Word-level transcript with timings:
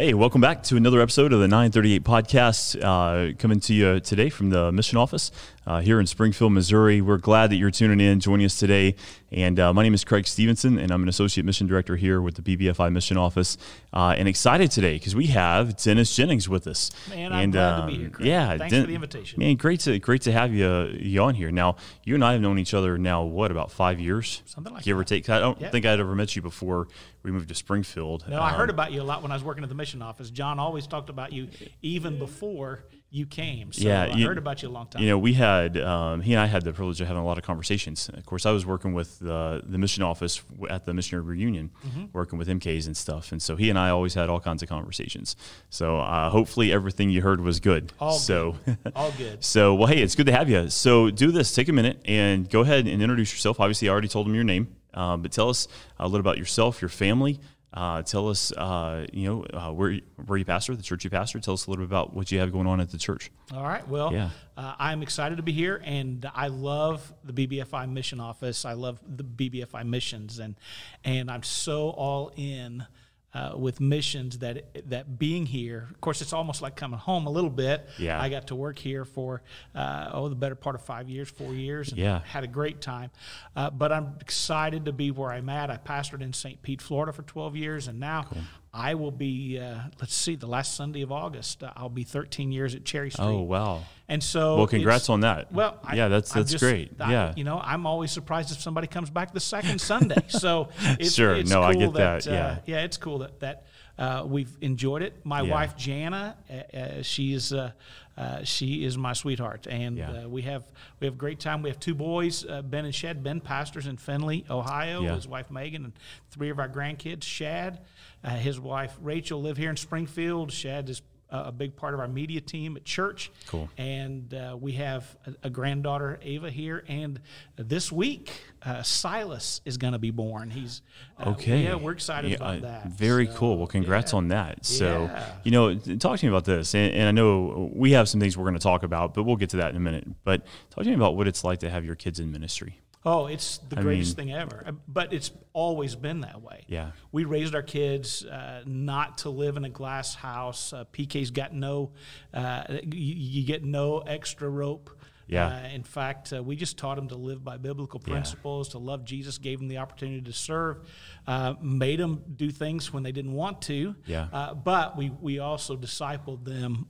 Hey, 0.00 0.14
welcome 0.14 0.40
back 0.40 0.62
to 0.62 0.78
another 0.78 1.02
episode 1.02 1.34
of 1.34 1.40
the 1.40 1.46
938 1.46 2.04
podcast, 2.04 2.74
uh, 2.82 3.36
coming 3.36 3.60
to 3.60 3.74
you 3.74 4.00
today 4.00 4.30
from 4.30 4.48
the 4.48 4.72
mission 4.72 4.96
office 4.96 5.30
uh, 5.66 5.80
here 5.80 6.00
in 6.00 6.06
Springfield, 6.06 6.52
Missouri. 6.52 7.00
We're 7.00 7.18
glad 7.18 7.50
that 7.50 7.56
you're 7.56 7.70
tuning 7.70 8.00
in, 8.00 8.18
joining 8.20 8.46
us 8.46 8.58
today. 8.58 8.94
And 9.30 9.60
uh, 9.60 9.72
my 9.72 9.82
name 9.82 9.94
is 9.94 10.02
Craig 10.04 10.26
Stevenson, 10.26 10.78
and 10.78 10.90
I'm 10.90 11.02
an 11.02 11.08
associate 11.08 11.44
mission 11.44 11.66
director 11.66 11.96
here 11.96 12.20
with 12.20 12.42
the 12.42 12.56
BBFI 12.56 12.90
Mission 12.92 13.16
Office. 13.16 13.56
Uh, 13.92 14.14
and 14.16 14.26
excited 14.26 14.70
today 14.70 14.94
because 14.94 15.14
we 15.14 15.26
have 15.28 15.76
Dennis 15.76 16.14
Jennings 16.16 16.48
with 16.48 16.66
us. 16.66 16.90
Man, 17.08 17.32
I'm 17.32 17.44
and, 17.44 17.52
glad 17.52 17.76
to 17.76 17.82
um, 17.82 17.86
be 17.88 17.98
here. 17.98 18.10
Craig. 18.10 18.26
Yeah, 18.26 18.58
thanks 18.58 18.72
Den- 18.72 18.82
for 18.82 18.88
the 18.88 18.94
invitation. 18.94 19.38
Man, 19.38 19.56
great 19.56 19.80
to 19.80 19.98
great 19.98 20.22
to 20.22 20.32
have 20.32 20.52
you, 20.54 20.86
you 20.98 21.20
on 21.22 21.34
here. 21.34 21.50
Now, 21.52 21.76
you 22.04 22.14
and 22.14 22.24
I 22.24 22.32
have 22.32 22.40
known 22.40 22.58
each 22.58 22.74
other 22.74 22.98
now 22.98 23.22
what 23.22 23.50
about 23.50 23.70
five 23.70 24.00
years, 24.00 24.42
Something 24.46 24.72
like 24.72 24.82
give 24.82 24.98
or 24.98 25.04
take. 25.04 25.28
I 25.28 25.38
don't 25.38 25.60
Yeah. 25.60 25.70
think 25.70 25.86
I'd 25.86 26.00
ever 26.00 26.14
met 26.14 26.34
you 26.34 26.42
before 26.42 26.88
we 27.22 27.30
moved 27.30 27.48
to 27.48 27.54
Springfield. 27.54 28.24
No, 28.28 28.40
I 28.40 28.50
heard 28.52 28.70
Um, 28.70 28.74
about 28.74 28.92
you 28.92 29.02
a 29.02 29.04
lot 29.04 29.22
when 29.22 29.30
I 29.30 29.34
was 29.34 29.44
working 29.44 29.62
at 29.62 29.68
the 29.68 29.74
mission 29.74 30.00
office. 30.02 30.30
John 30.30 30.58
always 30.58 30.86
talked 30.86 31.10
about 31.10 31.32
you 31.32 31.48
even 31.82 32.18
before 32.18 32.84
you 33.12 33.26
came. 33.26 33.72
So 33.72 33.82
Yeah, 33.88 34.04
I 34.04 34.16
you- 34.16 34.26
heard 34.26 34.38
about 34.38 34.62
you 34.62 34.68
a 34.68 34.70
long 34.70 34.86
time. 34.86 35.02
You 35.02 35.08
know, 35.08 35.18
we 35.18 35.32
had 35.34 35.76
um, 35.76 36.20
he 36.20 36.32
and 36.32 36.40
I 36.40 36.46
had 36.46 36.62
the 36.62 36.72
privilege 36.72 37.00
of 37.00 37.08
having 37.08 37.20
a 37.22 37.26
lot 37.26 37.38
of 37.38 37.44
conversations. 37.44 38.08
Of 38.08 38.24
course, 38.24 38.46
I 38.46 38.52
was 38.52 38.64
working 38.64 38.92
with 38.94 39.18
the 39.18 39.62
the 39.66 39.78
mission 39.78 40.02
office 40.04 40.40
at 40.68 40.84
the 40.84 40.94
missionary 40.94 41.24
reunion, 41.24 41.70
Mm-hmm. 41.86 42.04
working 42.12 42.38
with 42.38 42.46
MKs 42.48 42.86
and 42.86 42.96
stuff. 42.96 43.32
And 43.32 43.42
so 43.42 43.56
he 43.56 43.68
and 43.68 43.78
I 43.78 43.90
always 43.90 44.14
had 44.14 44.28
all 44.28 44.38
kinds 44.40 44.62
of 44.62 44.68
conversations. 44.68 45.34
So 45.70 45.98
uh, 45.98 46.30
hopefully 46.30 46.72
everything 46.72 47.10
you 47.10 47.20
heard 47.22 47.40
was 47.40 47.58
good. 47.58 47.92
All 47.98 48.12
so. 48.12 48.56
All 48.94 49.10
good. 49.18 49.42
So, 49.44 49.74
well, 49.74 49.88
hey, 49.88 50.00
it's 50.02 50.14
good 50.14 50.26
to 50.26 50.32
have 50.32 50.48
you. 50.48 50.70
So, 50.70 51.10
do 51.10 51.32
this. 51.32 51.52
Take 51.54 51.68
a 51.68 51.72
minute 51.72 52.00
and 52.04 52.48
go 52.48 52.60
ahead 52.60 52.86
and 52.86 53.02
introduce 53.02 53.32
yourself. 53.32 53.58
Obviously, 53.60 53.88
I 53.88 53.92
already 53.92 54.08
told 54.08 54.26
them 54.26 54.34
your 54.34 54.44
name, 54.44 54.68
uh, 54.94 55.16
but 55.16 55.32
tell 55.32 55.48
us 55.48 55.66
a 55.98 56.04
little 56.06 56.20
about 56.20 56.38
yourself, 56.38 56.80
your 56.80 56.88
family. 56.88 57.40
Uh, 57.72 58.02
tell 58.02 58.28
us, 58.28 58.50
uh, 58.52 59.06
you 59.12 59.24
know, 59.28 59.44
uh, 59.56 59.72
where 59.72 59.98
where 60.26 60.36
you 60.38 60.44
pastor, 60.44 60.74
the 60.74 60.82
church 60.82 61.04
you 61.04 61.10
pastor. 61.10 61.38
Tell 61.38 61.54
us 61.54 61.66
a 61.66 61.70
little 61.70 61.84
bit 61.84 61.90
about 61.90 62.12
what 62.14 62.32
you 62.32 62.40
have 62.40 62.50
going 62.50 62.66
on 62.66 62.80
at 62.80 62.90
the 62.90 62.98
church. 62.98 63.30
All 63.54 63.62
right. 63.62 63.86
Well, 63.86 64.12
Yeah. 64.12 64.30
uh, 64.56 64.74
I'm 64.78 65.02
excited 65.02 65.36
to 65.36 65.42
be 65.44 65.52
here, 65.52 65.80
and 65.84 66.28
I 66.34 66.48
love 66.48 67.12
the 67.22 67.32
BBFI 67.32 67.86
mission 67.90 68.18
office. 68.18 68.64
I 68.64 68.72
love 68.72 69.00
the 69.06 69.22
BBFI 69.22 69.84
missions, 69.86 70.40
and 70.40 70.56
and 71.04 71.30
I'm 71.30 71.44
so 71.44 71.90
all 71.90 72.32
in. 72.36 72.86
Uh, 73.32 73.52
with 73.56 73.78
missions 73.80 74.38
that 74.38 74.64
that 74.90 75.16
being 75.16 75.46
here, 75.46 75.86
of 75.92 76.00
course, 76.00 76.20
it's 76.20 76.32
almost 76.32 76.62
like 76.62 76.74
coming 76.74 76.98
home 76.98 77.28
a 77.28 77.30
little 77.30 77.48
bit. 77.48 77.88
Yeah. 77.96 78.20
I 78.20 78.28
got 78.28 78.48
to 78.48 78.56
work 78.56 78.76
here 78.76 79.04
for 79.04 79.42
uh, 79.72 80.10
oh 80.12 80.28
the 80.28 80.34
better 80.34 80.56
part 80.56 80.74
of 80.74 80.82
five 80.82 81.08
years, 81.08 81.30
four 81.30 81.54
years. 81.54 81.90
and 81.90 81.98
Yeah. 81.98 82.22
had 82.24 82.42
a 82.42 82.48
great 82.48 82.80
time. 82.80 83.12
Uh, 83.54 83.70
but 83.70 83.92
I'm 83.92 84.16
excited 84.20 84.86
to 84.86 84.92
be 84.92 85.12
where 85.12 85.30
I'm 85.30 85.48
at. 85.48 85.70
I 85.70 85.76
pastored 85.76 86.22
in 86.22 86.32
St. 86.32 86.60
Pete, 86.60 86.82
Florida, 86.82 87.12
for 87.12 87.22
12 87.22 87.54
years, 87.54 87.86
and 87.86 88.00
now 88.00 88.26
I 88.72 88.94
will 88.94 89.10
be. 89.10 89.58
Uh, 89.58 89.80
let's 90.00 90.14
see, 90.14 90.36
the 90.36 90.46
last 90.46 90.76
Sunday 90.76 91.02
of 91.02 91.10
August, 91.10 91.62
uh, 91.62 91.72
I'll 91.76 91.88
be 91.88 92.04
13 92.04 92.52
years 92.52 92.74
at 92.74 92.84
Cherry 92.84 93.10
Street. 93.10 93.24
Oh, 93.24 93.40
wow. 93.42 93.80
And 94.08 94.22
so, 94.22 94.56
Well, 94.58 94.66
congrats 94.68 95.08
on 95.08 95.20
that. 95.20 95.52
Well, 95.52 95.78
I- 95.82 95.96
yeah, 95.96 96.08
that's 96.08 96.32
that's 96.32 96.52
just- 96.52 96.62
great. 96.62 96.92
I- 97.00 97.10
yeah, 97.12 97.32
you 97.36 97.42
know, 97.44 97.60
I'm 97.60 97.84
always 97.86 98.12
surprised 98.12 98.52
if 98.52 98.60
somebody 98.60 98.86
comes 98.86 99.10
back 99.10 99.32
the 99.32 99.40
second 99.40 99.80
Sunday. 99.80 100.22
So, 100.28 100.68
it's, 100.80 101.14
Sure. 101.14 101.34
it's 101.34 101.50
No, 101.50 101.62
I 101.62 101.74
get 101.74 101.92
that, 101.94 102.26
Uh, 102.28 102.30
yeah. 102.30 102.58
yeah, 102.66 102.82
it's 102.84 102.96
cool 102.96 103.18
that 103.18 103.40
that 103.40 103.66
uh, 103.98 104.24
we've 104.26 104.56
enjoyed 104.62 105.02
it. 105.02 105.26
My 105.26 105.42
Yeah. 105.42 105.50
wife 105.50 105.76
Jana, 105.76 106.36
uh, 106.48 106.76
uh, 106.76 107.02
she's 107.02 107.52
uh, 107.52 107.72
uh, 108.16 108.42
she 108.44 108.84
is 108.84 108.96
my 108.98 109.12
sweetheart, 109.12 109.66
and 109.68 109.96
Yeah. 109.98 110.10
uh, 110.24 110.28
we 110.28 110.42
have 110.42 110.62
we 111.00 111.06
have 111.06 111.14
a 111.14 111.18
great 111.18 111.38
time. 111.40 111.60
We 111.62 111.68
have 111.70 111.78
two 111.80 111.94
boys, 111.94 112.44
uh, 112.46 112.62
Ben 112.62 112.84
and 112.84 112.94
Shad. 112.94 113.22
Ben 113.22 113.40
pastors 113.40 113.86
in 113.86 113.96
Findlay, 113.96 114.44
Ohio. 114.48 115.02
Yeah. 115.02 115.14
His 115.16 115.26
wife 115.28 115.50
Megan 115.50 115.84
and 115.84 115.92
three 116.30 116.50
of 116.50 116.58
our 116.58 116.68
grandkids. 116.68 117.24
Shad, 117.24 117.80
uh, 118.24 118.30
his 118.30 118.58
wife 118.60 118.96
Rachel 119.00 119.40
live 119.42 119.56
here 119.56 119.70
in 119.70 119.76
Springfield. 119.76 120.52
Shad 120.52 120.88
is 120.88 121.02
uh, 121.32 121.44
a 121.46 121.52
big 121.52 121.76
part 121.76 121.94
of 121.94 122.00
our 122.00 122.08
media 122.08 122.40
team 122.40 122.76
at 122.76 122.84
church. 122.84 123.30
Cool. 123.46 123.70
And 123.78 124.34
uh, 124.34 124.56
we 124.60 124.72
have 124.72 125.16
a, 125.26 125.46
a 125.46 125.50
granddaughter, 125.50 126.18
Ava, 126.22 126.50
here. 126.50 126.82
And 126.88 127.20
this 127.56 127.92
week, 127.92 128.32
uh, 128.64 128.82
Silas 128.82 129.60
is 129.64 129.76
going 129.76 129.92
to 129.92 130.00
be 130.00 130.10
born. 130.10 130.50
He's 130.50 130.82
uh, 131.18 131.30
Okay. 131.30 131.62
Yeah, 131.62 131.76
we're 131.76 131.92
excited 131.92 132.32
Yeah, 132.32 132.36
about 132.38 132.56
uh, 132.58 132.60
that. 132.62 132.86
Very 132.88 133.26
So, 133.26 133.32
cool. 133.34 133.58
Well, 133.58 133.68
congrats 133.68 134.12
yeah. 134.12 134.16
on 134.16 134.28
that. 134.28 134.66
So, 134.66 135.04
Yeah. 135.04 135.32
you 135.44 135.52
know, 135.52 135.74
talk 135.76 136.18
to 136.18 136.26
me 136.26 136.30
about 136.30 136.46
this. 136.46 136.74
And, 136.74 136.92
and 136.94 137.06
I 137.08 137.12
know 137.12 137.70
we 137.72 137.92
have 137.92 138.08
some 138.08 138.20
things 138.20 138.36
we're 138.36 138.42
going 138.44 138.54
to 138.54 138.58
talk 138.60 138.82
about, 138.82 139.14
but 139.14 139.22
we'll 139.22 139.36
get 139.36 139.50
to 139.50 139.58
that 139.58 139.70
in 139.70 139.76
a 139.76 139.80
minute. 139.80 140.08
But 140.24 140.44
talk 140.70 140.82
to 140.82 140.90
me 140.90 140.96
about 140.96 141.16
what 141.16 141.28
it's 141.28 141.44
like 141.44 141.60
to 141.60 141.70
have 141.70 141.84
your 141.84 141.94
kids 141.94 142.18
in 142.18 142.32
ministry. 142.32 142.80
Oh, 143.04 143.26
it's 143.26 143.58
the 143.58 143.78
I 143.78 143.82
greatest 143.82 144.18
mean- 144.18 144.28
thing 144.28 144.34
ever. 144.36 144.62
Uh, 144.66 144.72
But 144.86 145.12
it's 145.12 145.30
always 145.54 145.96
been 145.96 146.20
that 146.20 146.42
way. 146.42 146.64
Yeah. 146.68 146.90
We 147.12 147.24
raised 147.24 147.54
our 147.54 147.62
kids 147.62 148.24
uh, 148.26 148.62
not 148.66 149.18
to 149.18 149.30
live 149.30 149.56
in 149.56 149.64
a 149.64 149.70
glass 149.70 150.14
house. 150.14 150.72
Uh, 150.72 150.84
PK's 150.92 151.30
got 151.30 151.54
no, 151.54 151.92
uh, 152.34 152.64
you, 152.68 153.14
you 153.40 153.46
get 153.46 153.64
no 153.64 153.98
extra 154.00 154.48
rope. 154.50 154.90
Yeah. 155.26 155.46
Uh, 155.46 155.68
in 155.68 155.84
fact, 155.84 156.32
uh, 156.32 156.42
we 156.42 156.56
just 156.56 156.76
taught 156.76 156.96
them 156.96 157.06
to 157.08 157.14
live 157.16 157.42
by 157.44 157.56
biblical 157.56 158.02
Yeah. 158.04 158.12
principles, 158.14 158.70
to 158.70 158.78
love 158.78 159.04
Jesus, 159.04 159.38
gave 159.38 159.60
them 159.60 159.68
the 159.68 159.78
opportunity 159.78 160.20
to 160.22 160.32
serve, 160.32 160.80
uh, 161.26 161.54
made 161.62 162.00
them 162.00 162.22
do 162.36 162.50
things 162.50 162.92
when 162.92 163.02
they 163.04 163.12
didn't 163.12 163.32
want 163.32 163.62
to. 163.62 163.94
Yeah. 164.06 164.26
Uh, 164.32 164.54
but 164.54 164.96
we, 164.96 165.10
we 165.10 165.38
also 165.38 165.76
discipled 165.76 166.44
them 166.44 166.88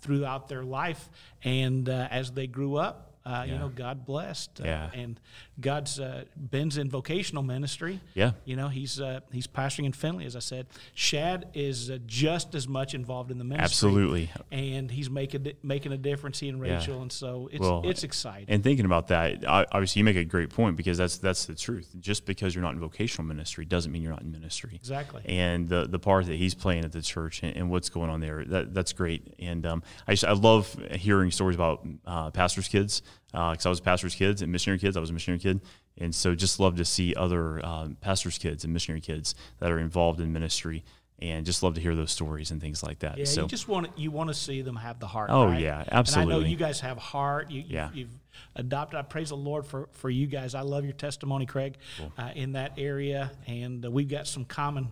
throughout 0.00 0.48
their 0.48 0.62
life. 0.64 1.10
And 1.42 1.88
uh, 1.88 2.06
as 2.10 2.30
they 2.30 2.46
grew 2.46 2.76
up, 2.76 3.09
uh, 3.24 3.44
you 3.46 3.58
know, 3.58 3.68
God 3.68 4.06
blessed. 4.06 4.60
Uh, 4.60 4.64
Yeah. 4.64 4.90
And 4.94 5.20
God's 5.60 6.00
uh, 6.00 6.24
Ben's 6.36 6.78
in 6.78 6.88
vocational 6.88 7.42
ministry. 7.42 8.00
Yeah. 8.14 8.32
You 8.44 8.56
know, 8.56 8.68
he's 8.68 9.00
uh, 9.00 9.20
he's 9.30 9.46
pastoring 9.46 9.84
in 9.84 9.92
Findlay, 9.92 10.24
as 10.24 10.36
I 10.36 10.38
said. 10.38 10.66
Shad 10.94 11.48
is 11.52 11.90
uh, 11.90 11.98
just 12.06 12.54
as 12.54 12.66
much 12.66 12.94
involved 12.94 13.30
in 13.30 13.38
the 13.38 13.44
ministry. 13.44 13.64
Absolutely. 13.64 14.30
And 14.50 14.90
he's 14.90 15.10
making 15.10 15.52
making 15.62 15.92
a 15.92 15.98
difference. 15.98 16.40
He 16.40 16.48
and 16.48 16.64
Yeah. 16.64 16.76
Rachel, 16.76 17.02
and 17.02 17.12
so 17.12 17.48
it's 17.52 17.60
Well, 17.60 17.82
it's 17.84 18.04
exciting. 18.04 18.46
And 18.48 18.62
thinking 18.62 18.86
about 18.86 19.08
that, 19.08 19.44
obviously, 19.46 20.00
you 20.00 20.04
make 20.04 20.16
a 20.16 20.24
great 20.24 20.48
point 20.50 20.76
because 20.76 20.96
that's 20.96 21.18
that's 21.18 21.44
the 21.44 21.54
truth. 21.54 21.94
Just 22.00 22.24
because 22.24 22.54
you're 22.54 22.62
not 22.62 22.72
in 22.72 22.80
vocational 22.80 23.26
ministry 23.26 23.66
doesn't 23.66 23.92
mean 23.92 24.02
you're 24.02 24.12
not 24.12 24.22
in 24.22 24.32
ministry. 24.32 24.72
Exactly. 24.74 25.22
And 25.26 25.68
the 25.68 25.86
the 25.86 25.98
part 25.98 26.26
that 26.26 26.36
he's 26.36 26.54
playing 26.54 26.84
at 26.84 26.92
the 26.92 27.02
church 27.02 27.42
and, 27.42 27.54
and 27.56 27.70
what's 27.70 27.90
going 27.90 28.08
on 28.08 28.20
there, 28.20 28.44
that 28.46 28.72
that's 28.72 28.94
great. 28.94 29.34
And 29.38 29.66
um, 29.66 29.82
I 30.08 30.12
just, 30.12 30.24
I 30.24 30.32
love 30.32 30.74
hearing 30.92 31.30
stories 31.30 31.54
about 31.54 31.86
uh, 32.06 32.30
pastors' 32.30 32.68
kids 32.68 33.02
because 33.32 33.66
I 33.66 33.68
was 33.68 33.80
pastors' 33.80 34.14
kids 34.14 34.42
and 34.42 34.50
missionary 34.50 34.78
kids. 34.78 34.96
I 34.96 35.00
was 35.00 35.10
a 35.10 35.12
missionary 35.12 35.38
kid, 35.40 35.60
and 35.98 36.14
so 36.14 36.34
just 36.34 36.58
love 36.60 36.76
to 36.76 36.84
see 36.84 37.14
other 37.14 37.64
um, 37.64 37.96
pastors' 38.00 38.38
kids 38.38 38.64
and 38.64 38.72
missionary 38.72 39.00
kids 39.00 39.34
that 39.58 39.70
are 39.70 39.78
involved 39.78 40.20
in 40.20 40.32
ministry. 40.32 40.84
And 41.22 41.44
just 41.44 41.62
love 41.62 41.74
to 41.74 41.82
hear 41.82 41.94
those 41.94 42.10
stories 42.10 42.50
and 42.50 42.62
things 42.62 42.82
like 42.82 43.00
that. 43.00 43.18
yeah, 43.18 43.26
so 43.26 43.42
you 43.42 43.48
just 43.48 43.68
want 43.68 43.94
to, 43.94 44.00
you 44.00 44.10
want 44.10 44.28
to 44.30 44.34
see 44.34 44.62
them 44.62 44.74
have 44.76 45.00
the 45.00 45.06
heart. 45.06 45.28
Oh, 45.30 45.48
right? 45.48 45.60
yeah, 45.60 45.80
And 45.80 45.88
I 45.90 45.92
know 45.92 45.98
absolutely. 45.98 46.48
you 46.48 46.56
guys 46.56 46.80
have 46.80 46.96
heart. 46.96 47.50
You, 47.50 47.62
Yeah. 47.68 47.90
you've, 47.92 48.08
adopted. 48.56 48.98
I 48.98 49.02
praise 49.02 49.28
the 49.28 49.36
Lord 49.36 49.66
for 49.66 49.90
for 49.92 50.08
you 50.08 50.26
guys. 50.26 50.54
I 50.54 50.62
love 50.62 50.84
your 50.84 50.94
testimony, 50.94 51.44
Craig, 51.44 51.76
uh, 52.18 52.30
in 52.34 52.52
that 52.52 52.72
area, 52.78 53.32
and 53.46 53.84
uh, 53.84 53.90
we've 53.90 54.08
got 54.08 54.28
some 54.28 54.46
common 54.46 54.84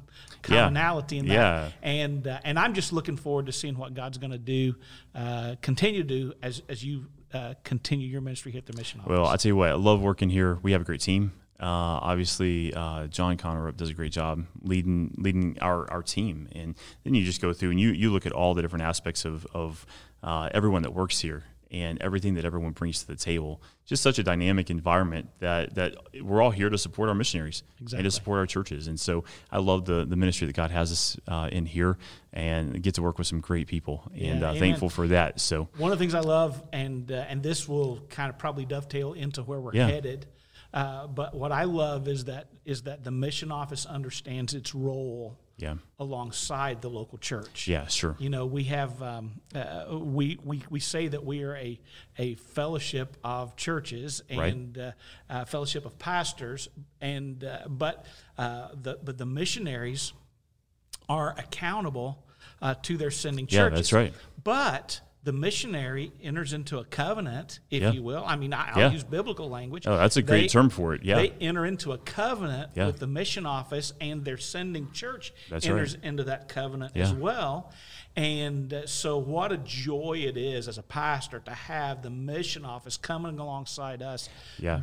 Yeah. 0.47 0.65
commonality 0.65 1.17
in 1.17 1.29
that. 1.29 1.33
Yeah. 1.35 1.69
And 1.83 2.27
uh, 2.29 2.41
and 2.45 2.59
I'm 2.59 2.75
just 2.75 2.93
looking 2.93 3.17
forward 3.17 3.47
to 3.47 3.53
seeing 3.53 3.79
what 3.79 3.95
God's 3.95 4.19
going 4.19 4.33
to 4.33 4.39
do, 4.39 4.75
uh, 5.15 5.55
continue 5.63 6.03
to 6.03 6.07
do 6.09 6.33
as 6.43 6.61
as 6.69 6.85
you 6.85 7.07
uh, 7.33 7.55
continue 7.65 8.09
your 8.09 8.21
ministry 8.21 8.53
here 8.53 8.59
at 8.59 8.67
the 8.67 8.77
mission 8.77 9.01
office. 9.01 9.11
Well, 9.11 9.27
I 9.27 9.37
tell 9.37 9.51
you 9.51 9.57
what, 9.57 9.71
I 9.71 9.75
love 9.75 10.01
working 10.01 10.31
here. 10.31 10.59
We 10.63 10.73
have 10.73 10.81
a 10.81 10.85
great 10.85 11.01
team. 11.01 11.33
Uh, 11.61 11.99
obviously, 12.03 12.73
uh, 12.73 13.09
John 13.09 13.37
Konnerup 13.37 13.77
does 13.77 13.91
a 13.91 13.95
great 13.95 14.13
job 14.13 14.47
leading 14.63 15.15
leading 15.19 15.59
our, 15.61 15.91
our 15.91 16.03
team, 16.03 16.49
and 16.53 16.77
then 17.03 17.15
you 17.15 17.25
just 17.25 17.41
go 17.41 17.53
through 17.53 17.71
and 17.71 17.81
you 17.81 17.91
you 17.91 18.11
look 18.11 18.27
at 18.27 18.33
all 18.33 18.55
the 18.55 18.63
different 18.63 18.85
aspects 18.85 19.25
of 19.25 19.45
of 19.55 19.85
uh, 20.23 20.49
everyone 20.55 20.83
that 20.83 20.93
works 20.93 21.19
here 21.21 21.45
and 21.71 22.01
everything 22.01 22.35
that 22.35 22.45
everyone 22.45 22.73
brings 22.73 23.01
to 23.01 23.07
the 23.07 23.17
table. 23.17 23.61
Just 23.85 24.03
such 24.03 24.19
a 24.19 24.23
dynamic 24.23 24.71
environment 24.71 25.29
that 25.41 25.75
that 25.75 25.95
we're 26.23 26.43
all 26.43 26.51
here 26.51 26.69
to 26.71 26.79
support 26.79 27.09
our 27.09 27.15
missionaries 27.15 27.63
and 27.79 28.05
to 28.05 28.11
support 28.11 28.39
our 28.39 28.47
churches. 28.47 28.87
And 28.87 28.99
so 28.99 29.25
I 29.51 29.59
love 29.59 29.85
the 29.85 30.05
the 30.05 30.17
ministry 30.17 30.47
that 30.47 30.57
God 30.57 30.71
has 30.71 30.93
us 30.93 31.17
uh, 31.27 31.49
in 31.51 31.67
here, 31.67 31.99
and 32.33 32.83
get 32.83 32.95
to 32.95 33.03
work 33.03 33.19
with 33.19 33.27
some 33.27 33.41
great 33.41 33.67
people, 33.67 34.11
and 34.15 34.41
Yeah, 34.41 34.51
uh, 34.51 34.55
thankful 34.55 34.89
for 34.89 35.09
that. 35.09 35.41
So 35.41 35.69
One 35.77 35.93
of 35.93 35.99
the 35.99 36.03
things 36.03 36.15
I 36.15 36.21
love, 36.21 36.63
and 36.73 37.11
uh, 37.11 37.25
and 37.29 37.43
this 37.43 37.69
will 37.69 38.01
kind 38.09 38.31
of 38.31 38.39
probably 38.39 38.65
dovetail 38.65 39.13
into 39.13 39.43
where 39.43 39.61
we're 39.61 39.75
Yeah. 39.75 39.89
headed. 39.89 40.27
Uh, 40.73 41.07
but 41.07 41.35
what 41.35 41.51
I 41.51 41.65
love 41.65 42.09
is 42.09 42.25
that 42.27 42.49
is 42.67 42.83
that 42.83 43.03
the 43.03 43.11
mission 43.11 43.51
office 43.51 43.87
understands 43.87 44.53
its 44.55 44.75
role 44.75 45.39
yeah, 45.59 45.75
alongside 45.99 46.81
the 46.83 46.89
local 46.89 47.19
church. 47.19 47.67
yeah, 47.69 47.87
sure, 47.89 48.15
You 48.19 48.31
know, 48.31 48.47
we 48.47 48.65
have 48.65 49.03
um, 49.03 49.41
uh, 49.55 49.87
we, 49.99 50.39
we 50.45 50.63
we 50.71 50.81
say 50.81 51.09
that 51.09 51.25
we 51.25 51.43
are 51.43 51.57
a 51.57 51.79
a 52.17 52.35
fellowship 52.37 53.17
of 53.23 53.57
churches 53.57 54.23
Right. 54.35 54.53
and 54.53 54.79
uh, 54.79 54.93
uh, 55.29 55.45
fellowship 55.45 55.85
of 55.85 55.99
pastors, 55.99 56.69
and 57.01 57.43
uh, 57.45 57.59
but 57.69 58.07
uh, 58.39 58.69
the 58.81 58.99
but 59.03 59.19
the 59.19 59.27
missionaries 59.27 60.13
are 61.09 61.35
accountable 61.39 62.25
uh, 62.63 62.75
to 62.83 62.97
their 62.97 63.11
sending 63.11 63.47
churches. 63.47 63.57
Yeah, 63.57 63.69
that's 63.71 63.93
right. 63.93 64.15
But 64.45 65.01
the 65.25 65.33
missionary 65.33 66.13
enters 66.23 66.53
into 66.53 66.79
a 66.79 66.85
covenant, 66.85 67.59
if 67.71 67.83
Yeah. 67.83 67.91
you 67.93 68.03
will. 68.03 68.23
I 68.25 68.37
mean, 68.37 68.53
I, 68.55 68.71
I'll 68.71 68.79
Yeah. 68.79 68.93
use 68.93 69.03
biblical 69.05 69.49
language. 69.51 69.87
Oh, 69.87 69.97
that's 69.97 70.17
a 70.17 70.23
great 70.23 70.43
They- 70.43 70.49
term 70.49 70.71
for 70.71 70.95
it. 70.95 71.05
Yeah. 71.05 71.17
They 71.17 71.31
enter 71.41 71.67
into 71.67 71.93
a 71.93 71.99
covenant 71.99 72.71
Yeah. 72.75 72.87
with 72.87 72.99
the 73.01 73.07
mission 73.09 73.45
office, 73.45 73.93
and 74.01 74.25
their 74.25 74.39
sending 74.39 74.91
church 74.93 75.33
That's 75.51 75.67
enters 75.67 75.97
right. 75.97 76.05
into 76.05 76.25
that 76.25 76.49
covenant 76.49 76.97
as 76.97 77.13
well. 77.13 77.73
And 78.17 78.73
uh, 78.73 78.87
so, 78.87 79.19
what 79.19 79.53
a 79.53 79.59
joy 79.59 80.19
it 80.27 80.37
is 80.37 80.67
as 80.67 80.79
a 80.79 80.83
pastor 80.83 81.41
to 81.41 81.53
have 81.53 82.03
the 82.03 82.11
mission 82.11 82.65
office 82.65 82.97
coming 82.97 83.39
alongside 83.39 84.03
us, 84.03 84.29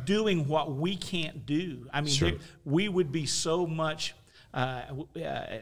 doing 0.04 0.46
what 0.48 0.72
we 0.74 0.96
can't 0.96 1.44
do. 1.44 1.88
I 1.92 2.02
mean, 2.02 2.12
Sure. 2.14 2.32
we 2.64 2.88
would 2.88 3.10
be 3.10 3.26
so 3.26 3.66
much. 3.66 4.14
Uh, 4.54 4.82
uh, 5.22 5.58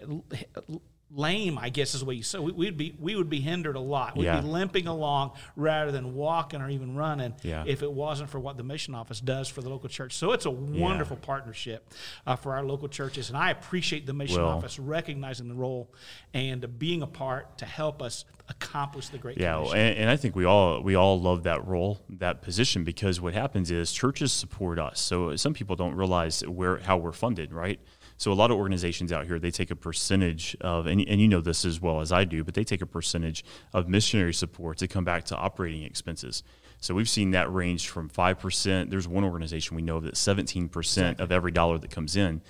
lame, 1.15 1.59
I 1.59 1.69
guess 1.69 1.95
is 1.95 2.03
what 2.05 2.17
you 2.17 2.23
say. 2.23 2.39
We, 2.39 2.53
we'd 2.53 2.77
be 2.77 2.95
we 2.99 3.15
would 3.15 3.31
be 3.31 3.41
hindered 3.41 3.77
a 3.77 3.81
lot. 3.81 4.17
We'd 4.17 4.25
Yeah. 4.25 4.41
be 4.41 4.47
limping 4.49 4.87
along 4.87 5.33
rather 5.57 5.93
than 5.93 6.15
walking 6.15 6.61
or 6.61 6.69
even 6.69 6.97
running 6.97 7.35
Yeah. 7.43 7.65
if 7.67 7.83
it 7.83 7.93
wasn't 7.93 8.31
for 8.31 8.41
what 8.41 8.57
the 8.57 8.63
mission 8.65 8.95
office 8.95 9.21
does 9.21 9.49
for 9.49 9.63
the 9.63 9.69
local 9.69 9.89
church. 9.89 10.15
So 10.15 10.33
it's 10.33 10.47
a 10.47 10.51
wonderful 10.51 11.17
partnership 11.17 11.93
uh, 12.27 12.37
for 12.37 12.55
our 12.57 12.65
local 12.65 12.89
churches, 12.89 13.29
and 13.29 13.39
I 13.39 13.51
appreciate 13.51 14.07
the 14.07 14.13
mission 14.13 14.43
Well- 14.43 14.51
office 14.59 14.79
recognizing 14.79 15.49
the 15.49 15.55
role 15.55 15.93
and 16.33 16.65
uh, 16.65 16.69
being 16.69 17.03
a 17.03 17.07
part 17.07 17.59
to 17.59 17.65
help 17.67 18.03
us 18.03 18.25
accomplish 18.49 19.09
the 19.09 19.17
great 19.19 19.39
Yeah, 19.39 19.59
and, 19.61 19.97
and 19.99 20.11
I 20.11 20.17
think 20.17 20.37
we 20.37 20.45
all 20.45 20.83
we 20.83 20.95
all 20.97 21.19
love 21.21 21.45
that 21.45 21.67
role, 21.67 22.01
that 22.11 22.43
position, 22.43 22.85
because 22.85 23.21
what 23.21 23.33
happens 23.35 23.71
is 23.71 23.91
churches 23.93 24.33
support 24.33 24.79
us. 24.79 25.01
So 25.01 25.35
some 25.37 25.55
people 25.55 25.77
don't 25.77 25.95
realize 25.95 26.41
where 26.47 26.77
how 26.79 26.97
we're 26.99 27.13
funded, 27.13 27.53
right? 27.53 27.81
So 28.17 28.33
a 28.33 28.35
lot 28.35 28.51
of 28.51 28.57
organizations 28.57 29.13
out 29.13 29.27
here 29.27 29.39
they 29.39 29.51
take 29.51 29.71
a 29.71 29.77
percentage 29.77 30.57
of, 30.61 30.87
and, 30.87 31.01
and 31.09 31.21
you 31.21 31.29
know 31.29 31.41
this 31.41 31.65
as 31.65 31.81
well 31.81 32.01
as 32.01 32.13
I 32.13 32.25
do, 32.25 32.45
but 32.45 32.55
they 32.55 32.65
take 32.65 32.81
a 32.81 32.87
percentage 32.87 33.45
of 33.73 33.89
missionary 33.89 34.33
support 34.35 34.79
to 34.79 34.89
come 34.89 35.05
back 35.05 35.25
to 35.27 35.37
operating 35.37 35.83
expenses. 35.83 36.43
So 36.81 36.95
we've 36.95 37.09
seen 37.09 37.33
that 37.33 37.53
range 37.53 37.89
from 37.89 38.09
five 38.09 38.39
percent. 38.39 38.91
There's 38.91 39.09
one 39.09 39.25
organization 39.25 39.75
we 39.77 39.83
know 39.83 39.97
of 39.97 40.05
that 40.05 40.17
17 40.17 40.69
percent 40.69 41.19
of 41.21 41.33
every 41.33 41.51
dollar 41.51 41.79
that 41.79 41.91
comes 41.91 42.15
in 42.17 42.41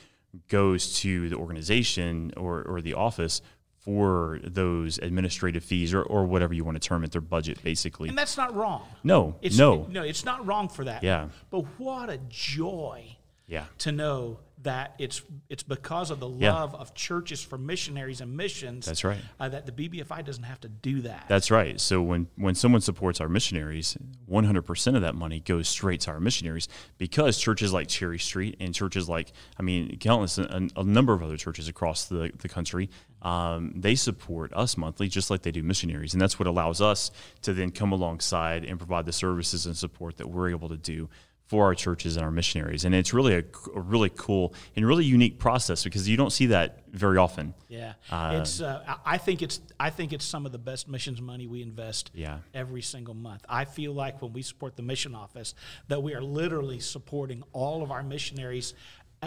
goes 0.48 0.98
to 1.00 1.28
the 1.28 1.36
organization 1.36 2.32
or, 2.36 2.62
or 2.64 2.80
the 2.80 2.94
office 2.94 3.40
for 3.78 4.40
those 4.42 4.98
administrative 4.98 5.62
fees 5.62 5.92
or, 5.94 6.02
or 6.02 6.24
whatever 6.24 6.54
you 6.54 6.64
want 6.64 6.74
to 6.80 6.80
term 6.88 7.04
it, 7.04 7.12
their 7.12 7.20
budget 7.20 7.62
basically. 7.62 8.08
and 8.08 8.16
that's 8.18 8.36
not 8.36 8.54
wrong. 8.54 8.82
No, 9.04 9.36
It's, 9.42 9.58
no. 9.58 9.86
no, 9.90 10.02
it's 10.02 10.24
not 10.24 10.44
wrong 10.46 10.68
for 10.68 10.84
that. 10.84 11.02
Yeah. 11.02 11.28
But 11.50 11.60
what 11.78 12.08
a 12.10 12.18
joy 12.28 13.16
Yeah. 13.46 13.66
to 13.78 13.92
know 13.92 14.38
that 14.64 14.94
it's 14.98 15.22
it's 15.48 15.62
because 15.62 16.10
of 16.10 16.20
the 16.20 16.28
Yeah. 16.28 16.52
love 16.52 16.74
of 16.74 16.94
churches 16.94 17.42
for 17.42 17.56
missionaries 17.56 18.20
and 18.20 18.36
missions. 18.36 18.84
That's 18.86 19.04
right. 19.04 19.20
Uh, 19.38 19.48
that 19.50 19.66
the 19.66 19.72
BBFI 19.72 20.24
doesn't 20.24 20.44
have 20.44 20.60
to 20.62 20.68
do 20.68 21.00
that. 21.02 21.26
That's 21.28 21.50
right. 21.50 21.80
So 21.80 22.02
when, 22.02 22.26
when 22.36 22.54
someone 22.54 22.80
supports 22.80 23.20
our 23.20 23.28
missionaries, 23.28 23.96
100% 24.30 24.96
of 24.96 25.02
that 25.02 25.14
money 25.14 25.40
goes 25.40 25.68
straight 25.68 26.00
to 26.02 26.10
our 26.10 26.20
missionaries 26.20 26.68
because 26.98 27.38
churches 27.38 27.72
like 27.72 27.88
Cherry 27.88 28.18
Street 28.18 28.56
and 28.60 28.74
churches 28.74 29.08
like, 29.08 29.32
I 29.58 29.62
mean, 29.62 29.96
countless, 29.98 30.38
a, 30.38 30.68
a 30.76 30.84
number 30.84 31.12
of 31.12 31.22
other 31.22 31.36
churches 31.36 31.68
across 31.68 32.06
the, 32.06 32.32
the 32.38 32.48
country, 32.48 32.90
um, 33.22 33.72
they 33.76 33.94
support 33.94 34.52
us 34.54 34.76
monthly 34.76 35.08
just 35.08 35.30
like 35.30 35.42
they 35.42 35.50
do 35.52 35.62
missionaries. 35.62 36.12
And 36.14 36.20
that's 36.20 36.38
what 36.38 36.46
allows 36.48 36.80
us 36.80 37.10
to 37.42 37.52
then 37.52 37.70
come 37.70 37.92
alongside 37.92 38.64
and 38.64 38.78
provide 38.78 39.06
the 39.06 39.12
services 39.12 39.66
and 39.66 39.76
support 39.76 40.16
that 40.18 40.28
we're 40.28 40.50
able 40.50 40.68
to 40.68 40.76
do 40.76 41.08
for 41.54 41.66
our 41.66 41.74
churches 41.76 42.16
and 42.16 42.24
our 42.24 42.32
missionaries. 42.32 42.84
And 42.84 42.96
it's 42.96 43.14
really 43.14 43.34
a, 43.36 43.44
a 43.76 43.80
really 43.80 44.10
cool 44.16 44.54
and 44.74 44.84
really 44.84 45.04
unique 45.04 45.38
process 45.38 45.84
because 45.84 46.08
you 46.08 46.16
don't 46.16 46.32
see 46.32 46.46
that 46.46 46.82
very 46.90 47.16
often. 47.16 47.54
Yeah, 47.68 47.92
it's. 48.10 48.60
Uh, 48.60 48.96
I 49.06 49.18
think 49.18 49.40
it's. 49.40 49.60
I 49.78 49.90
think 49.90 50.12
it's 50.12 50.24
some 50.24 50.46
of 50.46 50.52
the 50.52 50.58
best 50.58 50.88
missions 50.88 51.20
money 51.20 51.46
we 51.46 51.62
invest. 51.62 52.10
Yeah. 52.12 52.38
every 52.54 52.82
single 52.82 53.14
month. 53.14 53.44
I 53.48 53.66
feel 53.66 53.92
like 53.92 54.20
when 54.20 54.32
we 54.32 54.42
support 54.42 54.74
the 54.74 54.82
mission 54.82 55.14
office, 55.14 55.54
that 55.86 56.02
we 56.02 56.14
are 56.14 56.20
literally 56.22 56.80
supporting 56.80 57.44
all 57.52 57.84
of 57.84 57.92
our 57.92 58.02
missionaries 58.02 58.74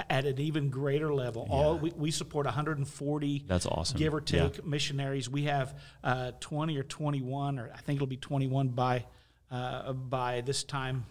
at 0.10 0.26
an 0.26 0.38
even 0.40 0.70
greater 0.70 1.14
level. 1.14 1.48
All 1.50 1.78
we, 1.78 1.92
we 1.96 2.12
support 2.12 2.46
140. 2.46 3.46
That's 3.48 3.66
awesome. 3.66 3.98
Give 3.98 4.14
or 4.14 4.22
Yeah. 4.28 4.50
take 4.50 4.66
missionaries. 4.66 5.30
We 5.30 5.44
have 5.44 5.80
uh, 6.04 6.32
20 6.42 6.78
or 6.78 6.84
21, 6.84 7.58
or 7.58 7.72
I 7.74 7.78
think 7.78 7.96
it'll 7.98 8.06
be 8.08 8.18
21 8.18 8.68
by 8.70 9.06
uh, 9.50 9.94
by 9.94 10.42
this 10.42 10.66
time. 10.66 11.06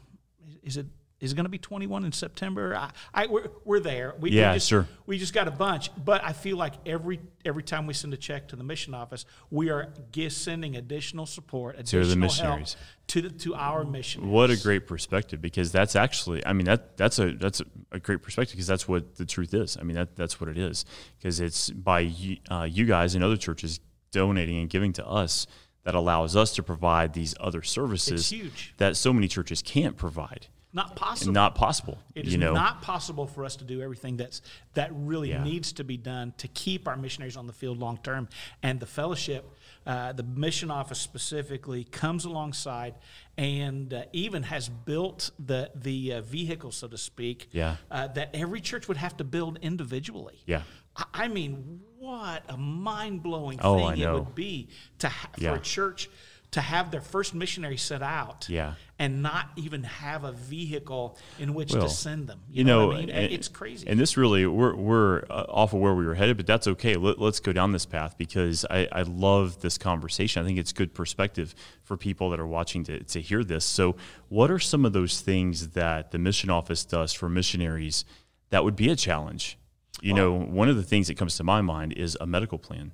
Is 0.62 0.76
it? 0.76 0.86
Is 1.18 1.32
it 1.32 1.34
going 1.34 1.44
to 1.44 1.50
be 1.50 1.58
21 1.58 2.04
in 2.04 2.12
September? 2.12 2.76
I, 2.76 2.90
I 3.14 3.26
we're, 3.26 3.48
we're 3.64 3.80
there. 3.80 4.14
We, 4.20 4.32
Yeah, 4.32 4.52
we 4.52 4.56
just, 4.56 4.68
sure. 4.68 4.86
we 5.06 5.18
just 5.18 5.32
got 5.32 5.48
a 5.48 5.50
bunch, 5.50 5.90
but 5.96 6.22
I 6.22 6.34
feel 6.34 6.58
like 6.58 6.74
every 6.84 7.20
every 7.44 7.62
time 7.62 7.86
we 7.86 7.94
send 7.94 8.12
a 8.12 8.18
check 8.18 8.48
to 8.48 8.56
the 8.56 8.64
mission 8.64 8.92
office, 8.92 9.24
we 9.50 9.70
are 9.70 9.88
sending 10.28 10.76
additional 10.76 11.24
support, 11.24 11.78
additional 11.78 12.02
the 12.02 12.08
help 12.08 12.20
missionaries. 12.20 12.76
to 13.06 13.22
the 13.22 13.30
to 13.30 13.54
our 13.54 13.84
mission. 13.84 14.28
What 14.28 14.50
a 14.50 14.58
great 14.58 14.86
perspective 14.86 15.40
because 15.40 15.72
that's 15.72 15.96
actually 15.96 16.44
I 16.44 16.52
mean 16.52 16.66
that 16.66 16.98
that's 16.98 17.18
a 17.18 17.32
that's 17.32 17.62
a, 17.92 17.98
great 17.98 18.22
perspective 18.22 18.56
because 18.56 18.66
that's 18.66 18.86
what 18.86 19.16
the 19.16 19.24
truth 19.24 19.54
is. 19.54 19.78
I 19.80 19.84
mean 19.84 19.96
that 19.96 20.16
that's 20.16 20.38
what 20.38 20.50
it 20.50 20.58
is 20.58 20.84
because 21.18 21.40
it's 21.40 21.70
by 21.70 22.00
you, 22.00 22.36
uh, 22.50 22.68
you 22.70 22.84
guys 22.84 23.14
and 23.14 23.24
other 23.24 23.38
churches 23.38 23.80
donating 24.10 24.58
and 24.58 24.68
giving 24.68 24.92
to 24.94 25.06
us 25.06 25.46
that 25.84 25.94
allows 25.94 26.36
us 26.36 26.54
to 26.56 26.62
provide 26.62 27.14
these 27.14 27.34
other 27.40 27.62
services 27.62 28.34
that 28.76 28.96
so 28.96 29.14
many 29.14 29.28
churches 29.28 29.62
can't 29.62 29.96
provide 29.96 30.48
Not 30.76 30.94
possible. 30.94 31.32
not 31.32 31.54
possible. 31.54 31.96
It 32.14 32.26
is 32.28 32.36
know, 32.36 32.52
not 32.52 32.82
possible 32.82 33.26
for 33.26 33.46
us 33.46 33.56
to 33.56 33.64
do 33.64 33.80
everything 33.80 34.18
that's 34.18 34.42
that 34.74 34.90
really 34.92 35.30
Yeah. 35.30 35.42
needs 35.42 35.72
to 35.72 35.84
be 35.84 35.96
done 35.96 36.34
to 36.36 36.48
keep 36.48 36.86
our 36.86 36.96
missionaries 36.98 37.34
on 37.38 37.46
the 37.46 37.54
field 37.54 37.78
long 37.78 37.96
term. 38.02 38.28
And 38.62 38.78
the 38.78 38.84
fellowship, 38.84 39.50
uh, 39.86 40.12
the 40.12 40.22
mission 40.22 40.70
office 40.70 41.00
specifically, 41.00 41.84
comes 41.84 42.26
alongside 42.26 42.94
and 43.38 43.94
uh, 43.94 44.02
even 44.12 44.42
has 44.42 44.68
built 44.68 45.30
the 45.38 45.70
the 45.74 46.12
uh, 46.12 46.20
vehicle, 46.20 46.70
so 46.72 46.88
to 46.88 46.98
speak, 46.98 47.48
Yeah. 47.52 47.76
uh, 47.90 48.08
that 48.08 48.30
every 48.34 48.60
church 48.60 48.86
would 48.86 48.98
have 48.98 49.16
to 49.16 49.24
build 49.24 49.58
individually. 49.62 50.42
Yeah. 50.44 50.62
I- 50.94 51.04
I 51.24 51.28
mean, 51.28 51.80
what 51.98 52.44
a 52.50 52.58
mind 52.58 53.22
blowing 53.22 53.58
Oh, 53.62 53.78
thing 53.78 53.98
it 54.02 54.12
would 54.12 54.34
be 54.34 54.68
to 54.98 55.08
ha- 55.08 55.30
Yeah. 55.38 55.52
for 55.52 55.56
a 55.56 55.60
church 55.62 56.10
to 56.56 56.62
have 56.62 56.90
their 56.90 57.02
first 57.02 57.34
missionary 57.34 57.76
set 57.76 58.00
out 58.02 58.48
Yeah. 58.48 58.76
and 58.98 59.22
not 59.22 59.50
even 59.56 59.82
have 59.82 60.24
a 60.24 60.32
vehicle 60.32 61.18
in 61.38 61.52
which 61.52 61.74
Well, 61.74 61.82
to 61.82 61.88
send 61.90 62.28
them. 62.28 62.40
you 62.50 62.64
know, 62.64 62.86
what 62.86 62.96
I 62.96 63.00
mean? 63.00 63.10
and- 63.10 63.30
it's 63.30 63.46
crazy. 63.46 63.86
And 63.86 64.00
this 64.00 64.16
really, 64.16 64.46
we're, 64.46 64.74
we're 64.74 65.18
uh, 65.28 65.44
off 65.50 65.74
of 65.74 65.80
where 65.80 65.94
we 65.94 66.06
were 66.06 66.14
headed, 66.14 66.38
but 66.38 66.46
that's 66.46 66.66
okay. 66.66 66.94
Let, 66.96 67.20
us 67.20 67.40
go 67.40 67.52
down 67.52 67.72
this 67.72 67.84
path 67.84 68.16
because 68.16 68.64
I, 68.70 68.88
I 68.90 69.02
love 69.02 69.60
this 69.60 69.76
conversation. 69.76 70.42
I 70.42 70.46
think 70.46 70.58
it's 70.58 70.72
good 70.72 70.94
perspective 70.94 71.54
for 71.82 71.98
people 71.98 72.30
that 72.30 72.40
are 72.40 72.46
watching 72.46 72.84
to, 72.84 73.04
to 73.04 73.20
hear 73.20 73.44
this. 73.44 73.66
So, 73.66 73.94
what 74.30 74.50
are 74.50 74.58
some 74.58 74.86
of 74.86 74.94
those 74.94 75.20
things 75.20 75.68
that 75.72 76.10
the 76.10 76.18
mission 76.18 76.48
office 76.48 76.86
does 76.86 77.12
for 77.12 77.28
missionaries 77.28 78.06
that 78.48 78.64
would 78.64 78.76
be 78.76 78.88
a 78.88 78.96
challenge? 78.96 79.58
You 80.00 80.14
know, 80.14 80.32
one 80.32 80.70
of 80.70 80.76
the 80.76 80.82
things 80.82 81.08
that 81.08 81.18
comes 81.18 81.36
to 81.36 81.44
my 81.44 81.60
mind 81.60 81.92
is 81.92 82.16
a 82.18 82.26
medical 82.26 82.58
plan. 82.58 82.92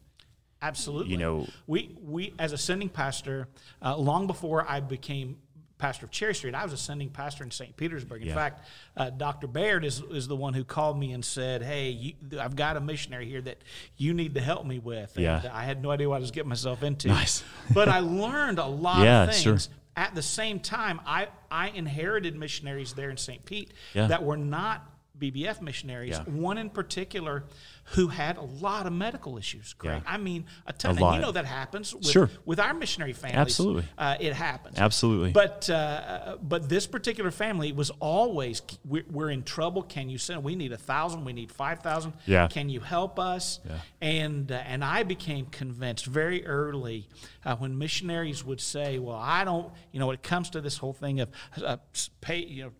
Absolutely. 0.62 1.12
you 1.12 1.18
know- 1.18 1.46
we 1.66 1.96
we 2.02 2.32
as 2.38 2.52
a 2.52 2.58
sending 2.58 2.88
pastor, 2.88 3.48
uh, 3.82 3.96
long 3.96 4.26
before 4.26 4.64
I 4.68 4.80
became 4.80 5.38
pastor 5.78 6.06
of 6.06 6.12
Cherry 6.12 6.32
Street, 6.32 6.54
I 6.54 6.62
was 6.62 6.72
a 6.72 6.76
sending 6.76 7.10
pastor 7.10 7.42
in 7.42 7.50
St. 7.50 7.76
Petersburg. 7.76 8.22
In 8.22 8.28
Yeah. 8.28 8.34
fact, 8.34 8.68
uh, 8.96 9.10
Dr. 9.10 9.48
Baird 9.48 9.84
is 9.84 10.00
is 10.12 10.28
the 10.28 10.36
one 10.36 10.54
who 10.54 10.62
called 10.62 10.96
me 10.96 11.12
and 11.12 11.24
said, 11.24 11.62
"Hey, 11.64 11.90
you, 11.90 12.14
I've 12.38 12.54
got 12.54 12.76
a 12.76 12.80
missionary 12.80 13.26
here 13.28 13.40
that 13.42 13.58
you 13.96 14.14
need 14.14 14.34
to 14.34 14.40
help 14.40 14.64
me 14.64 14.78
with." 14.78 15.16
And 15.16 15.24
Yeah. 15.24 15.50
I 15.52 15.64
had 15.64 15.82
no 15.82 15.90
idea 15.90 16.08
what 16.08 16.16
I 16.16 16.20
was 16.20 16.30
getting 16.30 16.50
myself 16.50 16.84
into. 16.84 17.08
Nice. 17.08 17.42
but 17.74 17.88
I 17.88 17.98
learned 17.98 18.60
a 18.60 18.66
lot 18.66 19.02
Yeah, 19.02 19.24
of 19.24 19.34
sure. 19.34 19.52
things. 19.54 19.68
At 19.96 20.14
the 20.14 20.22
same 20.22 20.60
time, 20.60 21.00
I 21.04 21.26
I 21.50 21.68
inherited 21.70 22.36
missionaries 22.36 22.92
there 22.94 23.10
in 23.10 23.16
St. 23.16 23.44
Pete 23.44 23.72
Yeah. 23.92 24.06
that 24.06 24.22
were 24.22 24.36
not. 24.36 24.88
BBF 25.18 25.60
missionaries, 25.60 26.16
Yeah. 26.16 26.24
one 26.34 26.58
in 26.58 26.68
particular 26.68 27.44
who 27.84 28.08
had 28.08 28.36
a 28.36 28.42
lot 28.42 28.86
of 28.86 28.92
medical 28.92 29.36
issues. 29.36 29.74
Greg. 29.74 30.02
Yeah. 30.04 30.12
I 30.12 30.16
mean, 30.16 30.46
a 30.66 30.72
ton. 30.72 30.90
A 30.90 30.92
and 30.92 31.00
lot. 31.00 31.14
you 31.16 31.20
know 31.20 31.32
that 31.32 31.44
happens 31.44 31.94
with, 31.94 32.06
Sure. 32.08 32.30
with 32.44 32.60
our 32.60 32.72
missionary 32.74 33.12
families. 33.12 33.38
Absolutely. 33.38 33.84
uh, 33.98 34.16
it 34.20 34.32
happens. 34.34 34.78
Absolutely. 34.78 35.32
But 35.32 35.68
uh, 35.68 36.36
but 36.42 36.68
this 36.68 36.86
particular 36.86 37.30
family 37.30 37.72
was 37.72 37.90
always 38.00 38.62
we're, 38.84 39.04
we're 39.10 39.30
in 39.30 39.42
trouble. 39.42 39.82
Can 39.82 40.08
you 40.08 40.18
send? 40.18 40.42
We 40.44 40.54
need 40.54 40.72
a 40.72 40.76
thousand. 40.76 41.24
We 41.24 41.32
need 41.32 41.50
five 41.50 41.80
thousand. 41.80 42.12
Yeah. 42.26 42.48
Can 42.48 42.68
you 42.68 42.80
help 42.80 43.18
us? 43.18 43.60
Yeah. 43.68 43.78
And 44.00 44.50
uh, 44.52 44.56
and 44.66 44.84
I 44.84 45.02
became 45.02 45.46
convinced 45.46 46.06
very 46.06 46.46
early 46.46 47.08
uh, 47.44 47.56
when 47.56 47.76
missionaries 47.78 48.44
would 48.44 48.60
say, 48.60 48.98
"Well, 48.98 49.16
I 49.16 49.44
don't." 49.44 49.72
You 49.90 50.00
know, 50.00 50.06
when 50.06 50.14
it 50.14 50.22
comes 50.22 50.50
to 50.50 50.60
this 50.60 50.76
whole 50.78 50.92
thing 50.92 51.20
of 51.20 51.28
uh, 51.62 51.76
pay. 52.20 52.38
You 52.38 52.64
know, 52.64 52.72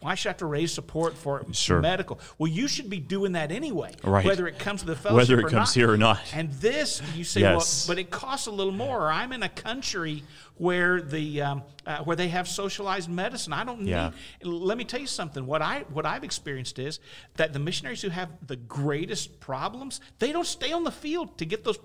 why 0.00 0.14
should 0.14 0.28
I 0.28 0.30
have 0.30 0.38
to 0.38 0.46
raise 0.46 0.72
support 0.72 1.16
for 1.16 1.44
Sure. 1.52 1.80
medical? 1.80 2.18
Well, 2.38 2.50
you 2.50 2.68
should 2.68 2.88
be 2.90 2.98
doing 3.00 3.32
that 3.32 3.52
anyway. 3.52 3.92
Right. 4.02 4.24
Whether 4.24 4.45
it 4.46 4.58
comes 4.58 4.80
to 4.80 4.86
the 4.86 4.96
fellowship 4.96 5.28
Whether 5.36 5.40
it 5.46 5.50
comes 5.50 5.68
not. 5.70 5.74
here 5.74 5.90
or 5.90 5.96
not. 5.96 6.20
And 6.34 6.52
this, 6.54 7.02
you 7.14 7.24
say, 7.24 7.40
Yes. 7.40 7.86
well, 7.88 7.94
but 7.94 8.00
it 8.00 8.10
costs 8.10 8.46
a 8.46 8.50
little 8.50 8.72
more. 8.72 9.10
I'm 9.10 9.32
in 9.32 9.42
a 9.42 9.48
country 9.48 10.22
where 10.56 11.00
the 11.02 11.42
um, 11.42 11.62
uh, 11.86 11.98
where 12.04 12.16
they 12.16 12.28
have 12.28 12.48
socialized 12.48 13.08
medicine. 13.10 13.52
I 13.52 13.64
don't 13.64 13.82
need. 13.82 14.12
Let 14.42 14.78
me 14.78 14.84
tell 14.84 15.00
you 15.00 15.06
something. 15.06 15.46
What 15.46 15.62
I 15.62 15.80
what 15.92 16.06
I've 16.06 16.24
experienced 16.24 16.78
is 16.78 16.98
that 17.36 17.52
the 17.52 17.58
missionaries 17.58 18.02
who 18.02 18.08
have 18.08 18.30
the 18.46 18.56
greatest 18.56 19.40
problems, 19.40 20.00
they 20.18 20.32
don't 20.32 20.46
stay 20.46 20.72
on 20.72 20.84
the 20.84 20.90
field 20.92 21.38
to 21.38 21.44
get 21.44 21.64
those 21.64 21.78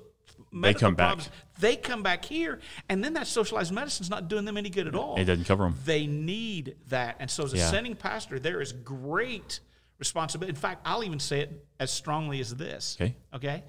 medical 0.53 0.87
come 0.87 0.95
back. 0.95 1.19
they 1.59 1.75
come 1.75 2.03
back 2.03 2.25
here, 2.25 2.59
and 2.89 3.03
then 3.03 3.13
that 3.13 3.27
socialized 3.27 3.71
medicine's 3.71 4.09
not 4.09 4.27
doing 4.27 4.43
them 4.45 4.57
any 4.57 4.69
good 4.69 4.87
at 4.87 4.95
all. 4.95 5.15
It 5.17 5.25
doesn't 5.25 5.45
cover 5.45 5.63
them. 5.63 5.75
They 5.85 6.07
need 6.07 6.75
that, 6.89 7.17
and 7.19 7.29
so 7.31 7.43
as 7.43 7.53
a 7.53 7.57
Yeah. 7.57 7.69
sending 7.69 7.95
pastor, 7.95 8.39
there 8.39 8.59
is 8.61 8.71
great 8.73 9.59
responsibility. 10.01 10.49
In 10.49 10.55
fact, 10.59 10.81
I'll 10.85 11.03
even 11.03 11.19
say 11.19 11.39
it 11.41 11.65
as 11.79 11.91
strongly 11.91 12.41
as 12.41 12.53
this. 12.55 12.97
Okay. 12.99 13.15
Okay. 13.33 13.63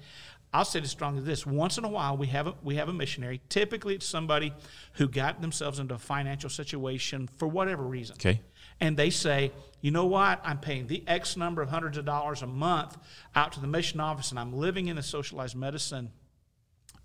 I'll 0.51 0.65
say 0.65 0.79
it 0.79 0.83
as 0.85 0.91
strongly 0.91 1.19
as 1.19 1.25
this. 1.25 1.45
Once 1.45 1.77
in 1.77 1.85
a 1.85 1.89
while, 1.89 2.17
we 2.17 2.27
have 2.27 2.47
a, 2.47 2.55
we 2.63 2.75
have 2.75 2.89
a 2.89 2.93
missionary. 2.93 3.39
Typically, 3.49 3.95
it's 3.95 4.05
somebody 4.05 4.51
who 4.93 5.07
got 5.07 5.41
themselves 5.41 5.79
into 5.79 5.93
a 5.93 5.97
financial 5.99 6.49
situation 6.49 7.29
for 7.37 7.47
whatever 7.47 7.83
reason 7.83 8.15
Okay. 8.17 8.41
and 8.81 8.97
they 8.97 9.09
say, 9.11 9.51
you 9.81 9.91
know 9.91 10.05
what, 10.05 10.41
I'm 10.43 10.59
paying 10.59 10.87
the 10.87 11.03
X 11.07 11.37
number 11.37 11.61
of 11.61 11.69
hundreds 11.69 11.97
of 11.97 12.05
dollars 12.05 12.41
a 12.41 12.47
month 12.47 12.97
out 13.35 13.51
to 13.53 13.59
the 13.61 13.67
mission 13.67 13.99
office, 13.99 14.29
and 14.31 14.39
I'm 14.39 14.53
living 14.53 14.87
in 14.87 14.95
the 14.95 15.03
socialized 15.03 15.55
medicine 15.55 16.11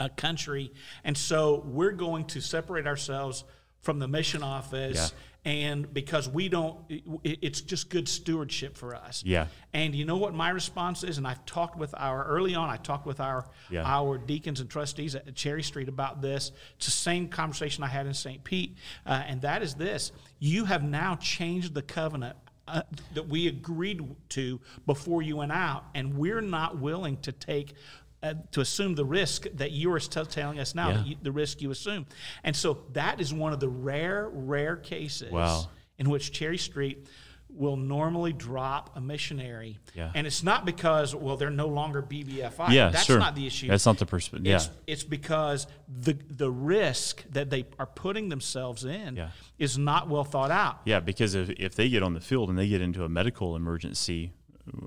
uh, 0.01 0.09
country, 0.17 0.73
and 1.05 1.17
so 1.17 1.63
we're 1.67 1.93
going 1.93 2.25
to 2.27 2.41
separate 2.41 2.87
ourselves 2.87 3.45
from 3.83 3.99
the 3.99 4.09
mission 4.09 4.43
office. 4.43 5.13
And 5.45 5.95
because 5.95 6.29
we 6.29 6.49
don't, 6.49 6.79
it- 6.91 7.39
it's 7.41 7.61
just 7.63 7.89
good 7.89 8.09
stewardship 8.09 8.77
for 8.77 8.95
us. 8.95 9.23
Yeah. 9.25 9.47
And 9.73 9.95
you 9.95 10.05
know 10.05 10.17
what 10.19 10.35
my 10.35 10.51
response 10.51 11.05
is, 11.05 11.17
and 11.17 11.27
I've 11.27 11.45
talked 11.47 11.79
with 11.79 11.95
our 11.97 12.25
early 12.25 12.55
on. 12.55 12.69
I 12.69 12.77
talked 12.77 13.07
with 13.07 13.21
our 13.21 13.49
Yeah. 13.71 13.85
our 13.85 14.19
deacons 14.19 14.61
and 14.61 14.69
trustees 14.69 15.15
at 15.15 15.35
Cherry 15.37 15.63
Street 15.63 15.89
about 15.89 16.21
this. 16.21 16.51
It's 16.77 16.87
the 16.87 16.93
same 16.93 17.29
conversation 17.29 17.83
I 17.85 17.87
had 17.87 18.07
in 18.07 18.15
St. 18.15 18.43
Pete, 18.45 18.77
uh, 19.07 19.23
and 19.27 19.41
that 19.43 19.63
is 19.63 19.75
this: 19.75 20.13
you 20.39 20.65
have 20.67 20.83
now 20.83 21.15
changed 21.17 21.73
the 21.73 21.83
covenant. 21.83 22.37
Uh, 22.67 22.83
that 23.15 23.27
we 23.27 23.47
agreed 23.49 24.03
to 24.29 24.61
before 24.85 25.23
you 25.23 25.37
went 25.37 25.53
out, 25.53 25.85
and 25.95 26.19
we're 26.19 26.43
not 26.43 26.77
willing 26.77 27.17
to 27.23 27.33
take 27.33 27.73
uh, 28.23 28.35
to 28.53 28.61
assume 28.61 28.95
the 28.95 29.05
risk 29.05 29.47
that 29.55 29.71
you 29.71 29.93
are 29.93 30.01
still 30.01 30.27
telling 30.27 30.59
us 30.59 30.75
now, 30.75 30.91
Yeah. 30.91 31.05
you, 31.05 31.17
the 31.23 31.33
risk 31.33 31.61
you 31.63 31.71
assume. 31.71 32.07
And 32.43 32.55
so 32.57 32.85
that 32.93 33.21
is 33.21 33.33
one 33.33 33.53
of 33.53 33.61
the 33.61 33.69
rare, 33.69 34.29
rare 34.33 34.77
cases 34.77 35.31
Wow. 35.33 35.69
in 35.99 36.11
which 36.11 36.33
Cherry 36.33 36.59
Street 36.59 37.07
will 37.51 37.77
normally 37.77 38.33
drop 38.35 38.95
a 38.97 39.01
missionary. 39.01 39.79
Yeah. 39.95 40.11
And 40.15 40.27
it's 40.27 40.43
not 40.43 40.67
because, 40.67 41.15
well, 41.15 41.37
they're 41.39 41.49
no 41.49 41.69
longer 41.69 42.03
BBFI. 42.03 42.71
Yeah, 42.73 42.91
That's 42.91 43.05
sure. 43.05 43.19
not 43.19 43.35
the 43.35 43.47
issue. 43.47 43.69
That's 43.69 43.87
not 43.87 43.99
the 43.99 44.05
perspective. 44.05 44.47
Yeah. 44.47 44.57
It's, 44.57 44.71
it's 44.87 45.03
because 45.05 45.67
the 45.89 46.19
the 46.29 46.51
risk 46.51 47.25
that 47.31 47.49
they 47.49 47.65
are 47.79 47.87
putting 47.87 48.29
themselves 48.29 48.85
in 48.85 49.17
Yeah. 49.17 49.31
is 49.59 49.79
not 49.79 50.09
well 50.11 50.25
thought 50.25 50.51
out. 50.51 50.81
Yeah, 50.85 51.01
because 51.01 51.35
if, 51.35 51.49
if 51.51 51.75
they 51.75 51.89
get 51.89 52.03
on 52.03 52.13
the 52.13 52.21
field 52.21 52.51
and 52.51 52.59
they 52.59 52.69
get 52.69 52.83
into 52.83 53.03
a 53.05 53.09
medical 53.09 53.57
emergency, 53.57 54.33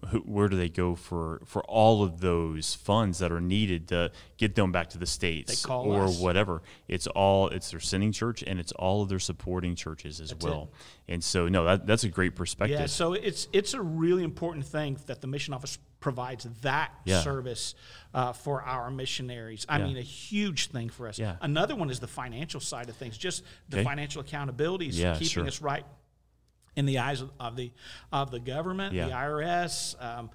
who, 0.09 0.19
where 0.19 0.47
do 0.47 0.57
they 0.57 0.69
go 0.69 0.95
for, 0.95 1.41
for 1.45 1.63
all 1.63 2.03
of 2.03 2.19
those 2.21 2.75
funds 2.75 3.19
that 3.19 3.31
are 3.31 3.41
needed 3.41 3.88
to 3.89 4.11
get 4.38 4.55
them 4.55 4.71
back 4.71 4.89
to 4.91 4.97
the 4.97 5.05
states 5.05 5.65
or 5.65 6.03
us. 6.05 6.19
whatever? 6.19 6.61
It's 6.88 7.07
all 7.07 7.47
it's 7.50 7.71
their 7.71 7.79
sending 7.79 8.11
church 8.11 8.43
and 8.45 8.59
it's 8.59 8.71
all 8.73 9.01
of 9.01 9.09
their 9.09 9.19
supporting 9.19 9.75
churches 9.75 10.19
as 10.21 10.33
well. 10.35 10.71
And 11.07 11.23
so, 11.23 11.47
no, 11.47 11.65
that, 11.65 11.85
that's 11.85 12.03
a 12.03 12.09
great 12.09 12.35
perspective. 12.35 12.79
Yeah, 12.79 12.85
so 12.85 13.13
it's 13.13 13.47
it's 13.53 13.73
a 13.73 13.81
really 13.81 14.23
important 14.23 14.65
thing 14.65 14.97
that 15.07 15.21
the 15.21 15.27
mission 15.27 15.53
office 15.53 15.77
provides 16.00 16.47
that 16.61 16.91
Yeah. 17.05 17.21
service 17.21 17.75
uh, 18.13 18.33
for 18.33 18.61
our 18.63 18.89
missionaries. 18.89 19.65
I 19.69 19.77
Yeah. 19.77 19.85
mean, 19.85 19.97
a 19.97 20.01
huge 20.01 20.67
thing 20.67 20.89
for 20.89 21.07
us. 21.07 21.19
Yeah. 21.19 21.35
Another 21.41 21.75
one 21.75 21.89
is 21.89 22.00
the 22.00 22.07
financial 22.07 22.59
side 22.59 22.89
of 22.89 22.95
things, 22.95 23.17
just 23.17 23.43
the 23.69 23.77
Okay. 23.77 23.83
financial 23.83 24.21
accountability 24.21 24.88
is 24.88 24.95
keeping 24.97 25.27
sure. 25.27 25.47
us 25.47 25.61
right 25.61 25.85
in 26.75 26.85
the 26.85 26.99
eyes 26.99 27.21
of, 27.39 27.55
the 27.55 27.71
of 28.11 28.31
the 28.31 28.39
government, 28.39 28.93
Yeah. 28.93 29.07
the 29.07 29.11
IRS. 29.13 29.95
Um, 30.01 30.29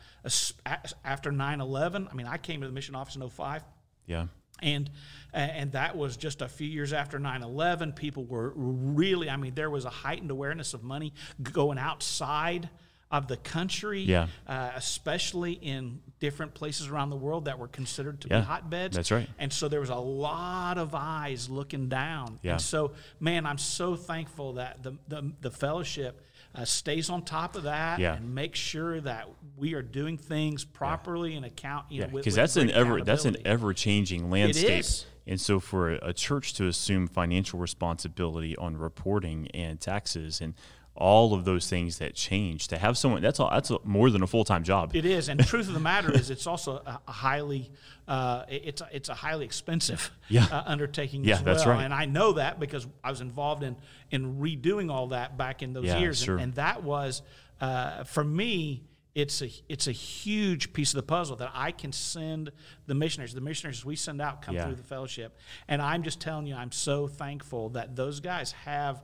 after 1.05 1.31
9-11, 1.33 2.09
I 2.11 2.15
mean, 2.15 2.27
I 2.27 2.37
came 2.37 2.61
to 2.61 2.67
the 2.67 2.73
mission 2.73 2.95
office 2.95 3.17
in 3.17 3.29
05 3.29 3.63
yeah. 4.07 4.27
and 4.63 4.91
and 5.33 5.73
that 5.73 5.97
was 5.97 6.17
just 6.17 6.41
a 6.43 6.49
few 6.49 6.67
years 6.69 6.93
after 6.93 7.19
9-11 7.19 7.95
people 7.97 8.25
were 8.25 8.53
really 8.57 9.29
i 9.29 9.37
mean 9.37 9.55
there 9.55 9.69
was 9.69 9.85
a 9.85 9.91
heightened 9.91 10.31
awareness 10.31 10.73
of 10.73 10.83
money 10.83 11.13
going 11.43 11.79
outside 11.79 12.71
of 13.11 13.27
the 13.29 13.37
country 13.37 14.01
Yeah. 14.03 14.29
uh, 14.47 14.71
especially 14.75 15.53
in 15.53 16.01
different 16.19 16.55
places 16.55 16.89
around 16.89 17.11
the 17.11 17.17
world 17.17 17.45
that 17.45 17.59
were 17.59 17.69
considered 17.69 18.21
to 18.23 18.29
Yeah, 18.29 18.41
be 18.41 18.47
hotbeds 18.47 18.95
that's 18.97 19.11
right. 19.11 19.29
and 19.39 19.53
so 19.53 19.69
there 19.69 19.81
was 19.81 19.91
a 19.91 19.95
lot 19.97 20.79
of 20.79 20.95
eyes 20.95 21.51
looking 21.51 21.89
down 21.89 22.39
Yeah. 22.43 22.53
and 22.53 22.61
so 22.61 22.93
man 23.21 23.45
i'm 23.47 23.59
so 23.59 23.97
thankful 23.97 24.55
that 24.55 24.83
the, 24.83 24.97
the, 25.09 25.33
the 25.43 25.51
fellowship 25.51 26.23
uh, 26.55 26.65
stays 26.65 27.11
on 27.11 27.23
top 27.23 27.55
of 27.55 27.65
that 27.65 27.99
Yeah. 27.99 28.15
and 28.17 28.35
makes 28.35 28.59
sure 28.59 28.99
that 29.03 29.29
we 29.59 29.75
are 29.75 29.83
doing 29.83 30.17
things 30.17 30.65
properly 30.65 31.35
and 31.37 31.45
account 31.45 31.87
you 31.91 32.01
Yeah, 32.01 32.07
know, 32.07 32.17
because 32.17 32.35
that's 32.35 32.57
an 32.57 32.71
ever 32.71 33.03
that's 33.03 33.27
an 33.27 33.37
ever 33.45 33.75
changing 33.75 34.31
landscape. 34.31 34.81
is. 34.81 35.05
And 35.29 35.41
so, 35.41 35.59
for 35.59 35.95
a, 35.95 36.11
a 36.11 36.13
church 36.13 36.55
to 36.55 36.69
assume 36.69 37.09
financial 37.09 37.59
responsibility 37.59 38.57
on 38.57 38.77
reporting 38.77 39.49
and 39.53 39.81
taxes 39.81 40.41
and 40.41 40.55
all 40.97 41.35
of 41.35 41.45
those 41.45 41.69
things 41.69 41.99
that 41.99 42.15
change, 42.15 42.69
to 42.69 42.79
have 42.79 42.97
someone 42.99 43.23
that's 43.23 43.39
all, 43.41 43.51
that's 43.51 43.71
a, 43.71 43.79
more 43.85 44.11
than 44.11 44.23
a 44.23 44.27
full 44.27 44.45
time 44.45 44.65
job. 44.65 44.95
It 44.95 45.05
is, 45.05 45.29
and 45.29 45.39
the 45.41 45.45
truth 45.45 45.69
of 45.69 45.75
the 45.75 45.81
matter 45.81 46.13
is, 46.13 46.31
it's 46.31 46.47
also 46.47 46.83
a, 46.87 47.01
a 47.07 47.13
highly, 47.13 47.71
uh, 48.09 48.45
it's 48.49 48.81
a, 48.81 48.89
it's 48.93 49.09
a 49.09 49.15
highly 49.15 49.45
expensive 49.45 50.11
Yeah. 50.29 50.47
uh, 50.51 50.63
undertaking 50.67 51.25
Yeah, 51.25 51.35
as 51.37 51.43
well. 51.43 51.55
that's 51.55 51.67
right. 51.67 51.85
And 51.85 51.95
I 51.95 52.07
know 52.07 52.33
that 52.33 52.59
because 52.61 52.87
I 53.05 53.11
was 53.11 53.21
involved 53.21 53.63
in 53.63 53.77
in 54.11 54.37
redoing 54.41 54.91
all 54.91 55.09
that 55.09 55.37
back 55.37 55.63
in 55.63 55.73
those 55.73 55.85
Yeah, 55.87 55.99
years, 55.99 56.21
sure. 56.23 56.35
and, 56.35 56.43
and 56.45 56.55
that 56.55 56.83
was 56.83 57.23
uh, 57.61 58.05
for 58.05 58.25
me. 58.25 58.85
It's 59.15 59.41
a 59.41 59.49
it's 59.67 59.87
a 59.87 59.93
huge 59.93 60.75
piece 60.75 60.91
of 60.93 60.97
the 60.97 61.03
puzzle 61.03 61.37
that 61.37 61.51
I 61.55 61.71
can 61.71 61.91
send 61.91 62.53
the 62.87 62.95
missionaries. 62.95 63.33
The 63.33 63.41
missionaries 63.41 63.83
we 63.83 63.97
send 63.97 64.21
out 64.21 64.43
come 64.43 64.55
Yeah. 64.55 64.67
through 64.67 64.75
the 64.75 64.83
fellowship, 64.83 65.39
and 65.69 65.81
I'm 65.81 66.03
just 66.03 66.21
telling 66.21 66.47
you, 66.47 66.55
I'm 66.55 66.71
so 66.71 67.09
thankful 67.09 67.71
that 67.71 67.97
those 67.97 68.21
guys 68.21 68.53
have 68.67 69.03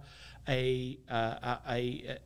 a 0.49 0.99
uh, 1.11 1.15
a, 1.15 1.59
a 1.69 2.19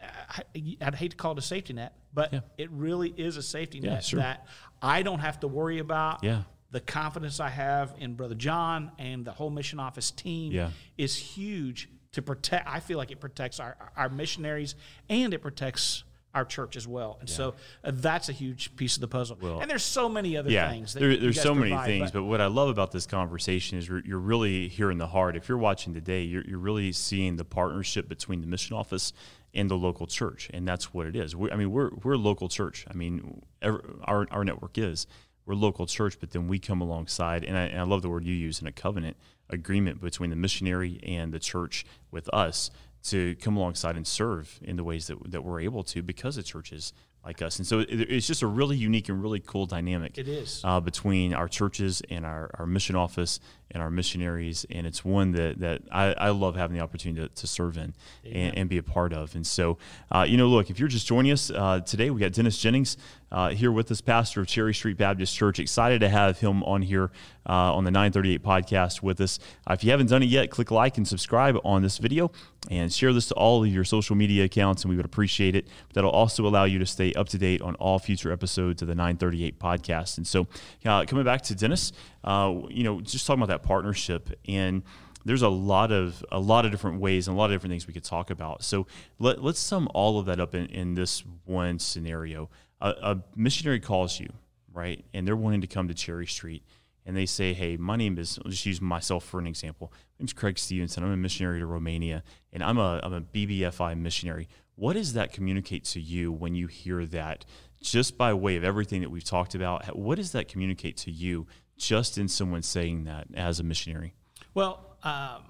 I- 0.00 0.76
I'd 0.80 0.94
hate 0.96 1.12
to 1.12 1.16
call 1.16 1.32
it 1.32 1.38
a 1.38 1.42
safety 1.42 1.72
net, 1.74 1.94
but 2.12 2.32
Yeah. 2.32 2.40
it 2.58 2.70
really 2.72 3.10
is 3.16 3.36
a 3.36 3.42
safety 3.42 3.78
Yeah, 3.78 3.90
net 3.94 4.04
sure. 4.04 4.18
that 4.20 4.46
I 4.80 5.02
don't 5.02 5.20
have 5.20 5.40
to 5.40 5.48
worry 5.48 5.78
about. 5.78 6.24
Yeah. 6.24 6.42
The 6.72 6.80
confidence 6.80 7.38
I 7.38 7.50
have 7.50 7.94
in 7.98 8.14
Brother 8.14 8.34
John 8.34 8.90
and 8.98 9.24
the 9.24 9.30
whole 9.32 9.50
mission 9.50 9.78
office 9.78 10.10
team 10.10 10.52
Yeah. 10.52 10.70
is 10.98 11.16
huge 11.16 11.88
to 12.12 12.22
protect. 12.22 12.66
I 12.68 12.80
feel 12.80 12.98
like 12.98 13.10
it 13.10 13.20
protects 13.20 13.60
our, 13.60 13.76
our 13.96 14.08
missionaries 14.08 14.74
and 15.08 15.32
it 15.32 15.38
protects 15.40 16.02
our 16.34 16.44
church 16.44 16.76
as 16.76 16.88
well. 16.88 17.18
And 17.20 17.28
so 17.28 17.54
uh, 17.84 17.92
that's 17.94 18.28
a 18.28 18.32
huge 18.32 18.74
piece 18.76 18.96
of 18.96 19.00
the 19.00 19.08
puzzle. 19.08 19.38
Well, 19.40 19.60
and 19.60 19.70
there's 19.70 19.82
so 19.82 20.08
many 20.08 20.36
other 20.36 20.50
yeah, 20.50 20.70
things. 20.70 20.94
That 20.94 21.00
there, 21.00 21.16
there's 21.16 21.40
so 21.40 21.54
many 21.54 21.76
things, 21.84 22.10
but, 22.10 22.24
what 22.24 22.40
I 22.40 22.46
love 22.46 22.68
about 22.68 22.92
this 22.92 23.06
conversation 23.06 23.78
is 23.78 23.88
you're, 23.88 24.00
you're 24.04 24.18
really 24.18 24.68
hearing 24.68 24.98
the 24.98 25.06
heart. 25.06 25.36
If 25.36 25.48
you're 25.48 25.58
watching 25.58 25.92
today, 25.92 26.22
you're, 26.22 26.44
you're 26.44 26.58
really 26.58 26.92
seeing 26.92 27.36
the 27.36 27.44
partnership 27.44 28.08
between 28.08 28.40
the 28.40 28.46
mission 28.46 28.76
office 28.76 29.12
and 29.54 29.70
the 29.70 29.76
local 29.76 30.06
church, 30.06 30.50
and 30.54 30.66
that's 30.66 30.94
what 30.94 31.06
it 31.06 31.14
is. 31.14 31.36
we 31.36 31.50
I 31.50 31.56
mean, 31.56 31.70
we're 31.70 31.90
we're 32.02 32.14
a 32.14 32.18
local 32.18 32.48
church. 32.48 32.86
I 32.88 32.94
mean, 32.94 33.42
ever, 33.60 33.84
our 34.04 34.26
our 34.30 34.44
network 34.44 34.78
is 34.78 35.06
we're 35.44 35.54
a 35.54 35.56
local 35.56 35.86
church, 35.86 36.18
but 36.18 36.30
then 36.30 36.48
we 36.48 36.58
come 36.58 36.80
alongside, 36.80 37.44
and 37.44 37.58
I, 37.58 37.64
and 37.64 37.80
I 37.80 37.82
love 37.82 38.02
the 38.02 38.08
word 38.08 38.24
you 38.24 38.34
use 38.34 38.60
in 38.60 38.66
a 38.66 38.72
covenant 38.72 39.16
agreement 39.50 40.00
between 40.00 40.30
the 40.30 40.36
missionary 40.36 41.00
and 41.02 41.32
the 41.32 41.38
church 41.38 41.84
with 42.10 42.28
us 42.32 42.70
to 43.04 43.34
come 43.36 43.56
alongside 43.56 43.96
and 43.96 44.06
serve 44.06 44.58
in 44.62 44.76
the 44.76 44.84
ways 44.84 45.06
that, 45.08 45.30
that 45.30 45.42
we're 45.44 45.60
able 45.60 45.82
to 45.84 46.02
because 46.02 46.36
of 46.36 46.44
churches 46.44 46.92
like 47.24 47.40
us. 47.40 47.58
And 47.58 47.66
so 47.66 47.80
it, 47.80 47.88
it's 47.88 48.26
just 48.26 48.42
a 48.42 48.46
really 48.46 48.76
unique 48.76 49.08
and 49.08 49.22
really 49.22 49.40
cool 49.40 49.66
dynamic 49.66 50.18
It 50.18 50.26
is. 50.28 50.60
uh, 50.64 50.80
between 50.80 51.34
our 51.34 51.48
churches 51.48 52.02
and 52.10 52.26
our, 52.26 52.50
our 52.58 52.66
mission 52.66 52.96
office 52.96 53.38
and 53.70 53.82
our 53.82 53.90
missionaries. 53.90 54.66
And 54.70 54.86
it's 54.86 55.04
one 55.04 55.32
that, 55.32 55.60
that 55.60 55.82
I, 55.92 56.12
I 56.14 56.30
love 56.30 56.56
having 56.56 56.76
the 56.76 56.82
opportunity 56.82 57.28
to, 57.28 57.34
to 57.34 57.46
serve 57.46 57.76
in 57.78 57.94
and, 58.24 58.58
and 58.58 58.68
be 58.68 58.78
a 58.78 58.82
part 58.82 59.12
of. 59.12 59.34
And 59.36 59.46
so, 59.46 59.78
uh, 60.10 60.26
you 60.28 60.36
know, 60.36 60.48
look, 60.48 60.68
if 60.68 60.80
you're 60.80 60.88
just 60.88 61.06
joining 61.06 61.30
us 61.32 61.50
uh, 61.50 61.80
today, 61.80 62.10
we 62.10 62.20
got 62.20 62.32
Dennis 62.32 62.58
Jennings 62.58 62.96
uh, 63.32 63.48
here 63.50 63.72
with 63.72 63.90
us, 63.90 64.00
pastor 64.02 64.42
of 64.42 64.46
Cherry 64.46 64.74
Street 64.74 64.98
Baptist 64.98 65.34
Church. 65.34 65.58
Excited 65.58 66.00
to 66.02 66.08
have 66.08 66.38
him 66.38 66.62
on 66.64 66.82
here 66.82 67.10
uh, 67.48 67.74
on 67.74 67.84
the 67.84 67.90
938 67.90 68.42
podcast 68.42 69.02
with 69.02 69.20
us. 69.22 69.38
Uh, 69.66 69.72
if 69.72 69.82
you 69.82 69.90
haven't 69.90 70.08
done 70.08 70.22
it 70.22 70.28
yet, 70.28 70.50
click 70.50 70.70
like 70.70 70.98
and 70.98 71.08
subscribe 71.08 71.58
on 71.64 71.82
this 71.82 71.96
video 71.96 72.30
and 72.70 72.92
share 72.92 73.12
this 73.14 73.28
to 73.28 73.34
all 73.34 73.64
of 73.64 73.70
your 73.70 73.84
social 73.84 74.14
media 74.14 74.44
accounts, 74.44 74.84
and 74.84 74.90
we 74.90 74.96
would 74.96 75.06
appreciate 75.06 75.56
it. 75.56 75.66
That'll 75.94 76.10
also 76.10 76.46
allow 76.46 76.64
you 76.64 76.78
to 76.78 76.86
stay 76.86 77.14
up 77.14 77.28
to 77.30 77.38
date 77.38 77.62
on 77.62 77.74
all 77.76 77.98
future 77.98 78.30
episodes 78.30 78.82
of 78.82 78.88
the 78.88 78.94
938 78.94 79.58
podcast. 79.58 80.18
And 80.18 80.26
so, 80.26 80.46
uh, 80.84 81.06
coming 81.06 81.24
back 81.24 81.40
to 81.42 81.54
Dennis, 81.54 81.92
uh, 82.24 82.54
you 82.68 82.84
know, 82.84 83.00
just 83.00 83.26
talking 83.26 83.42
about 83.42 83.52
that 83.52 83.66
partnership 83.66 84.30
and 84.46 84.82
there's 85.24 85.42
a 85.42 85.48
lot 85.48 85.92
of 85.92 86.24
a 86.32 86.40
lot 86.40 86.64
of 86.64 86.70
different 86.70 87.00
ways 87.00 87.28
and 87.28 87.36
a 87.36 87.38
lot 87.38 87.46
of 87.46 87.52
different 87.52 87.70
things 87.70 87.86
we 87.86 87.94
could 87.94 88.04
talk 88.04 88.30
about. 88.30 88.64
So 88.64 88.86
let, 89.18 89.42
let's 89.42 89.60
sum 89.60 89.88
all 89.94 90.18
of 90.18 90.26
that 90.26 90.40
up 90.40 90.54
in, 90.54 90.66
in 90.66 90.94
this 90.94 91.22
one 91.44 91.78
scenario. 91.78 92.50
A, 92.82 92.90
a 93.02 93.22
missionary 93.34 93.80
calls 93.80 94.20
you, 94.20 94.28
right, 94.72 95.04
and 95.14 95.26
they're 95.26 95.36
wanting 95.36 95.62
to 95.62 95.66
come 95.66 95.88
to 95.88 95.94
Cherry 95.94 96.26
Street, 96.26 96.64
and 97.06 97.16
they 97.16 97.26
say, 97.26 97.54
"Hey, 97.54 97.76
my 97.76 97.96
name 97.96 98.18
is." 98.18 98.38
I'll 98.44 98.50
just 98.50 98.66
use 98.66 98.80
myself 98.80 99.24
for 99.24 99.38
an 99.38 99.46
example. 99.46 99.92
My 99.92 100.24
name's 100.24 100.32
Craig 100.32 100.58
Stevenson. 100.58 101.04
I'm 101.04 101.12
a 101.12 101.16
missionary 101.16 101.60
to 101.60 101.66
Romania, 101.66 102.22
and 102.52 102.62
I'm 102.62 102.78
a 102.78 103.00
I'm 103.02 103.14
a 103.14 103.20
BBFI 103.20 103.96
missionary. 103.98 104.48
What 104.74 104.94
does 104.94 105.12
that 105.12 105.32
communicate 105.32 105.84
to 105.86 106.00
you 106.00 106.32
when 106.32 106.54
you 106.54 106.66
hear 106.66 107.06
that 107.06 107.44
just 107.82 108.16
by 108.16 108.32
way 108.32 108.56
of 108.56 108.64
everything 108.64 109.00
that 109.02 109.10
we've 109.10 109.24
talked 109.24 109.54
about, 109.54 109.96
what 109.96 110.16
does 110.16 110.32
that 110.32 110.48
communicate 110.48 110.96
to 110.98 111.10
you 111.10 111.46
just 111.76 112.16
in 112.16 112.28
someone 112.28 112.62
saying 112.62 113.04
that 113.04 113.26
as 113.34 113.60
a 113.60 113.62
missionary? 113.62 114.14
Well, 114.54 114.96
um, 115.02 115.42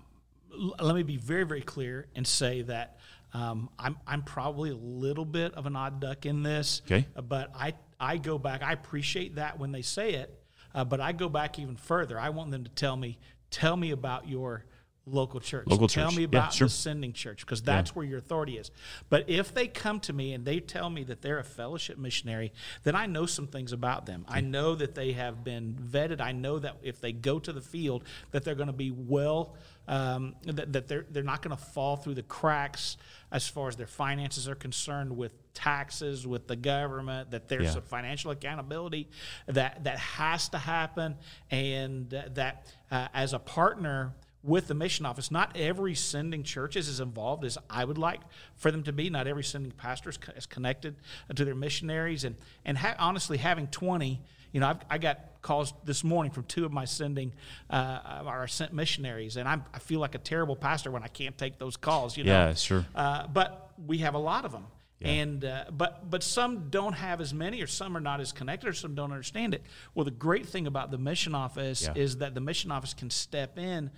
let 0.80 0.94
me 0.94 1.02
be 1.02 1.16
very, 1.16 1.44
very 1.44 1.60
clear 1.60 2.08
and 2.16 2.26
say 2.26 2.62
that 2.62 2.98
um, 3.34 3.70
I'm, 3.78 3.96
I'm 4.06 4.22
probably 4.22 4.70
a 4.70 4.76
little 4.76 5.24
bit 5.24 5.54
of 5.54 5.66
an 5.66 5.76
odd 5.76 6.00
duck 6.00 6.26
in 6.26 6.42
this. 6.42 6.82
Okay. 6.86 7.06
But 7.14 7.50
I, 7.54 7.74
I 7.98 8.18
go 8.18 8.38
back, 8.38 8.62
I 8.62 8.72
appreciate 8.72 9.36
that 9.36 9.58
when 9.58 9.72
they 9.72 9.82
say 9.82 10.14
it, 10.14 10.38
uh, 10.74 10.84
but 10.84 11.00
I 11.00 11.12
go 11.12 11.28
back 11.28 11.58
even 11.58 11.76
further. 11.76 12.18
I 12.18 12.30
want 12.30 12.50
them 12.50 12.64
to 12.64 12.70
tell 12.70 12.96
me, 12.96 13.18
tell 13.50 13.76
me 13.76 13.90
about 13.90 14.28
your 14.28 14.64
local 15.06 15.40
church. 15.40 15.66
Local 15.66 15.88
Tell 15.88 16.08
church. 16.08 16.16
me 16.16 16.22
Yeah, 16.22 16.28
about 16.28 16.52
sure. 16.54 16.66
the 16.68 16.72
sending 16.72 17.12
church 17.12 17.40
because 17.40 17.60
that's 17.62 17.94
where 17.96 18.04
your 18.06 18.18
authority 18.18 18.56
is. 18.56 18.70
But 19.08 19.28
if 19.28 19.52
they 19.52 19.66
come 19.66 19.98
to 20.00 20.12
me 20.12 20.32
and 20.32 20.44
they 20.44 20.60
tell 20.60 20.88
me 20.90 21.02
that 21.04 21.22
they're 21.22 21.38
a 21.40 21.44
fellowship 21.44 21.98
missionary, 21.98 22.52
then 22.84 22.94
I 22.94 23.06
know 23.06 23.26
some 23.26 23.46
things 23.48 23.72
about 23.72 24.06
them. 24.06 24.24
I 24.28 24.40
know 24.40 24.74
that 24.76 24.94
they 24.94 25.12
have 25.12 25.42
been 25.42 25.74
vetted. 25.74 26.20
I 26.20 26.32
know 26.32 26.58
that 26.60 26.76
if 26.82 27.00
they 27.00 27.12
go 27.12 27.38
to 27.40 27.52
the 27.52 27.60
field, 27.60 28.04
that 28.30 28.44
they're 28.44 28.54
going 28.54 28.68
to 28.68 28.72
be 28.72 28.90
well. 28.90 29.56
Um, 29.88 30.36
that, 30.44 30.72
that 30.74 30.86
they're 30.86 31.04
they're 31.10 31.24
not 31.24 31.42
going 31.42 31.56
to 31.56 31.60
fall 31.60 31.96
through 31.96 32.14
the 32.14 32.22
cracks 32.22 32.96
as 33.32 33.48
far 33.48 33.66
as 33.66 33.74
their 33.74 33.88
finances 33.88 34.46
are 34.48 34.54
concerned 34.54 35.16
with 35.16 35.32
taxes 35.54 36.24
with 36.24 36.46
the 36.46 36.54
government 36.54 37.32
that 37.32 37.48
there's 37.48 37.72
Yeah. 37.72 37.78
a 37.78 37.80
financial 37.80 38.30
accountability 38.30 39.08
that 39.46 39.82
that 39.82 39.98
has 39.98 40.48
to 40.50 40.58
happen 40.58 41.16
and 41.50 42.08
that 42.10 42.72
uh, 42.92 43.08
as 43.12 43.32
a 43.32 43.40
partner 43.40 44.12
with 44.42 44.66
the 44.66 44.74
mission 44.74 45.06
office 45.06 45.30
not 45.30 45.56
every 45.56 45.94
sending 45.94 46.42
church 46.42 46.74
is 46.76 46.88
as 46.88 46.98
involved 47.00 47.44
as 47.44 47.56
i 47.70 47.84
would 47.84 47.98
like 47.98 48.20
for 48.56 48.70
them 48.70 48.82
to 48.82 48.92
be 48.92 49.08
not 49.08 49.26
every 49.26 49.44
sending 49.44 49.70
pastor 49.72 50.10
is, 50.10 50.16
co- 50.16 50.32
is 50.36 50.46
connected 50.46 50.96
to 51.34 51.44
their 51.44 51.54
missionaries 51.54 52.24
and 52.24 52.34
and 52.64 52.76
ha- 52.78 52.96
honestly 52.98 53.38
having 53.38 53.66
20 53.68 54.20
you 54.52 54.60
know 54.60 54.68
I've, 54.68 54.78
i 54.90 54.98
got 54.98 55.18
calls 55.42 55.72
this 55.84 56.02
morning 56.04 56.32
from 56.32 56.44
two 56.44 56.64
of 56.64 56.72
my 56.72 56.84
sending 56.84 57.32
uh, 57.70 58.22
our 58.26 58.46
sent 58.48 58.72
missionaries 58.72 59.36
and 59.36 59.48
I'm, 59.48 59.64
i 59.72 59.78
feel 59.78 60.00
like 60.00 60.14
a 60.16 60.18
terrible 60.18 60.56
pastor 60.56 60.90
when 60.90 61.02
i 61.04 61.08
can't 61.08 61.38
take 61.38 61.58
those 61.58 61.76
calls 61.76 62.16
you 62.16 62.24
know 62.24 62.32
Yeah, 62.32 62.54
sure. 62.54 62.84
uh, 62.96 63.26
but 63.28 63.70
we 63.86 63.98
have 63.98 64.14
a 64.14 64.18
lot 64.18 64.44
of 64.44 64.52
them. 64.52 64.66
And 65.04 65.44
uh, 65.44 65.64
but 65.72 66.08
but 66.08 66.22
some 66.22 66.68
don't 66.70 66.92
have 66.92 67.20
as 67.20 67.34
many, 67.34 67.60
or 67.60 67.66
some 67.66 67.96
are 67.96 68.00
not 68.00 68.20
as 68.20 68.30
connected, 68.30 68.68
or 68.68 68.72
some 68.72 68.94
don't 68.94 69.10
understand 69.10 69.52
it. 69.52 69.64
Well, 69.96 70.04
the 70.04 70.12
great 70.12 70.46
thing 70.46 70.68
about 70.68 70.92
the 70.92 70.98
mission 70.98 71.34
office 71.34 71.82
Yeah. 71.82 72.00
is 72.00 72.18
that 72.18 72.36
the 72.36 72.40
mission 72.40 72.70
office 72.70 72.94
can 72.94 73.10
step 73.10 73.58
in, 73.58 73.90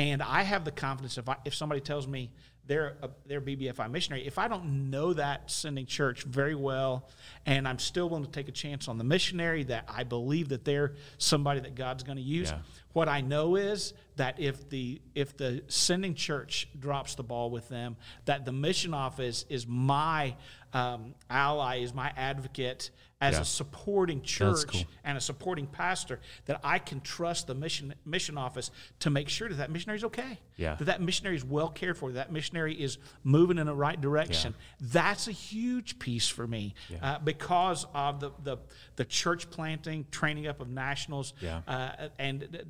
and 0.00 0.22
I 0.22 0.42
have 0.44 0.64
the 0.64 0.70
confidence 0.70 1.18
if 1.18 1.28
I, 1.28 1.36
if 1.44 1.54
somebody 1.54 1.82
tells 1.82 2.08
me 2.08 2.30
they're 2.66 2.96
a, 3.02 3.10
they're 3.26 3.40
BBFI 3.40 3.90
missionary, 3.90 4.26
if 4.26 4.38
I 4.38 4.48
don't 4.48 4.90
know 4.90 5.12
that 5.12 5.50
sending 5.50 5.84
church 5.84 6.22
very 6.22 6.54
well, 6.54 7.08
and 7.44 7.68
I'm 7.68 7.78
still 7.78 8.08
willing 8.08 8.24
to 8.24 8.30
take 8.30 8.48
a 8.48 8.52
chance 8.52 8.88
on 8.88 8.96
the 8.96 9.04
missionary 9.04 9.64
that 9.64 9.84
I 9.88 10.04
believe 10.04 10.48
that 10.50 10.64
they're 10.64 10.94
somebody 11.18 11.60
that 11.60 11.74
God's 11.74 12.02
going 12.02 12.16
to 12.16 12.22
use. 12.22 12.50
Yeah. 12.50 12.60
What 12.92 13.08
I 13.08 13.20
know 13.20 13.56
is 13.56 13.92
that 14.16 14.40
if 14.40 14.70
the 14.70 15.02
if 15.14 15.36
the 15.36 15.62
sending 15.68 16.14
church 16.14 16.68
drops 16.78 17.14
the 17.14 17.22
ball 17.22 17.50
with 17.50 17.68
them, 17.68 17.96
that 18.24 18.46
the 18.46 18.52
mission 18.52 18.94
office 18.94 19.44
is 19.50 19.66
my 19.66 20.34
um, 20.72 21.14
ally, 21.28 21.78
is 21.78 21.92
my 21.94 22.12
advocate 22.16 22.90
as 23.22 23.34
Yeah. 23.34 23.42
a 23.42 23.44
supporting 23.44 24.22
church 24.22 24.66
cool. 24.68 24.82
and 25.04 25.18
a 25.18 25.20
supporting 25.20 25.66
pastor. 25.66 26.20
That 26.46 26.60
I 26.64 26.78
can 26.78 27.00
trust 27.00 27.46
the 27.48 27.54
mission 27.54 27.94
mission 28.06 28.38
office 28.38 28.70
to 29.00 29.10
make 29.10 29.28
sure 29.28 29.48
that 29.50 29.56
that 29.56 29.70
missionary 29.70 29.98
is 29.98 30.04
okay. 30.04 30.38
Yeah. 30.56 30.76
That 30.76 30.84
that 30.86 31.02
missionary 31.02 31.36
is 31.36 31.44
well 31.44 31.68
cared 31.68 31.98
for. 31.98 32.12
That 32.12 32.32
missionary 32.32 32.74
is 32.80 32.96
moving 33.22 33.58
in 33.58 33.66
the 33.66 33.74
right 33.74 34.00
direction. 34.00 34.54
That's 34.80 35.28
a 35.28 35.32
huge 35.32 35.98
piece 35.98 36.28
for 36.28 36.46
me 36.46 36.74
uh, 37.02 37.18
because 37.18 37.84
of 37.94 38.20
the, 38.20 38.30
the 38.42 38.56
the 38.96 39.04
church 39.04 39.50
planting, 39.50 40.06
training 40.10 40.46
up 40.46 40.60
of 40.60 40.68
nationals, 40.70 41.34
Yeah. 41.42 41.60
uh, 41.68 42.08
and 42.18 42.64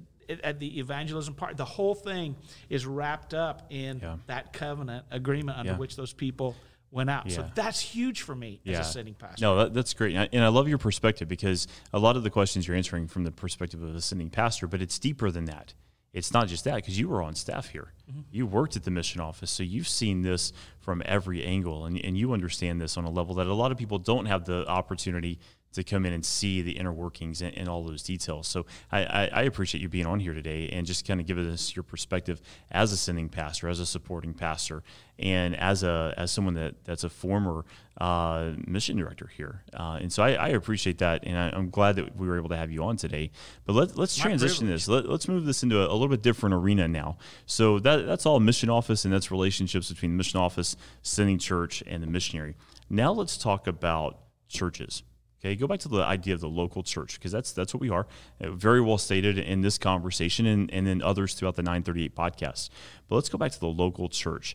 at 0.45 0.59
the 0.61 0.79
evangelism 0.79 1.35
part, 1.35 1.57
the 1.57 1.65
whole 1.65 1.95
thing 1.95 2.37
is 2.69 2.87
wrapped 2.87 3.35
up 3.35 3.67
in 3.71 3.99
Yeah. 4.01 4.17
that 4.27 4.53
covenant 4.53 5.05
agreement 5.11 5.59
under 5.59 5.73
Yeah. 5.73 5.79
which 5.79 5.97
those 5.97 6.13
people 6.13 6.55
went 6.91 7.11
out. 7.11 7.31
So 7.31 7.49
that's 7.55 7.81
huge 7.81 8.23
for 8.23 8.35
me 8.35 8.61
as 8.67 8.79
a 8.79 8.85
sitting 8.85 9.15
pastor. 9.15 9.45
No, 9.45 9.57
that, 9.57 9.75
that's 9.75 9.95
great. 9.95 10.15
And 10.15 10.23
I, 10.23 10.29
and 10.33 10.45
I 10.45 10.49
love 10.49 10.69
your 10.69 10.79
perspective 10.79 11.29
because 11.29 11.67
a 11.93 11.99
lot 11.99 12.17
of 12.17 12.23
the 12.23 12.31
questions 12.31 12.67
you're 12.67 12.77
answering 12.77 13.07
from 13.07 13.25
the 13.25 13.33
perspective 13.33 13.83
of 13.83 13.95
a 13.95 14.01
sending 14.01 14.31
pastor, 14.31 14.67
but 14.67 14.83
it's 14.83 14.99
deeper 14.99 15.31
than 15.31 15.45
that. 15.47 15.75
It's 16.13 16.33
not 16.33 16.49
just 16.49 16.65
that 16.65 16.75
because 16.75 16.99
you 16.99 17.09
were 17.09 17.23
on 17.23 17.37
staff 17.37 17.69
here. 17.69 17.93
Mm-hmm. 18.11 18.21
You 18.33 18.47
worked 18.47 18.75
at 18.75 18.83
the 18.83 18.91
mission 18.91 19.21
office. 19.21 19.51
So 19.51 19.63
you've 19.63 19.87
seen 19.87 20.23
this 20.23 20.53
from 20.81 21.03
every 21.05 21.45
angle 21.45 21.85
and, 21.85 22.05
and 22.05 22.19
you 22.19 22.33
understand 22.33 22.81
this 22.81 22.97
on 22.97 23.05
a 23.05 23.11
level 23.11 23.37
that 23.37 23.47
a 23.47 23.55
lot 23.55 23.71
of 23.71 23.79
people 23.79 23.99
don't 23.99 24.27
have 24.27 24.45
the 24.45 24.67
opportunity 24.67 25.39
to 25.73 25.85
come 25.85 26.05
in 26.05 26.13
and 26.13 26.25
see 26.25 26.63
the 26.63 26.73
inner 26.73 26.93
workings 26.93 27.43
and, 27.43 27.57
and 27.57 27.69
all 27.69 27.85
those 27.85 28.03
details. 28.03 28.49
So 28.49 28.67
I, 28.91 29.05
I, 29.05 29.31
I 29.33 29.43
appreciate 29.43 29.81
you 29.81 29.89
being 29.89 30.07
on 30.07 30.21
here 30.21 30.35
today 30.35 30.69
and 30.71 30.87
just 30.87 31.07
kind 31.07 31.21
of 31.21 31.27
giving 31.27 31.49
us 31.49 31.77
your 31.77 31.83
perspective 31.83 32.41
as 32.71 32.93
a 32.93 32.97
sending 32.97 33.29
pastor, 33.29 33.69
as 33.69 33.81
a 33.81 33.87
supporting 33.87 34.35
pastor, 34.35 34.83
and 35.19 35.55
as 35.57 35.83
a 35.83 36.15
as 36.17 36.31
someone 36.31 36.55
that 36.55 36.85
that's 36.85 37.05
a 37.05 37.11
former 37.11 37.65
uh, 38.01 38.53
mission 38.67 38.97
director 38.97 39.29
here. 39.37 39.63
Uh, 39.75 39.99
and 40.01 40.13
so 40.13 40.23
I, 40.23 40.33
I 40.33 40.49
appreciate 40.49 40.99
that, 40.99 41.25
and 41.25 41.37
I, 41.37 41.51
I'm 41.51 41.71
glad 41.71 41.97
that 41.97 42.17
we 42.17 42.27
were 42.27 42.39
able 42.39 42.49
to 42.49 42.57
have 42.57 42.71
you 42.71 42.83
on 42.85 42.97
today. 42.97 43.31
But 43.67 43.75
let, 43.75 43.97
let's 43.97 44.19
My 44.19 44.25
transition 44.25 44.67
privilege. 44.67 44.87
this. 44.87 44.89
Let, 44.89 45.09
let's 45.09 45.29
move 45.29 45.45
this 45.45 45.63
into 45.63 45.81
a, 45.81 45.87
a 45.87 45.93
little 45.93 46.09
bit 46.09 46.23
different 46.23 46.55
arena 46.55 46.89
now. 46.89 47.19
So 47.47 47.79
that 47.81 48.07
that's 48.07 48.27
all 48.27 48.41
mission 48.41 48.71
office, 48.71 49.05
and 49.05 49.13
that's 49.13 49.31
relationships 49.31 49.91
between 49.91 50.13
the 50.13 50.17
mission 50.17 50.41
office, 50.41 50.77
sending 51.03 51.39
church, 51.39 51.83
and 51.87 52.03
the 52.03 52.07
missionary. 52.07 52.57
Now 52.89 53.13
let's 53.13 53.37
talk 53.37 53.67
about 53.67 54.19
churches. 54.49 55.03
Okay, 55.41 55.57
go 55.57 55.67
back 55.67 55.81
to 55.81 55.89
the 55.89 56.03
idea 56.03 56.35
of 56.35 56.41
the 56.41 56.49
local 56.49 56.83
church 56.83 57.15
because 57.15 57.33
that's 57.33 57.53
that's 57.53 57.73
what 57.73 57.81
we 57.81 57.89
are. 57.89 58.07
Uh, 58.41 58.51
very 58.51 58.81
well 58.81 58.99
stated 58.99 59.39
in 59.39 59.63
this 59.63 59.79
conversation 59.79 60.45
and, 60.45 60.71
and 60.71 60.87
then 60.87 61.01
others 61.01 61.33
throughout 61.33 61.57
the 61.57 61.63
938 61.63 62.15
podcast. 62.15 62.69
But 63.09 63.15
let's 63.15 63.31
go 63.31 63.39
back 63.39 63.53
to 63.53 63.61
the 63.61 63.67
local 63.67 64.11
church 64.11 64.55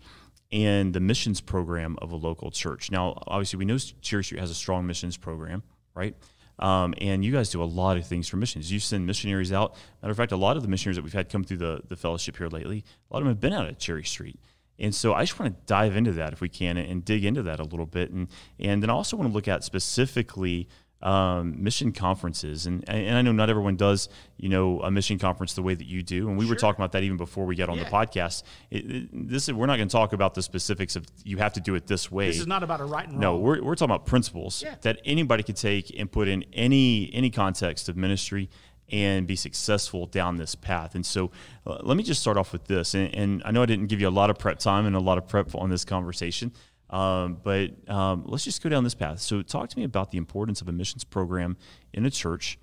and 0.52 0.93
the 0.93 1.00
missions 1.00 1.41
program 1.41 1.98
of 2.02 2.12
a 2.12 2.15
local 2.15 2.52
church. 2.52 2.91
Now, 2.91 3.21
obviously, 3.26 3.58
we 3.58 3.65
know 3.65 3.78
Cherry 4.02 4.24
Street 4.24 4.39
has 4.39 4.52
a 4.52 4.56
strong 4.56 4.86
missions 4.86 5.17
program, 5.17 5.63
right? 5.95 6.15
Um, 6.60 6.93
and 7.00 7.26
you 7.26 7.32
guys 7.32 7.50
do 7.50 7.62
a 7.62 7.65
lot 7.65 7.98
of 7.98 8.06
things 8.06 8.30
for 8.30 8.38
missions. 8.38 8.71
You 8.71 8.80
send 8.80 9.06
missionaries 9.06 9.52
out. 9.52 9.76
Matter 10.02 10.12
of 10.12 10.17
fact, 10.17 10.32
a 10.32 10.38
lot 10.38 10.56
of 10.56 10.63
the 10.63 10.69
missionaries 10.69 10.95
that 10.95 11.04
we've 11.04 11.13
had 11.13 11.30
come 11.30 11.43
through 11.43 11.58
the, 11.58 11.82
the 11.88 11.95
fellowship 11.95 12.38
here 12.38 12.48
lately, 12.48 12.84
a 13.10 13.13
lot 13.13 13.21
of 13.21 13.26
them 13.26 13.32
have 13.32 13.41
been 13.41 13.54
out 13.54 13.67
at 13.67 13.80
Cherry 13.80 14.04
Street. 14.04 14.39
And 14.79 14.93
so 14.93 15.13
I 15.13 15.23
just 15.23 15.39
want 15.39 15.53
to 15.57 15.65
dive 15.65 15.95
into 15.95 16.11
that 16.13 16.33
if 16.33 16.41
we 16.41 16.49
can 16.49 16.77
and 16.77 17.03
dig 17.05 17.23
into 17.25 17.43
that 17.43 17.59
a 17.59 17.63
little 17.63 17.85
bit. 17.85 18.11
And, 18.11 18.27
and 18.59 18.83
then 18.83 18.89
I 18.89 18.93
also 18.93 19.15
want 19.15 19.29
to 19.29 19.33
look 19.33 19.47
at 19.47 19.63
specifically 19.63 20.67
um, 21.01 21.61
mission 21.63 21.91
conferences. 21.91 22.65
And, 22.65 22.83
and 22.89 23.15
I 23.15 23.21
know 23.21 23.31
not 23.31 23.49
everyone 23.49 23.75
does, 23.75 24.09
you 24.38 24.49
know, 24.49 24.81
a 24.81 24.89
mission 24.89 25.19
conference 25.19 25.53
the 25.53 25.61
way 25.61 25.75
that 25.75 25.85
you 25.85 26.01
do. 26.01 26.27
And 26.29 26.38
we 26.38 26.47
were 26.47 26.55
talking 26.55 26.81
about 26.81 26.93
that 26.93 27.03
even 27.03 27.17
before 27.17 27.45
we 27.45 27.55
got 27.55 27.69
on 27.69 27.77
the 27.77 27.85
podcast. 27.85 28.43
It, 28.71 28.91
it- 28.91 29.09
this 29.29 29.47
is, 29.47 29.53
we're 29.53 29.67
not 29.67 29.75
going 29.77 29.88
to 29.88 29.91
talk 29.91 30.13
about 30.13 30.33
the 30.33 30.41
specifics 30.41 30.95
of 30.95 31.05
you 31.23 31.38
have 31.38 31.53
to 31.53 31.59
do 31.61 31.75
it 31.75 31.85
this 31.85 32.11
way. 32.11 32.27
This 32.27 32.39
is 32.39 32.47
not 32.47 32.63
about 32.63 32.81
a 32.81 32.85
right 32.85 33.07
and 33.07 33.19
No, 33.19 33.33
wrong. 33.33 33.39
No, 33.41 33.45
we're, 33.45 33.61
we're 33.63 33.75
talking 33.75 33.93
about 33.93 34.05
principles 34.07 34.63
Yeah. 34.63 34.75
that 34.81 34.99
anybody 35.05 35.43
could 35.43 35.57
take 35.57 35.93
and 35.97 36.11
put 36.11 36.27
in 36.27 36.43
any 36.53 37.11
any 37.13 37.29
context 37.29 37.88
of 37.88 37.95
ministry 37.97 38.49
and 38.89 39.26
be 39.26 39.36
successful 39.36 40.06
down 40.06 40.38
this 40.38 40.56
path. 40.56 40.95
And 40.95 41.06
so, 41.06 41.32
uh, 41.65 41.80
let 41.82 41.98
me 41.98 42.04
just 42.04 42.21
start 42.21 42.38
off 42.38 42.54
with 42.54 42.65
this. 42.65 42.93
And, 42.93 43.13
and 43.15 43.41
I 43.45 43.52
know 43.52 43.63
I 43.63 43.65
didn't 43.65 43.88
give 43.88 44.00
you 44.00 44.08
a 44.08 44.10
lot 44.10 44.30
of 44.30 44.38
prep 44.38 44.60
time 44.60 44.86
and 44.86 44.95
a 44.95 45.00
lot 45.00 45.17
of 45.17 45.28
prep 45.28 45.56
on 45.56 45.69
this 45.69 45.84
conversation, 45.86 46.52
um, 46.89 47.39
but 47.43 47.71
um, 47.89 48.24
let's 48.28 48.43
just 48.43 48.62
go 48.62 48.69
down 48.69 48.84
this 48.84 48.95
path. 48.95 49.19
So, 49.19 49.41
talk 49.41 49.69
to 49.69 49.78
me 49.78 49.84
about 49.84 50.12
the 50.12 50.17
importance 50.17 50.62
of 50.62 50.69
a 50.69 50.71
missions 50.71 51.04
program 51.04 51.58
in 51.93 52.06
a 52.06 52.12
church, 52.12 52.60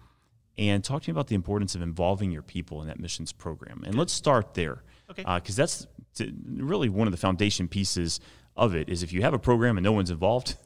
and 0.56 0.84
talk 0.84 1.02
to 1.02 1.10
me 1.10 1.12
about 1.12 1.26
the 1.26 1.34
importance 1.34 1.74
of 1.74 1.82
involving 1.82 2.30
your 2.30 2.42
people 2.42 2.80
in 2.82 2.88
that 2.88 3.00
missions 3.00 3.32
program. 3.32 3.82
And 3.84 3.96
let's 3.96 4.12
start 4.12 4.54
there, 4.54 4.82
Okay. 5.10 5.24
Because 5.34 5.56
that's 5.56 5.86
t- 6.14 6.32
really 6.46 6.88
one 6.88 7.06
of 7.06 7.12
the 7.12 7.18
foundation 7.18 7.68
pieces 7.68 8.20
of 8.56 8.74
it. 8.74 8.88
Is 8.88 9.02
if 9.02 9.12
you 9.12 9.22
have 9.22 9.34
a 9.34 9.38
program 9.38 9.76
and 9.76 9.84
no 9.84 9.92
one's 9.92 10.10
involved, 10.10 10.56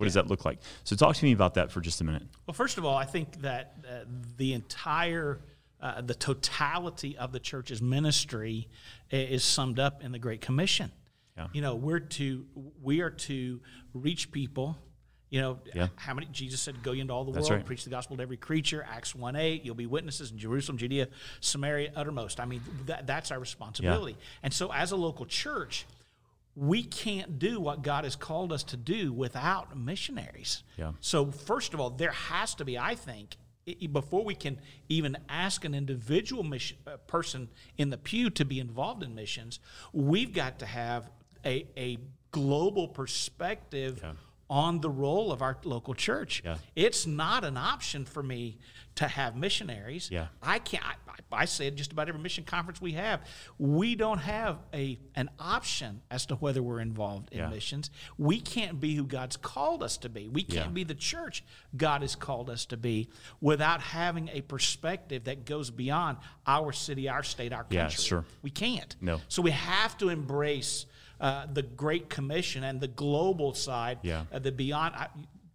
what 0.00 0.06
does 0.06 0.14
that 0.14 0.26
look 0.28 0.44
like? 0.44 0.58
So 0.84 0.96
talk 0.96 1.14
to 1.16 1.24
me 1.24 1.32
about 1.32 1.54
that 1.54 1.70
for 1.70 1.80
just 1.80 2.00
a 2.00 2.04
minute. 2.04 2.22
Well, 2.46 2.54
first 2.54 2.78
of 2.78 2.84
all, 2.84 2.96
I 2.96 3.04
think 3.04 3.42
that 3.42 3.74
uh, 3.86 4.04
the 4.36 4.54
entire, 4.54 5.40
uh, 5.80 6.00
the 6.00 6.14
totality 6.14 7.16
of 7.18 7.32
the 7.32 7.38
church's 7.40 7.80
ministry 7.82 8.68
is 9.10 9.44
summed 9.44 9.78
up 9.78 10.02
in 10.02 10.12
the 10.12 10.18
Great 10.18 10.40
Commission. 10.40 10.90
Yeah. 11.36 11.46
You 11.52 11.62
know, 11.62 11.74
we're 11.76 12.00
to 12.00 12.44
we 12.82 13.00
are 13.02 13.10
to 13.10 13.60
reach 13.94 14.32
people. 14.32 14.76
You 15.30 15.40
know, 15.40 15.58
Yeah. 15.74 15.86
how 15.94 16.12
many 16.14 16.26
Jesus 16.32 16.60
said, 16.60 16.82
"Go 16.82 16.90
into 16.92 17.12
all 17.14 17.24
the 17.24 17.30
That's 17.30 17.48
world, 17.48 17.60
right. 17.60 17.66
preach 17.66 17.84
the 17.84 17.90
gospel 17.90 18.16
to 18.16 18.22
every 18.22 18.36
creature." 18.36 18.84
Acts 18.88 19.14
one 19.14 19.36
eight. 19.36 19.64
You'll 19.64 19.76
be 19.76 19.86
witnesses 19.86 20.32
in 20.32 20.38
Jerusalem, 20.38 20.76
Judea, 20.76 21.06
Samaria, 21.40 21.92
uttermost. 21.94 22.40
I 22.40 22.46
mean, 22.46 22.62
that, 22.86 23.06
that's 23.06 23.30
our 23.30 23.38
responsibility. 23.38 24.14
Yeah. 24.18 24.26
And 24.42 24.52
so, 24.52 24.72
as 24.72 24.90
a 24.90 24.96
local 24.96 25.26
church, 25.26 25.86
we 26.56 26.82
can't 26.82 27.38
do 27.38 27.60
what 27.60 27.82
God 27.82 28.04
has 28.04 28.16
called 28.16 28.52
us 28.52 28.62
to 28.64 28.76
do 28.76 29.12
without 29.12 29.76
missionaries. 29.76 30.62
Yeah. 30.76 30.92
So, 31.00 31.30
first 31.30 31.74
of 31.74 31.80
all, 31.80 31.90
there 31.90 32.10
has 32.10 32.54
to 32.56 32.64
be, 32.64 32.78
I 32.78 32.94
think, 32.94 33.36
before 33.92 34.24
we 34.24 34.34
can 34.34 34.58
even 34.88 35.16
ask 35.28 35.64
an 35.64 35.74
individual 35.74 36.42
mission, 36.42 36.76
uh, 36.86 36.96
person 37.06 37.48
in 37.78 37.90
the 37.90 37.98
pew 37.98 38.30
to 38.30 38.44
be 38.44 38.58
involved 38.58 39.02
in 39.02 39.14
missions, 39.14 39.60
we've 39.92 40.32
got 40.32 40.58
to 40.58 40.66
have 40.66 41.10
a, 41.44 41.66
a 41.76 41.98
global 42.32 42.88
perspective 42.88 44.00
Yeah. 44.02 44.12
On 44.50 44.80
the 44.80 44.90
role 44.90 45.30
of 45.30 45.40
our 45.40 45.56
local 45.64 45.94
church. 45.94 46.42
Yeah. 46.44 46.56
It's 46.74 47.06
not 47.06 47.44
an 47.44 47.56
option 47.56 48.04
for 48.04 48.20
me 48.22 48.58
to 48.96 49.06
have 49.06 49.36
missionaries. 49.36 50.10
Yeah. 50.10 50.26
I 50.42 50.58
can't. 50.58 50.84
I, 50.84 50.94
I 51.32 51.44
say 51.44 51.68
it 51.68 51.76
just 51.76 51.92
about 51.92 52.08
every 52.08 52.20
mission 52.20 52.42
conference 52.42 52.80
we 52.80 52.92
have. 52.92 53.20
We 53.58 53.94
don't 53.94 54.18
have 54.18 54.58
a 54.74 54.98
an 55.14 55.30
option 55.38 56.02
as 56.10 56.26
to 56.26 56.34
whether 56.34 56.60
we're 56.60 56.80
involved 56.80 57.28
in 57.30 57.38
Yeah. 57.38 57.48
missions. 57.48 57.90
We 58.18 58.40
can't 58.40 58.80
be 58.80 58.96
who 58.96 59.04
God's 59.04 59.36
called 59.36 59.84
us 59.84 59.96
to 59.98 60.08
be. 60.08 60.26
We 60.28 60.42
can't 60.42 60.66
Yeah. 60.66 60.72
be 60.72 60.82
the 60.84 60.96
church 60.96 61.44
God 61.76 62.02
has 62.02 62.16
called 62.16 62.50
us 62.50 62.66
to 62.66 62.76
be 62.76 63.08
without 63.40 63.80
having 63.80 64.28
a 64.32 64.40
perspective 64.40 65.24
that 65.24 65.44
goes 65.44 65.70
beyond 65.70 66.18
our 66.48 66.72
city, 66.72 67.08
our 67.08 67.22
state, 67.22 67.52
our 67.52 67.62
country. 67.62 67.76
Yeah, 67.78 67.88
sure. 67.88 68.24
We 68.42 68.50
can't. 68.50 68.96
No. 69.00 69.20
So 69.28 69.40
we 69.42 69.52
have 69.52 69.96
to 69.98 70.08
embrace 70.08 70.86
uh, 71.20 71.46
the 71.52 71.62
Great 71.62 72.08
Commission 72.08 72.64
and 72.64 72.80
the 72.80 72.88
global 72.88 73.54
side, 73.54 73.98
Yeah. 74.02 74.24
uh, 74.32 74.38
the 74.38 74.52
beyond. 74.52 74.94
I- 74.96 75.08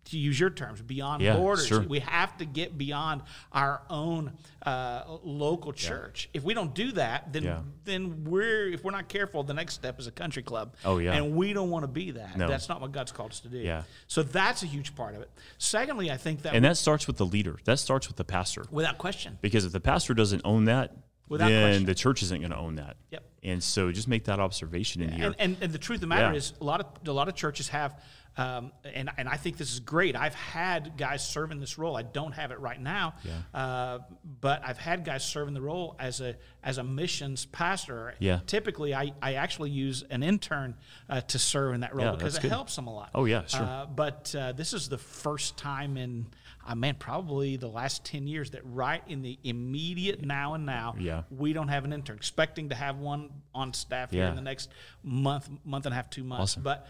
To 0.09 0.19
use 0.19 0.39
your 0.39 0.51
terms, 0.51 0.83
beyond 0.83 1.23
Yeah, 1.23 1.35
borders, 1.35 1.65
sure. 1.65 1.81
we 1.81 1.97
have 2.01 2.37
to 2.37 2.45
get 2.45 2.77
beyond 2.77 3.23
our 3.51 3.81
own 3.89 4.33
uh, 4.63 5.01
local 5.23 5.73
church. 5.73 6.29
If 6.31 6.43
we 6.43 6.53
don't 6.53 6.75
do 6.75 6.91
that, 6.91 7.33
then 7.33 7.41
Yeah. 7.43 7.61
then 7.85 8.23
we're 8.25 8.67
if 8.71 8.83
we're 8.83 8.91
not 8.91 9.07
careful, 9.09 9.41
the 9.41 9.55
next 9.55 9.73
step 9.73 9.99
is 9.99 10.05
a 10.05 10.11
country 10.11 10.43
club. 10.43 10.75
Oh, 10.85 10.99
yeah. 10.99 11.13
and 11.15 11.35
we 11.35 11.53
don't 11.53 11.71
want 11.71 11.83
to 11.85 11.87
be 11.87 12.11
that. 12.11 12.37
No. 12.37 12.47
That's 12.47 12.69
not 12.69 12.81
what 12.81 12.91
God's 12.91 13.11
called 13.11 13.31
us 13.31 13.39
to 13.39 13.47
do. 13.49 13.57
Yeah. 13.57 13.81
So 14.07 14.21
that's 14.21 14.61
a 14.61 14.67
huge 14.67 14.95
part 14.95 15.15
of 15.15 15.21
it. 15.23 15.31
Secondly, 15.57 16.11
I 16.11 16.17
think 16.17 16.43
that 16.43 16.53
And 16.53 16.63
that 16.65 16.77
starts 16.77 17.07
with 17.07 17.17
the 17.17 17.25
leader. 17.25 17.57
That 17.65 17.79
starts 17.79 18.07
with 18.07 18.17
the 18.17 18.23
pastor. 18.25 18.63
without 18.69 18.99
question, 18.99 19.39
Because 19.41 19.65
if 19.65 19.71
the 19.71 19.79
pastor 19.79 20.13
doesn't 20.13 20.43
own 20.45 20.65
that, 20.65 20.91
Without 21.27 21.47
then 21.49 21.69
question. 21.71 21.85
the 21.85 21.95
church 21.95 22.23
isn't 22.23 22.39
going 22.39 22.51
to 22.51 22.57
own 22.57 22.75
that. 22.75 22.97
Yep. 23.11 23.23
And 23.43 23.63
so 23.63 23.91
just 23.91 24.07
make 24.07 24.25
that 24.25 24.39
observation 24.39 25.01
in 25.01 25.11
here. 25.11 25.25
And, 25.27 25.35
and, 25.39 25.57
and 25.61 25.71
the 25.73 25.77
truth 25.77 25.97
of 25.97 26.01
the 26.01 26.07
matter 26.07 26.31
Yeah. 26.31 26.37
is, 26.37 26.53
a 26.59 26.63
lot 26.63 26.81
of 26.81 27.07
a 27.07 27.11
lot 27.11 27.27
of 27.27 27.35
churches 27.35 27.67
have, 27.69 27.99
um, 28.37 28.71
and 28.83 29.09
and 29.17 29.29
I 29.29 29.37
think 29.37 29.57
this 29.57 29.71
is 29.71 29.79
great. 29.79 30.15
I've 30.15 30.33
had 30.35 30.97
guys 30.97 31.25
serve 31.27 31.51
in 31.51 31.59
this 31.59 31.77
role. 31.77 31.95
I 31.95 32.01
don't 32.01 32.31
have 32.33 32.51
it 32.51 32.59
right 32.59 32.79
now, 32.81 33.13
uh, 33.53 33.99
but 34.41 34.61
I've 34.65 34.77
had 34.79 35.05
guys 35.05 35.23
serve 35.23 35.47
in 35.47 35.53
the 35.53 35.61
role 35.61 35.95
as 35.99 36.21
a 36.21 36.35
as 36.65 36.79
a 36.79 36.83
missions 36.83 37.45
pastor. 37.45 38.15
Yeah. 38.19 38.39
Typically, 38.47 38.93
I, 38.93 39.13
I 39.21 39.35
actually 39.35 39.69
use 39.69 40.03
an 40.09 40.23
intern 40.23 40.75
uh, 41.07 41.21
to 41.21 41.37
serve 41.39 41.75
in 41.75 41.81
that 41.81 41.95
role 41.95 42.07
Yeah, 42.07 42.11
because 42.13 42.35
it 42.37 42.41
good. 42.41 42.51
helps 42.51 42.75
them 42.75 42.87
a 42.87 42.93
lot. 42.93 43.11
Oh, 43.13 43.25
yeah, 43.25 43.45
sure. 43.45 43.61
Uh, 43.61 43.85
but 43.85 44.33
uh, 44.37 44.51
this 44.51 44.73
is 44.73 44.89
the 44.89 44.97
first 44.97 45.57
time 45.57 45.95
in. 45.95 46.25
Uh, 46.67 46.73
man, 46.73 46.95
probably 46.95 47.57
the 47.57 47.67
last 47.67 48.03
10 48.05 48.25
years 48.25 48.49
that 48.49 48.61
right 48.65 49.03
in 49.07 49.21
the 49.21 49.37
immediate 49.43 50.25
now 50.25 50.55
and 50.55 50.65
now, 50.65 50.95
Yeah. 50.97 51.21
we 51.29 51.53
don't 51.53 51.67
have 51.67 51.85
an 51.85 51.93
intern. 51.93 52.15
Expecting 52.17 52.69
to 52.69 52.75
have 52.75 52.97
one 52.97 53.29
on 53.53 53.71
staff 53.71 54.09
here 54.09 54.25
in 54.25 54.35
the 54.35 54.41
next 54.41 54.71
month, 55.03 55.47
month 55.63 55.85
and 55.85 55.93
a 55.93 55.95
half, 55.95 56.09
two 56.09 56.23
months. 56.23 56.53
Awesome. 56.53 56.63
But 56.63 56.87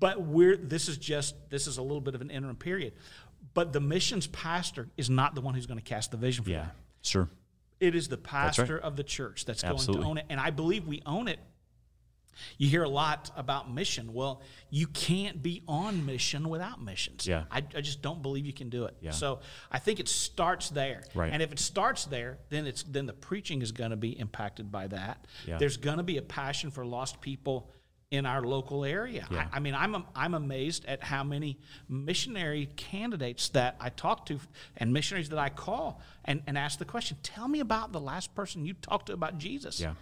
but 0.00 0.22
we're 0.22 0.56
this 0.56 0.88
is 0.88 0.96
just 0.96 1.34
this 1.50 1.66
is 1.66 1.76
a 1.76 1.82
little 1.82 2.00
bit 2.00 2.14
of 2.14 2.22
an 2.22 2.30
interim 2.30 2.56
period. 2.56 2.94
But 3.52 3.74
the 3.74 3.80
missions 3.80 4.26
pastor 4.28 4.88
is 4.96 5.10
not 5.10 5.34
the 5.34 5.42
one 5.42 5.52
who's 5.52 5.66
going 5.66 5.78
to 5.78 5.84
cast 5.84 6.10
the 6.10 6.16
vision 6.16 6.44
for 6.44 6.50
yeah, 6.50 6.62
that. 6.62 6.74
sure. 7.02 7.28
It 7.80 7.94
is 7.94 8.08
the 8.08 8.16
right. 8.16 8.24
pastor 8.24 8.78
of 8.78 8.96
the 8.96 9.04
church 9.04 9.44
that's 9.44 9.62
going 9.62 9.78
to 9.78 10.02
own 10.02 10.18
it. 10.18 10.26
And 10.28 10.40
I 10.40 10.50
believe 10.50 10.86
we 10.86 11.02
own 11.06 11.28
it. 11.28 11.38
You 12.56 12.68
hear 12.68 12.82
a 12.82 12.88
lot 12.88 13.30
about 13.36 13.72
mission. 13.72 14.12
Well, 14.12 14.42
you 14.70 14.86
can't 14.86 15.42
be 15.42 15.62
on 15.66 16.06
mission 16.06 16.48
without 16.48 16.82
missions. 16.82 17.26
Yeah. 17.26 17.44
I, 17.50 17.58
I 17.74 17.80
just 17.80 18.02
don't 18.02 18.22
believe 18.22 18.46
you 18.46 18.52
can 18.52 18.68
do 18.68 18.84
it. 18.84 18.96
Yeah. 19.00 19.10
So 19.10 19.40
I 19.70 19.78
think 19.78 20.00
it 20.00 20.08
starts 20.08 20.70
there. 20.70 21.02
Right. 21.14 21.32
And 21.32 21.42
if 21.42 21.52
it 21.52 21.58
starts 21.58 22.04
there, 22.04 22.38
then 22.48 22.66
it's 22.66 22.82
then 22.84 23.06
the 23.06 23.12
preaching 23.12 23.62
is 23.62 23.72
going 23.72 23.90
to 23.90 23.96
be 23.96 24.18
impacted 24.18 24.70
by 24.70 24.86
that. 24.88 25.26
Yeah. 25.46 25.58
There's 25.58 25.76
going 25.76 25.98
to 25.98 26.04
be 26.04 26.18
a 26.18 26.22
passion 26.22 26.70
for 26.70 26.84
lost 26.84 27.20
people 27.20 27.70
in 28.10 28.24
our 28.24 28.42
local 28.42 28.84
area. 28.84 29.26
Yeah. 29.30 29.48
I, 29.52 29.56
I 29.56 29.60
mean, 29.60 29.74
I'm 29.74 30.04
I'm 30.14 30.34
amazed 30.34 30.86
at 30.86 31.02
how 31.02 31.22
many 31.24 31.58
missionary 31.88 32.70
candidates 32.76 33.50
that 33.50 33.76
I 33.80 33.90
talk 33.90 34.26
to 34.26 34.40
and 34.76 34.92
missionaries 34.92 35.28
that 35.28 35.38
I 35.38 35.50
call 35.50 36.00
and, 36.24 36.42
and 36.46 36.56
ask 36.56 36.78
the 36.78 36.84
question, 36.84 37.18
tell 37.22 37.48
me 37.48 37.60
about 37.60 37.92
the 37.92 38.00
last 38.00 38.34
person 38.34 38.64
you 38.64 38.74
talked 38.74 39.06
to 39.06 39.12
about 39.12 39.38
Jesus. 39.38 39.80
Yeah. 39.80 39.94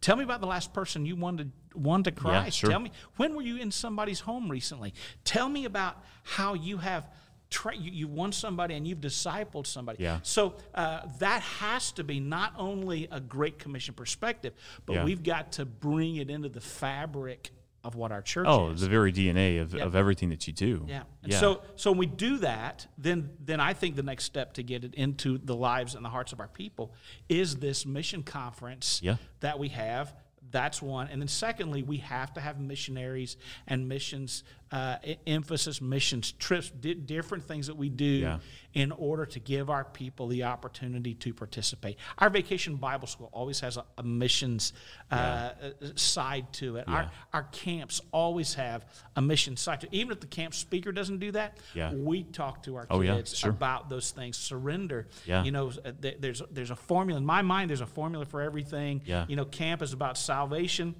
Tell 0.00 0.16
me 0.16 0.24
about 0.24 0.40
the 0.40 0.48
last 0.48 0.74
person 0.74 1.06
you 1.06 1.14
wanted 1.14 1.52
won 1.74 2.02
to 2.02 2.10
Christ. 2.10 2.58
sure. 2.58 2.70
Tell 2.70 2.80
me 2.80 2.90
when 3.16 3.36
were 3.36 3.42
you 3.42 3.56
in 3.56 3.70
somebody's 3.70 4.20
home 4.20 4.50
recently? 4.50 4.92
Tell 5.24 5.48
me 5.48 5.64
about 5.64 6.02
how 6.24 6.54
you 6.54 6.78
have 6.78 7.06
tra- 7.52 7.76
you, 7.76 7.90
you 7.92 8.08
won 8.08 8.32
somebody 8.32 8.74
and 8.74 8.86
you've 8.88 9.00
discipled 9.00 9.66
somebody. 9.66 10.02
Yeah. 10.02 10.18
So 10.22 10.54
uh, 10.74 11.02
that 11.18 11.42
has 11.42 11.92
to 11.92 12.04
be 12.04 12.18
not 12.18 12.54
only 12.56 13.06
a 13.12 13.20
Great 13.20 13.58
Commission 13.58 13.94
perspective, 13.94 14.54
but 14.86 14.94
Yeah. 14.94 15.04
we've 15.04 15.22
got 15.22 15.52
to 15.52 15.64
bring 15.64 16.16
it 16.16 16.30
into 16.30 16.48
the 16.48 16.60
fabric 16.60 17.50
of 17.84 17.94
what 17.96 18.12
our 18.12 18.22
church 18.22 18.46
Oh, 18.48 18.70
is. 18.70 18.80
the 18.80 18.88
very 18.88 19.12
DNA 19.12 19.60
of, 19.60 19.74
Yeah. 19.74 19.84
of 19.84 19.94
everything 19.96 20.30
that 20.30 20.46
you 20.46 20.52
do. 20.52 20.86
Yeah. 20.88 21.02
Yeah. 21.24 21.38
So 21.40 21.62
so 21.76 21.90
when 21.90 21.98
we 21.98 22.06
do 22.06 22.38
that, 22.38 22.86
then 22.96 23.30
then 23.44 23.60
I 23.60 23.72
think 23.74 23.96
the 23.96 24.04
next 24.04 24.24
step 24.24 24.54
to 24.54 24.62
get 24.62 24.84
it 24.84 24.94
into 24.94 25.36
the 25.38 25.54
lives 25.56 25.94
and 25.96 26.04
the 26.04 26.08
hearts 26.08 26.32
of 26.32 26.38
our 26.40 26.48
people 26.48 26.94
is 27.28 27.56
this 27.56 27.84
mission 27.84 28.22
conference 28.22 29.00
Yeah. 29.02 29.16
that 29.40 29.58
we 29.58 29.68
have. 29.70 30.14
That's 30.52 30.80
one. 30.82 31.08
And 31.08 31.20
then 31.20 31.28
secondly, 31.28 31.82
we 31.82 31.96
have 31.98 32.32
to 32.34 32.40
have 32.40 32.60
missionaries 32.60 33.36
and 33.66 33.88
missions 33.88 34.44
uh, 34.72 34.96
emphasis, 35.26 35.80
missions 35.82 36.32
trips, 36.32 36.70
di- 36.70 36.94
different 36.94 37.44
things 37.44 37.66
that 37.66 37.76
we 37.76 37.90
do 37.90 38.04
Yeah. 38.06 38.38
in 38.72 38.90
order 38.90 39.26
to 39.26 39.38
give 39.38 39.68
our 39.68 39.84
people 39.84 40.28
the 40.28 40.44
opportunity 40.44 41.14
to 41.14 41.34
participate. 41.34 41.98
Our 42.16 42.30
vacation 42.30 42.76
Bible 42.76 43.06
school 43.06 43.28
always 43.34 43.60
has 43.60 43.76
a, 43.76 43.84
a 43.98 44.02
missions 44.02 44.72
uh, 45.10 45.14
uh, 45.14 45.50
side 45.94 46.50
to 46.54 46.76
it. 46.76 46.88
Our, 46.88 47.02
Yeah. 47.02 47.08
our 47.34 47.42
camps 47.52 48.00
always 48.12 48.54
have 48.54 48.86
a 49.14 49.20
mission 49.20 49.58
side 49.58 49.82
to 49.82 49.86
it. 49.88 49.92
Even 49.94 50.10
if 50.12 50.20
the 50.20 50.26
camp 50.26 50.54
speaker 50.54 50.90
doesn't 50.90 51.18
do 51.18 51.32
that, 51.32 51.58
Yeah. 51.74 51.92
we 51.92 52.22
talk 52.24 52.62
to 52.62 52.76
our 52.76 52.86
Oh, 52.88 53.02
yeah, 53.02 53.16
kids 53.16 53.36
sure. 53.36 53.50
about 53.50 53.90
those 53.90 54.10
things. 54.10 54.38
Surrender. 54.38 55.06
Yeah. 55.26 55.44
You 55.44 55.50
know, 55.52 55.68
uh, 55.84 55.92
th- 56.00 56.16
there's 56.18 56.40
there's 56.50 56.70
a 56.70 56.76
formula 56.76 57.18
in 57.18 57.26
my 57.26 57.42
mind. 57.42 57.68
There's 57.68 57.82
a 57.82 57.86
formula 57.86 58.24
for 58.24 58.40
everything. 58.40 59.02
Yeah. 59.04 59.26
You 59.28 59.36
know, 59.36 59.44
camp 59.44 59.82
is 59.82 59.92
about 59.92 60.16
salvation. 60.16 60.94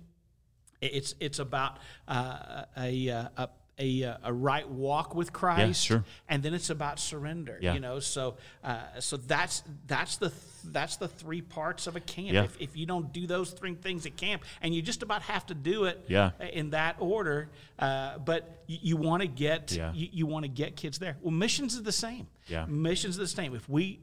It's 0.83 1.15
it's 1.21 1.39
about 1.39 1.79
uh, 2.09 2.65
a, 2.77 3.07
a, 3.09 3.49
a 3.79 4.03
a 4.03 4.19
a 4.25 4.33
right 4.33 4.69
walk 4.69 5.15
with 5.15 5.33
Christ, 5.33 5.85
sure. 5.85 6.05
and 6.29 6.43
then 6.43 6.55
it's 6.55 6.71
about 6.71 6.99
surrender. 7.01 7.59
Yeah. 7.61 7.75
You 7.75 7.81
know, 7.81 8.01
so 8.01 8.37
uh, 8.63 9.01
so 9.01 9.17
that's 9.17 9.63
that's 9.87 10.17
the 10.17 10.29
th- 10.29 10.41
that's 10.65 10.97
the 10.97 11.09
three 11.09 11.41
parts 11.43 11.87
of 11.87 11.97
a 11.97 12.01
camp. 12.01 12.33
Yeah. 12.33 12.45
If, 12.45 12.61
if 12.61 12.77
you 12.77 12.87
don't 12.87 13.13
do 13.13 13.27
those 13.27 13.51
three 13.51 13.75
things 13.75 14.07
at 14.07 14.17
camp, 14.17 14.43
and 14.61 14.75
you 14.75 14.83
just 14.83 15.03
about 15.03 15.23
have 15.23 15.47
to 15.47 15.55
do 15.55 15.85
it 15.85 16.05
Yeah. 16.07 16.31
in 16.53 16.71
that 16.71 16.97
order, 17.01 17.49
uh, 17.79 18.19
but 18.19 18.63
you, 18.67 18.79
you 18.83 18.97
want 18.97 19.23
to 19.23 19.29
get 19.29 19.73
Yeah. 19.73 19.93
you, 19.93 20.09
you 20.13 20.27
want 20.27 20.45
to 20.45 20.49
get 20.51 20.77
kids 20.77 20.99
there. 20.99 21.17
Well, 21.23 21.33
missions 21.33 21.75
is 21.75 21.83
the 21.83 21.93
same. 21.93 22.29
Yeah. 22.49 22.67
missions 22.67 23.15
is 23.19 23.33
the 23.33 23.43
same. 23.43 23.55
If 23.55 23.69
we 23.69 24.01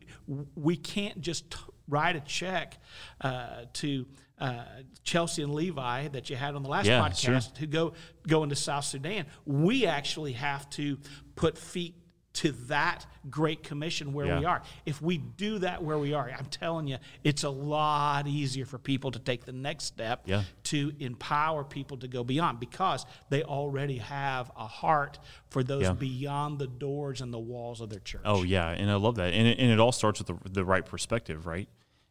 we 0.55 0.75
can't 0.75 1.21
just 1.21 1.49
t- 1.51 1.57
write 1.89 2.15
a 2.15 2.21
check 2.21 2.77
uh, 3.21 3.65
to 3.73 4.05
uh, 4.39 4.63
Chelsea 5.03 5.41
and 5.43 5.53
Levi 5.53 6.07
that 6.09 6.29
you 6.29 6.35
had 6.35 6.55
on 6.55 6.63
the 6.63 6.69
last 6.69 6.85
Yeah, 6.85 7.01
podcast 7.01 7.19
sure. 7.21 7.55
to 7.55 7.67
go 7.67 7.93
go 8.27 8.43
into 8.43 8.55
South 8.55 8.85
Sudan, 8.85 9.25
we 9.45 9.85
actually 9.85 10.33
have 10.33 10.69
to 10.71 10.97
put 11.35 11.57
feet 11.57 11.95
to 12.31 12.51
that 12.67 13.05
great 13.29 13.63
commission 13.63 14.13
where 14.13 14.37
we 14.37 14.45
are. 14.45 14.61
If 14.85 15.01
we 15.01 15.17
do 15.17 15.59
that 15.59 15.83
where 15.83 15.97
we 15.97 16.13
are, 16.13 16.29
I'm 16.29 16.45
telling 16.45 16.87
you, 16.87 16.97
it's 17.23 17.43
a 17.43 17.49
lot 17.49 18.27
easier 18.27 18.65
for 18.65 18.77
people 18.77 19.11
to 19.11 19.19
take 19.19 19.45
the 19.45 19.51
next 19.51 19.85
step 19.85 20.21
Yeah. 20.25 20.43
to 20.65 20.93
empower 20.99 21.63
people 21.65 21.97
to 21.97 22.07
go 22.07 22.23
beyond 22.23 22.59
because 22.61 23.05
they 23.29 23.43
already 23.43 23.97
have 23.97 24.51
a 24.55 24.67
heart 24.67 25.19
for 25.49 25.63
those 25.63 25.81
Yeah. 25.83 25.93
beyond 25.93 26.59
the 26.59 26.67
doors 26.67 27.19
and 27.19 27.33
the 27.33 27.39
walls 27.39 27.81
of 27.81 27.89
their 27.89 27.99
church. 27.99 28.21
Oh 28.23 28.43
yeah, 28.43 28.69
and 28.69 28.89
I 28.91 28.95
love 28.95 29.15
that, 29.15 29.33
and 29.33 29.47
it, 29.47 29.59
and 29.59 29.69
it 29.71 29.79
all 29.79 29.91
starts 29.91 30.19
with 30.23 30.27
the, 30.43 30.49
the 30.49 30.63
right 30.63 30.85
perspective, 30.85 31.45
right? 31.47 31.67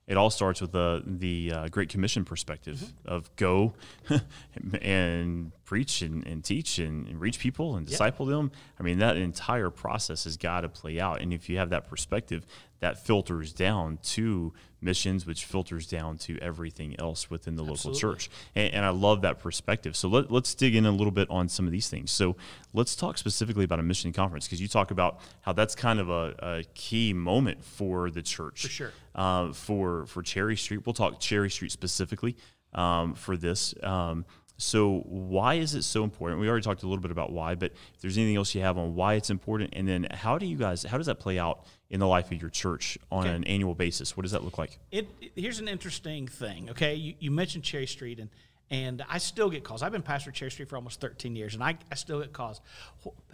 It 0.08 0.16
all 0.16 0.30
starts 0.30 0.60
with 0.60 0.72
the 0.72 1.02
the 1.06 1.52
uh, 1.52 1.68
Great 1.68 1.88
Commission 1.90 2.24
perspective 2.24 2.78
Mm-hmm. 2.78 3.08
of 3.08 3.34
go 3.36 3.74
and 4.82 5.52
preach 5.64 6.02
and, 6.02 6.26
and 6.26 6.42
teach 6.42 6.78
and, 6.78 7.06
and 7.06 7.20
reach 7.20 7.38
people 7.38 7.76
and 7.76 7.86
disciple 7.86 8.26
them. 8.26 8.50
I 8.80 8.82
mean, 8.82 8.98
that 8.98 9.16
entire 9.16 9.70
process 9.70 10.24
has 10.24 10.36
got 10.36 10.62
to 10.62 10.68
play 10.68 10.98
out, 10.98 11.20
and 11.20 11.32
if 11.32 11.48
you 11.48 11.58
have 11.58 11.70
that 11.70 11.88
perspective, 11.88 12.46
that 12.80 13.04
filters 13.04 13.52
down 13.52 13.98
to 14.02 14.52
missions, 14.80 15.26
which 15.26 15.44
filters 15.44 15.86
down 15.86 16.18
to 16.18 16.38
everything 16.40 16.98
else 16.98 17.30
within 17.30 17.56
the 17.56 17.64
local 17.64 17.94
church. 17.94 18.30
And, 18.54 18.74
and 18.74 18.84
I 18.84 18.90
love 18.90 19.22
that 19.22 19.38
perspective. 19.38 19.96
So 19.96 20.08
let, 20.08 20.30
let's 20.30 20.54
dig 20.54 20.74
in 20.74 20.86
a 20.86 20.90
little 20.90 21.10
bit 21.10 21.28
on 21.30 21.48
some 21.48 21.66
of 21.66 21.72
these 21.72 21.88
things. 21.88 22.10
So 22.10 22.36
let's 22.72 22.94
talk 22.94 23.18
specifically 23.18 23.64
about 23.64 23.80
a 23.80 23.82
mission 23.82 24.12
conference 24.12 24.46
because 24.46 24.60
you 24.60 24.68
talk 24.68 24.90
about 24.90 25.20
how 25.40 25.52
that's 25.52 25.74
kind 25.74 26.00
of 26.00 26.08
a, 26.10 26.34
a 26.38 26.64
key 26.74 27.12
moment 27.12 27.64
for 27.64 28.10
the 28.10 28.22
church. 28.22 28.62
For 28.62 28.68
sure. 28.68 28.92
Uh, 29.14 29.52
for 29.52 30.06
for 30.06 30.22
Cherry 30.22 30.56
Street, 30.56 30.86
we'll 30.86 30.92
talk 30.92 31.18
Cherry 31.18 31.50
Street 31.50 31.72
specifically 31.72 32.36
um, 32.72 33.14
for 33.14 33.36
this. 33.36 33.74
Um, 33.82 34.24
so 34.58 35.00
why 35.06 35.54
is 35.54 35.74
it 35.74 35.82
so 35.82 36.04
important? 36.04 36.40
We 36.40 36.48
already 36.48 36.64
talked 36.64 36.82
a 36.82 36.86
little 36.86 37.00
bit 37.00 37.10
about 37.10 37.32
why, 37.32 37.54
but 37.54 37.72
if 37.94 38.00
there's 38.00 38.18
anything 38.18 38.36
else 38.36 38.54
you 38.54 38.60
have 38.60 38.76
on 38.76 38.94
why 38.94 39.14
it's 39.14 39.30
important, 39.30 39.72
and 39.74 39.88
then 39.88 40.06
how 40.10 40.36
do 40.36 40.46
you 40.46 40.56
guys 40.56 40.82
how 40.82 40.98
does 40.98 41.06
that 41.06 41.20
play 41.20 41.38
out 41.38 41.64
in 41.90 42.00
the 42.00 42.06
life 42.06 42.30
of 42.30 42.40
your 42.40 42.50
church 42.50 42.98
on 43.10 43.26
Okay. 43.26 43.34
an 43.34 43.44
annual 43.44 43.74
basis? 43.74 44.16
What 44.16 44.24
does 44.24 44.32
that 44.32 44.44
look 44.44 44.58
like? 44.58 44.78
it, 44.90 45.08
it- 45.20 45.32
here's 45.36 45.60
an 45.60 45.68
interesting 45.68 46.26
thing. 46.28 46.68
Okay, 46.70 46.94
you, 46.94 47.14
you 47.20 47.30
mentioned 47.30 47.64
Cherry 47.64 47.86
Street, 47.86 48.18
and 48.20 48.28
And 48.70 49.02
I 49.08 49.16
still 49.18 49.48
get 49.48 49.64
calls. 49.64 49.82
I've 49.82 49.92
been 49.92 50.02
pastor 50.02 50.30
Cherry 50.30 50.50
Street 50.50 50.68
for 50.68 50.76
almost 50.76 51.00
13 51.00 51.34
years, 51.36 51.54
and 51.54 51.62
I, 51.64 51.78
I 51.90 51.94
still 51.94 52.20
get 52.20 52.34
calls. 52.34 52.60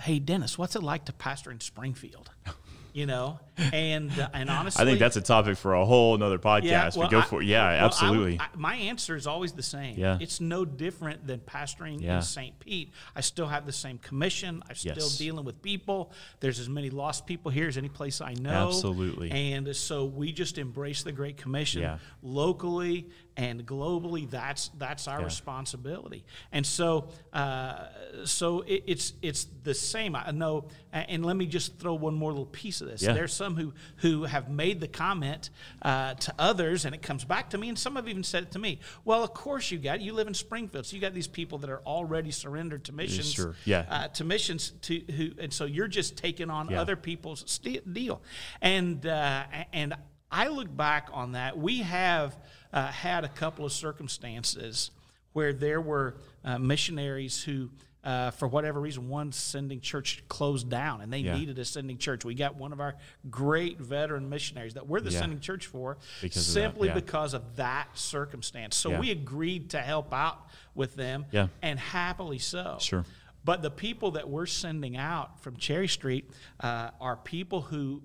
Hey, 0.00 0.20
Dennis, 0.20 0.56
what's 0.58 0.76
it 0.76 0.82
like 0.84 1.06
to 1.06 1.12
pastor 1.12 1.50
in 1.50 1.58
Springfield? 1.58 2.30
you 2.94 3.06
know? 3.06 3.40
And 3.72 4.10
uh, 4.18 4.28
and 4.32 4.50
honestly 4.50 4.82
i 4.82 4.84
think 4.84 4.98
that's 4.98 5.14
a 5.14 5.20
topic 5.20 5.56
for 5.56 5.74
a 5.74 5.84
whole 5.84 6.16
another 6.16 6.38
podcast. 6.38 6.64
Yeah, 6.64 6.90
well, 6.96 7.08
go 7.08 7.22
for 7.22 7.40
it 7.40 7.46
yeah 7.46 7.76
well, 7.76 7.86
absolutely. 7.86 8.40
I, 8.40 8.44
I, 8.44 8.48
my 8.56 8.74
answer 8.74 9.14
is 9.14 9.26
always 9.28 9.52
the 9.52 9.62
same. 9.62 9.96
Yeah. 9.98 10.18
It's 10.20 10.40
no 10.40 10.64
different 10.64 11.26
than 11.26 11.40
pastoring 11.40 12.00
yeah. 12.00 12.16
in 12.16 12.22
st 12.22 12.58
pete. 12.58 12.92
I 13.14 13.20
still 13.20 13.46
have 13.46 13.66
the 13.66 13.72
same 13.72 13.98
commission. 13.98 14.62
I'm 14.68 14.74
still 14.74 14.94
yes. 14.96 15.18
dealing 15.18 15.44
with 15.44 15.62
people. 15.62 16.12
There's 16.40 16.58
as 16.58 16.68
many 16.68 16.90
lost 16.90 17.26
people 17.26 17.50
here 17.50 17.68
as 17.68 17.76
any 17.76 17.88
place 17.88 18.20
i 18.20 18.34
know. 18.34 18.68
Absolutely. 18.68 19.30
And 19.30 19.74
so 19.76 20.04
we 20.04 20.32
just 20.32 20.58
embrace 20.58 21.02
the 21.02 21.12
great 21.12 21.36
commission 21.36 21.82
yeah. 21.82 21.98
locally 22.22 23.10
and 23.36 23.66
globally 23.66 24.28
that's 24.30 24.70
that's 24.78 25.08
our 25.08 25.18
yeah. 25.18 25.24
responsibility 25.24 26.24
and 26.52 26.64
so 26.64 27.08
uh, 27.32 27.86
so 28.24 28.60
it, 28.62 28.84
it's 28.86 29.14
it's 29.22 29.48
the 29.64 29.74
same 29.74 30.14
i 30.14 30.30
know 30.30 30.66
and 30.92 31.24
let 31.24 31.36
me 31.36 31.46
just 31.46 31.78
throw 31.78 31.94
one 31.94 32.14
more 32.14 32.30
little 32.30 32.46
piece 32.46 32.80
of 32.80 32.88
this 32.88 33.02
yeah. 33.02 33.12
there's 33.12 33.32
some 33.32 33.56
who 33.56 33.72
who 33.96 34.24
have 34.24 34.48
made 34.48 34.80
the 34.80 34.86
comment 34.86 35.50
uh, 35.82 36.14
to 36.14 36.32
others 36.38 36.84
and 36.84 36.94
it 36.94 37.02
comes 37.02 37.24
back 37.24 37.50
to 37.50 37.58
me 37.58 37.68
and 37.68 37.78
some 37.78 37.96
have 37.96 38.08
even 38.08 38.22
said 38.22 38.44
it 38.44 38.50
to 38.52 38.58
me 38.58 38.78
well 39.04 39.24
of 39.24 39.34
course 39.34 39.70
you 39.70 39.78
got 39.78 40.00
you 40.00 40.12
live 40.12 40.28
in 40.28 40.34
springfield 40.34 40.86
so 40.86 40.94
you 40.94 41.00
got 41.00 41.14
these 41.14 41.28
people 41.28 41.58
that 41.58 41.70
are 41.70 41.82
already 41.86 42.30
surrendered 42.30 42.84
to 42.84 42.92
missions 42.92 43.32
sure. 43.32 43.56
yeah. 43.64 43.84
Uh, 43.88 44.08
to 44.08 44.24
missions 44.24 44.72
to 44.82 45.00
who 45.16 45.30
and 45.38 45.52
so 45.52 45.64
you're 45.64 45.88
just 45.88 46.16
taking 46.16 46.50
on 46.50 46.70
yeah. 46.70 46.80
other 46.80 46.96
people's 46.96 47.42
st- 47.50 47.92
deal 47.92 48.22
and 48.62 49.06
uh, 49.06 49.42
and 49.72 49.94
i 50.30 50.46
look 50.46 50.74
back 50.74 51.08
on 51.12 51.32
that 51.32 51.58
we 51.58 51.78
have 51.78 52.36
uh, 52.74 52.88
had 52.88 53.24
a 53.24 53.28
couple 53.28 53.64
of 53.64 53.72
circumstances 53.72 54.90
where 55.32 55.52
there 55.52 55.80
were 55.80 56.16
uh, 56.44 56.58
missionaries 56.58 57.42
who, 57.42 57.70
uh, 58.02 58.32
for 58.32 58.48
whatever 58.48 58.80
reason, 58.80 59.08
one 59.08 59.30
sending 59.30 59.80
church 59.80 60.24
closed 60.28 60.68
down 60.68 61.00
and 61.00 61.12
they 61.12 61.18
yeah. 61.18 61.36
needed 61.36 61.58
a 61.58 61.64
sending 61.64 61.96
church. 61.96 62.24
We 62.24 62.34
got 62.34 62.56
one 62.56 62.72
of 62.72 62.80
our 62.80 62.96
great 63.30 63.78
veteran 63.78 64.28
missionaries 64.28 64.74
that 64.74 64.88
we're 64.88 65.00
the 65.00 65.10
yeah. 65.10 65.20
sending 65.20 65.38
church 65.38 65.66
for 65.66 65.98
because 66.20 66.44
simply 66.44 66.88
yeah. 66.88 66.94
because 66.94 67.32
of 67.32 67.56
that 67.56 67.88
circumstance. 67.94 68.76
So 68.76 68.98
we 68.98 69.12
agreed 69.12 69.70
to 69.70 69.78
help 69.78 70.12
out 70.12 70.48
with 70.74 70.96
them 70.96 71.26
and 71.62 71.78
happily 71.78 72.38
so. 72.38 72.78
Sure. 72.80 73.04
But 73.44 73.62
the 73.62 73.70
people 73.70 74.12
that 74.12 74.28
we're 74.28 74.46
sending 74.46 74.96
out 74.96 75.40
from 75.40 75.56
Cherry 75.58 75.88
Street 75.88 76.30
uh, 76.60 76.90
are 77.00 77.16
people 77.16 77.60
who, 77.60 78.02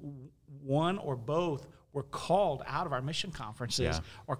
one 0.61 0.97
or 0.97 1.15
both, 1.15 1.65
were 1.93 2.03
called 2.03 2.61
out 2.67 2.85
of 2.85 2.93
our 2.93 3.01
mission 3.01 3.31
conferences 3.31 3.99
or 4.27 4.39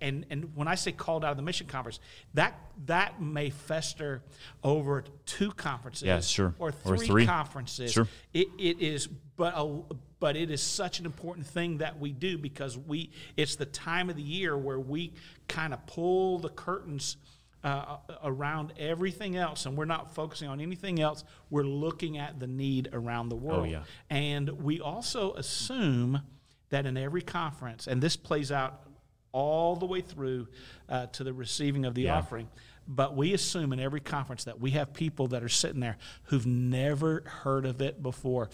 and 0.00 0.26
and 0.30 0.54
when 0.54 0.68
I 0.68 0.74
say 0.74 0.92
called 0.92 1.24
out 1.24 1.30
of 1.30 1.36
the 1.36 1.42
mission 1.42 1.66
conference, 1.66 2.00
that 2.34 2.58
that 2.86 3.20
may 3.20 3.50
fester 3.50 4.22
over 4.62 5.04
two 5.24 5.50
conferences, 5.52 6.02
yeah, 6.02 6.20
sure. 6.20 6.54
or 6.58 6.72
three, 6.72 6.98
or 6.98 7.06
three. 7.06 7.26
conferences. 7.26 7.92
Sure. 7.92 8.08
It, 8.34 8.48
it 8.58 8.80
is, 8.80 9.06
but 9.36 9.54
a, 9.56 9.80
but 10.20 10.36
it 10.36 10.50
is 10.50 10.62
such 10.62 10.98
an 10.98 11.06
important 11.06 11.46
thing 11.46 11.78
that 11.78 11.98
we 11.98 12.12
do 12.12 12.38
because 12.38 12.76
we 12.76 13.10
it's 13.36 13.56
the 13.56 13.66
time 13.66 14.10
of 14.10 14.16
the 14.16 14.22
year 14.22 14.56
where 14.56 14.80
we 14.80 15.12
kind 15.48 15.72
of 15.72 15.86
pull 15.86 16.38
the 16.38 16.50
curtains. 16.50 17.16
Uh, 17.64 17.96
around 18.22 18.72
everything 18.78 19.34
else, 19.34 19.66
and 19.66 19.76
we're 19.76 19.86
not 19.86 20.14
focusing 20.14 20.46
on 20.46 20.60
anything 20.60 21.00
else. 21.00 21.24
We're 21.50 21.64
looking 21.64 22.16
at 22.16 22.38
the 22.38 22.46
need 22.46 22.90
around 22.92 23.28
the 23.28 23.34
world. 23.34 23.62
Oh, 23.62 23.64
yeah. 23.64 23.82
And 24.08 24.48
we 24.62 24.80
also 24.80 25.32
assume 25.32 26.22
that 26.68 26.86
in 26.86 26.96
every 26.96 27.22
conference, 27.22 27.88
and 27.88 28.00
this 28.00 28.14
plays 28.14 28.52
out 28.52 28.85
all 29.32 29.76
the 29.76 29.86
way 29.86 30.00
through 30.00 30.48
uh, 30.88 31.06
to 31.06 31.24
the 31.24 31.32
receiving 31.32 31.84
of 31.84 31.94
the 31.94 32.02
yeah. 32.02 32.16
offering. 32.16 32.48
But 32.88 33.16
we 33.16 33.34
assume 33.34 33.72
in 33.72 33.80
every 33.80 34.00
conference 34.00 34.44
that 34.44 34.60
we 34.60 34.72
have 34.72 34.92
people 34.92 35.28
that 35.28 35.42
are 35.42 35.48
sitting 35.48 35.80
there 35.80 35.98
who've 36.24 36.46
never 36.46 37.22
heard 37.26 37.66
of 37.66 37.80
it 37.82 38.02
before. 38.02 38.48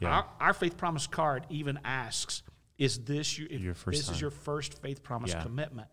Yeah. 0.00 0.10
Our, 0.10 0.26
our, 0.40 0.54
faith 0.54 0.76
promise 0.76 1.06
card 1.06 1.46
even 1.48 1.78
asks, 1.84 2.42
"Is 2.78 2.98
this 3.04 3.38
your, 3.38 3.48
your 3.48 3.74
this 3.86 4.06
time. 4.06 4.14
is 4.14 4.20
your 4.20 4.30
first 4.30 4.80
faith 4.82 5.02
promise 5.02 5.32
yeah. 5.32 5.42
commitment?" 5.42 5.88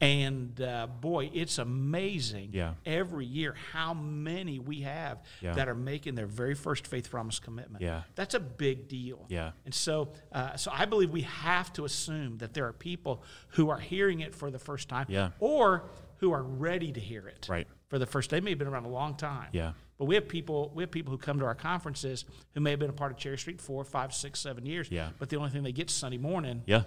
And 0.00 0.60
uh, 0.60 0.86
boy, 0.86 1.30
it's 1.32 1.58
amazing 1.58 2.50
yeah. 2.52 2.74
every 2.84 3.26
year 3.26 3.54
how 3.72 3.94
many 3.94 4.58
we 4.58 4.80
have 4.80 5.22
yeah. 5.40 5.52
that 5.54 5.68
are 5.68 5.74
making 5.74 6.14
their 6.14 6.26
very 6.26 6.54
first 6.54 6.86
faith 6.86 7.10
promise 7.10 7.38
commitment. 7.38 7.82
Yeah. 7.82 8.02
That's 8.14 8.34
a 8.34 8.40
big 8.40 8.88
deal. 8.88 9.26
Yeah. 9.28 9.52
And 9.64 9.74
so, 9.74 10.12
uh, 10.32 10.56
so 10.56 10.70
I 10.74 10.84
believe 10.84 11.10
we 11.10 11.22
have 11.22 11.72
to 11.74 11.84
assume 11.84 12.38
that 12.38 12.54
there 12.54 12.66
are 12.66 12.72
people 12.72 13.22
who 13.48 13.70
are 13.70 13.78
hearing 13.78 14.20
it 14.20 14.34
for 14.34 14.50
the 14.50 14.58
first 14.58 14.88
time 14.88 15.06
yeah. 15.08 15.30
or 15.38 15.84
who 16.18 16.32
are 16.32 16.42
ready 16.42 16.92
to 16.92 17.00
hear 17.00 17.26
it 17.28 17.46
right. 17.48 17.66
for 17.88 17.98
the 17.98 18.06
first. 18.06 18.30
They 18.30 18.40
may 18.40 18.50
have 18.50 18.58
been 18.58 18.68
around 18.68 18.84
a 18.84 18.90
long 18.90 19.16
time. 19.16 19.48
Yeah. 19.52 19.72
But 19.98 20.06
we 20.06 20.16
have 20.16 20.26
people 20.26 20.72
we 20.74 20.82
have 20.82 20.90
people 20.90 21.12
who 21.12 21.18
come 21.18 21.38
to 21.38 21.44
our 21.44 21.54
conferences 21.54 22.24
who 22.54 22.60
may 22.60 22.70
have 22.70 22.80
been 22.80 22.90
a 22.90 22.94
part 22.94 23.12
of 23.12 23.18
Cherry 23.18 23.38
Street 23.38 23.60
four, 23.60 23.84
five, 23.84 24.12
six, 24.12 24.40
seven 24.40 24.66
years. 24.66 24.90
Yeah. 24.90 25.10
But 25.18 25.28
the 25.28 25.36
only 25.36 25.50
thing 25.50 25.62
they 25.62 25.72
get 25.72 25.90
Sunday 25.90 26.18
morning. 26.18 26.62
Yeah 26.66 26.82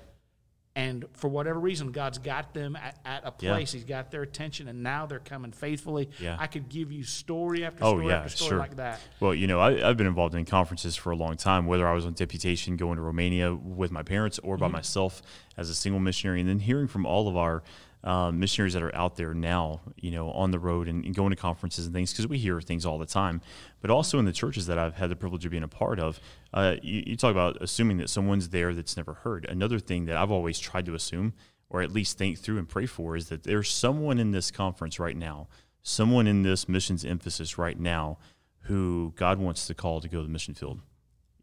and 0.76 1.06
for 1.14 1.30
whatever 1.30 1.58
reason, 1.58 1.92
God's 1.92 2.18
got 2.18 2.54
them 2.54 2.76
at, 2.76 3.00
at 3.06 3.22
a 3.26 3.32
place. 3.32 3.74
Yeah. 3.74 3.78
He's 3.78 3.88
got 3.88 4.12
their 4.12 4.24
attention, 4.24 4.68
and 4.68 4.84
now 4.84 5.06
they're 5.06 5.20
coming 5.20 5.54
faithfully. 5.54 6.10
Yeah. 6.20 6.36
I 6.38 6.48
could 6.48 6.68
give 6.68 6.92
you 6.92 7.04
story 7.04 7.64
after 7.64 7.86
oh, 7.86 7.92
story 7.92 8.08
yeah, 8.08 8.18
after 8.18 8.30
story 8.30 8.50
sure. 8.50 8.60
like 8.60 8.76
that. 8.76 9.00
Well, 9.22 9.34
you 9.34 9.48
know, 9.48 9.62
I, 9.62 9.80
have 9.80 9.96
been 9.96 10.08
involved 10.08 10.36
in 10.36 10.44
conferences 10.44 10.98
for 10.98 11.12
a 11.12 11.16
long 11.16 11.38
time, 11.38 11.66
whether 11.66 11.88
I 11.88 11.94
was 11.94 12.06
on 12.06 12.14
deputation 12.14 12.76
going 12.76 12.98
to 12.98 13.02
Romania 13.02 13.56
with 13.56 13.92
my 13.92 14.04
parents 14.04 14.38
or 14.40 14.58
by 14.58 14.66
mm-hmm. 14.66 14.74
myself 14.74 15.22
as 15.56 15.70
a 15.70 15.76
single 15.76 16.02
missionary, 16.02 16.42
and 16.42 16.50
then 16.50 16.60
hearing 16.60 16.88
from 16.88 17.06
all 17.06 17.30
of 17.30 17.38
our 17.38 17.64
um, 18.06 18.40
missionaries 18.40 18.74
that 18.74 18.84
are 18.84 18.96
out 18.96 19.16
there 19.16 19.34
now, 19.34 19.82
you 19.98 20.12
know, 20.12 20.30
on 20.32 20.52
the 20.52 20.60
road 20.60 20.88
and, 20.88 21.04
and 21.04 21.16
going 21.16 21.32
to 21.32 21.36
conferences 21.36 21.86
and 21.86 21.94
things, 21.94 22.12
because 22.12 22.28
we 22.28 22.38
hear 22.38 22.62
things 22.62 22.86
all 22.86 22.98
the 22.98 23.06
time. 23.06 23.42
But 23.82 23.90
also 23.90 24.20
in 24.20 24.26
the 24.26 24.32
churches 24.32 24.68
that 24.68 24.78
I've 24.78 24.96
had 24.96 25.10
the 25.10 25.16
privilege 25.16 25.44
of 25.44 25.52
being 25.52 25.64
a 25.64 25.68
part 25.68 26.00
of, 26.00 26.20
uh, 26.54 26.76
you, 26.82 27.04
you 27.08 27.16
talk 27.18 27.32
about 27.32 27.58
assuming 27.62 27.98
that 27.98 28.10
someone's 28.10 28.50
there 28.50 28.74
that's 28.74 28.96
never 28.96 29.16
heard. 29.16 29.46
Another 29.46 29.80
thing 29.80 30.06
that 30.06 30.18
I've 30.18 30.32
always 30.32 30.60
tried 30.60 30.86
to 30.86 30.94
assume, 30.94 31.34
or 31.70 31.82
at 31.82 31.92
least 31.92 32.18
think 32.18 32.38
through 32.38 32.60
and 32.60 32.70
pray 32.70 32.86
for, 32.86 33.16
is 33.16 33.30
that 33.30 33.44
there's 33.44 33.72
someone 33.72 34.20
in 34.20 34.32
this 34.32 34.52
conference 34.52 35.00
right 35.00 35.18
now, 35.18 35.48
someone 35.82 36.28
in 36.28 36.44
this 36.44 36.70
missions 36.70 37.04
emphasis 37.04 37.58
right 37.58 37.80
now, 37.80 38.20
who 38.62 39.14
God 39.16 39.40
wants 39.40 39.68
to 39.68 39.74
call 39.74 40.00
to 40.02 40.08
go 40.08 40.20
to 40.20 40.24
the 40.24 40.30
mission 40.30 40.54
field 40.54 40.80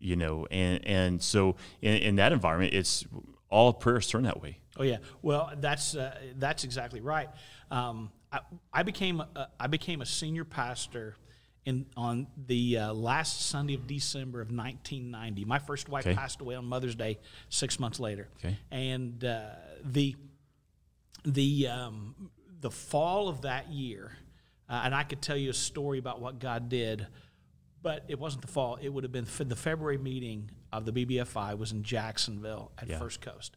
you 0.03 0.17
know 0.17 0.47
and 0.51 0.85
and 0.85 1.23
so 1.23 1.55
in, 1.81 1.95
in, 1.95 2.17
that 2.17 2.33
environment 2.33 2.75
it's 2.75 3.07
all 3.49 3.73
prayers 3.73 4.09
turn 4.09 4.25
that 4.25 4.43
way 4.43 4.59
Oh 4.77 4.83
yeah, 4.83 4.99
well 5.21 5.53
that's 5.59 5.95
uh, 5.95 6.17
that's 6.37 6.65
exactly 6.65 7.01
right. 7.01 7.29
Um, 7.71 8.11
I, 8.33 8.41
I, 8.73 8.83
became 8.83 9.21
a, 9.21 9.49
I 9.61 9.67
became 9.67 10.01
a 10.01 10.07
senior 10.07 10.45
pastor 10.45 11.17
in 11.65 11.87
on 11.97 12.27
the 12.47 12.79
uh, 12.79 12.93
last 12.95 13.49
Sunday 13.49 13.75
of 13.75 13.87
December 13.87 14.41
of 14.41 14.49
1990. 14.49 15.45
My 15.45 15.59
first 15.59 15.89
wife 15.89 16.07
okay. 16.07 16.17
passed 16.17 16.41
away 16.41 16.55
on 16.55 16.65
Mother's 16.65 16.95
Day 16.95 17.19
six 17.51 17.79
months 17.79 18.01
later, 18.01 18.29
okay. 18.39 18.57
and 18.71 19.23
uh, 19.25 19.43
the 19.85 20.17
the 21.25 21.69
um, 21.69 22.31
the 22.61 22.71
fall 22.71 23.29
of 23.29 23.43
that 23.43 23.71
year, 23.71 24.13
uh, 24.71 24.83
and 24.85 24.95
I 24.95 25.03
could 25.03 25.21
tell 25.21 25.37
you 25.37 25.51
a 25.51 25.55
story 25.55 25.99
about 25.99 26.21
what 26.21 26.39
God 26.39 26.69
did. 26.69 27.07
But 27.83 28.05
it 28.07 28.17
wasn't 28.17 28.43
the 28.43 28.49
fall. 28.49 28.79
It 28.81 28.91
would 28.91 29.03
have 29.03 29.11
been 29.11 29.27
the 29.49 29.57
February 29.57 29.99
meeting 29.99 30.53
of 30.73 30.85
the 30.85 30.93
BBFI 30.93 31.59
was 31.59 31.73
in 31.73 31.83
Jacksonville 31.83 32.71
at 32.79 32.89
yeah. 32.89 32.97
First 33.01 33.21
Coast 33.21 33.57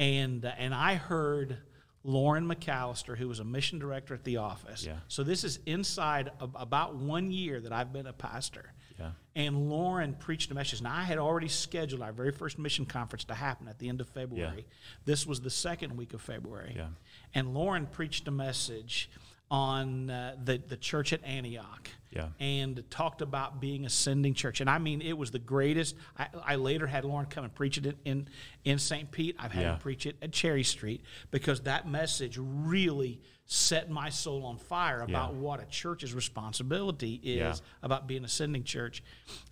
and 0.00 0.44
uh, 0.44 0.52
and 0.58 0.74
I 0.74 0.96
heard 0.96 1.58
Lauren 2.02 2.48
McAllister, 2.48 3.16
who 3.16 3.28
was 3.28 3.38
a 3.38 3.44
mission 3.44 3.78
director 3.78 4.14
at 4.14 4.24
the 4.24 4.38
office. 4.38 4.84
Yeah. 4.84 4.96
So 5.06 5.22
this 5.22 5.44
is 5.44 5.60
inside 5.66 6.32
of 6.40 6.56
about 6.58 6.96
one 6.96 7.30
year 7.30 7.60
that 7.60 7.72
I've 7.72 7.92
been 7.92 8.06
a 8.06 8.12
pastor. 8.12 8.72
Yeah. 8.98 9.10
And 9.36 9.70
Lauren 9.70 10.14
preached 10.14 10.50
a 10.50 10.54
message. 10.54 10.82
Now 10.82 10.94
I 10.94 11.02
had 11.02 11.18
already 11.18 11.48
scheduled 11.48 12.02
our 12.02 12.12
very 12.12 12.32
first 12.32 12.58
mission 12.58 12.86
conference 12.86 13.24
to 13.24 13.34
happen 13.34 13.68
at 13.68 13.78
the 13.78 13.88
end 13.88 14.00
of 14.00 14.08
February. 14.08 14.66
Yeah. 14.66 14.74
This 15.04 15.26
was 15.26 15.40
the 15.40 15.50
second 15.50 15.96
week 15.96 16.14
of 16.14 16.20
February. 16.20 16.74
Yeah. 16.76 16.88
And 17.34 17.54
Lauren 17.54 17.86
preached 17.86 18.26
a 18.28 18.30
message 18.30 19.10
on 19.50 20.10
uh, 20.10 20.36
the, 20.42 20.58
the 20.58 20.76
church 20.76 21.12
at 21.12 21.24
Antioch 21.24 21.88
yeah. 22.10 22.28
and 22.38 22.82
talked 22.90 23.20
about 23.20 23.60
being 23.60 23.84
a 23.84 23.90
sending 23.90 24.34
church. 24.34 24.60
And 24.60 24.70
I 24.70 24.78
mean, 24.78 25.00
it 25.00 25.16
was 25.16 25.30
the 25.30 25.38
greatest. 25.38 25.96
I, 26.16 26.28
I 26.44 26.54
later 26.56 26.86
had 26.86 27.04
Lauren 27.04 27.26
come 27.26 27.44
and 27.44 27.54
preach 27.54 27.78
it 27.78 27.96
in, 28.04 28.28
in 28.64 28.78
St. 28.78 29.10
Pete. 29.10 29.36
I've 29.38 29.52
had 29.52 29.62
yeah. 29.62 29.72
him 29.72 29.80
preach 29.80 30.06
it 30.06 30.16
at 30.22 30.32
Cherry 30.32 30.62
Street 30.62 31.02
because 31.30 31.62
that 31.62 31.88
message 31.88 32.38
really 32.38 33.20
set 33.46 33.90
my 33.90 34.08
soul 34.08 34.44
on 34.44 34.56
fire 34.56 35.02
about 35.02 35.32
yeah. 35.32 35.40
what 35.40 35.60
a 35.60 35.66
church's 35.66 36.14
responsibility 36.14 37.14
is 37.14 37.36
yeah. 37.36 37.54
about 37.82 38.06
being 38.06 38.24
a 38.24 38.28
sending 38.28 38.62
church. 38.62 39.02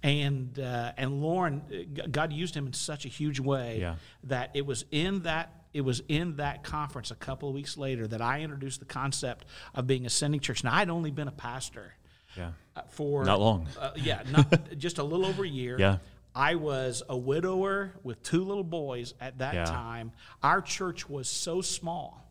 And, 0.04 0.56
uh, 0.60 0.92
and 0.96 1.20
Lauren, 1.20 1.62
God 2.10 2.32
used 2.32 2.54
him 2.54 2.68
in 2.68 2.72
such 2.72 3.04
a 3.04 3.08
huge 3.08 3.40
way 3.40 3.96
that 4.24 4.50
it 4.54 4.64
was 4.64 4.84
in 4.92 5.22
that 5.22 5.57
it 5.72 5.82
was 5.82 6.02
in 6.08 6.36
that 6.36 6.62
conference 6.62 7.10
a 7.10 7.14
couple 7.14 7.48
of 7.48 7.54
weeks 7.54 7.76
later 7.76 8.06
that 8.06 8.20
I 8.22 8.40
introduced 8.40 8.80
the 8.80 8.86
concept 8.86 9.44
of 9.74 9.86
being 9.86 10.06
a 10.06 10.10
sending 10.10 10.40
church. 10.40 10.64
Now, 10.64 10.74
I'd 10.74 10.90
only 10.90 11.10
been 11.10 11.28
a 11.28 11.32
pastor 11.32 11.94
yeah. 12.36 12.52
Uh, 12.76 12.82
for 12.88 13.24
not 13.24 13.40
long. 13.40 13.66
Uh, 13.78 13.90
yeah, 13.96 14.22
not, 14.30 14.78
just 14.78 14.98
a 14.98 15.02
little 15.02 15.26
over 15.26 15.44
a 15.44 15.48
year. 15.48 15.76
Yeah. 15.78 15.98
I 16.34 16.54
was 16.54 17.02
a 17.08 17.16
widower 17.16 17.94
with 18.04 18.22
two 18.22 18.44
little 18.44 18.64
boys 18.64 19.14
at 19.20 19.38
that 19.38 19.54
yeah. 19.54 19.64
time. 19.64 20.12
Our 20.42 20.60
church 20.60 21.08
was 21.08 21.28
so 21.28 21.62
small 21.62 22.24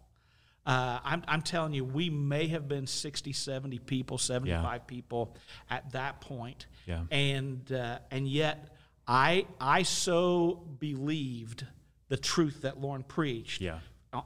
Uh, 0.66 1.00
I'm, 1.04 1.24
I'm 1.28 1.42
telling 1.42 1.74
you, 1.74 1.84
we 1.84 2.10
may 2.10 2.48
have 2.48 2.68
been 2.68 2.88
60, 2.88 3.34
70 3.34 3.80
people, 3.80 4.18
75 4.18 4.88
people 4.88 5.36
at 5.70 5.92
that 5.94 6.22
point. 6.22 6.68
Yeah. 6.86 7.04
And, 7.12 7.72
uh, 7.72 8.00
and 8.12 8.28
yet, 8.28 8.76
I, 9.08 9.46
I 9.62 9.84
so 9.84 10.62
believed 10.80 11.66
the 12.10 12.18
truth 12.18 12.62
that 12.62 12.80
Lauren 12.80 13.04
preached 13.04 13.62
Yeah. 13.62 13.80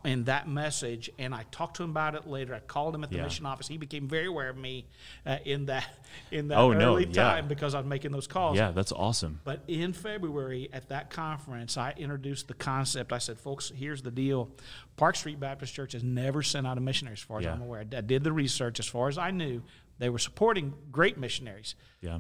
in 0.06 0.26
that 0.26 0.48
message, 0.48 1.10
and 1.18 1.34
I 1.34 1.44
talked 1.52 1.78
to 1.78 1.84
him 1.84 1.90
about 1.90 2.14
it 2.16 2.28
later. 2.28 2.54
I 2.54 2.60
called 2.60 2.94
him 2.96 3.04
at 3.04 3.10
the 3.10 3.18
Yeah. 3.18 3.24
mission 3.24 3.46
office. 3.46 3.68
He 3.68 3.78
became 3.78 4.08
very 4.08 4.28
aware 4.28 4.50
of 4.50 4.56
me 4.58 4.86
uh, 5.26 5.40
in 5.44 5.66
that 5.66 5.86
in 6.30 6.50
that 6.50 6.58
Oh, 6.60 6.72
no, 6.72 6.92
early 6.94 7.08
yeah. 7.08 7.14
time 7.14 7.48
because 7.48 7.74
I 7.74 7.80
was 7.80 7.88
making 7.88 8.12
those 8.12 8.28
calls. 8.28 8.56
Yeah, 8.58 8.72
that's 8.72 8.92
awesome. 8.92 9.42
But 9.44 9.64
in 9.68 9.92
February 9.94 10.70
at 10.72 10.90
that 10.90 11.10
conference, 11.10 11.78
I 11.78 11.94
introduced 11.98 12.48
the 12.48 12.54
concept. 12.54 13.12
I 13.12 13.18
said, 13.18 13.40
folks, 13.40 13.70
here's 13.76 14.02
the 14.04 14.12
deal. 14.12 14.52
Park 14.98 15.16
Street 15.16 15.40
Baptist 15.40 15.74
Church 15.74 15.94
has 15.94 16.04
never 16.04 16.44
sent 16.44 16.68
out 16.68 16.78
a 16.78 16.82
missionary, 16.82 17.14
as 17.14 17.20
far 17.22 17.40
as 17.40 17.46
Yeah. 17.46 17.54
I'm 17.54 17.62
aware. 17.62 17.80
I 17.82 17.84
did 18.02 18.24
the 18.24 18.32
research. 18.34 18.80
As 18.80 18.88
far 18.88 19.08
as 19.10 19.18
I 19.18 19.32
knew, 19.32 19.64
they 19.98 20.10
were 20.10 20.20
supporting 20.20 20.74
great 20.92 21.18
missionaries, 21.18 21.76
Yeah. 22.02 22.20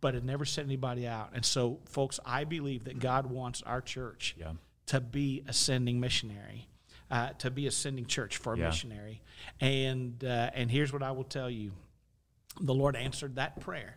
but 0.00 0.14
had 0.14 0.24
never 0.24 0.44
sent 0.44 0.66
anybody 0.66 1.06
out. 1.06 1.30
And 1.34 1.44
so, 1.44 1.80
folks, 1.86 2.18
I 2.26 2.44
believe 2.44 2.84
that 2.84 2.98
God 2.98 3.26
wants 3.26 3.62
our 3.62 3.80
church 3.80 4.34
Yeah. 4.38 4.52
To 4.90 5.00
be 5.00 5.42
a 5.48 5.52
sending 5.52 5.98
missionary, 6.00 6.68
uh, 7.10 7.30
to 7.38 7.50
be 7.50 7.66
a 7.66 7.70
sending 7.70 8.06
church 8.06 8.36
for 8.36 8.54
a 8.54 8.58
Yeah. 8.58 8.66
missionary. 8.66 9.22
And 9.60 10.22
uh, 10.24 10.50
and 10.54 10.70
here's 10.70 10.92
what 10.92 11.02
I 11.02 11.10
will 11.12 11.24
tell 11.24 11.48
you: 11.50 11.72
the 12.60 12.74
Lord 12.74 12.96
answered 12.96 13.36
that 13.36 13.60
prayer. 13.60 13.96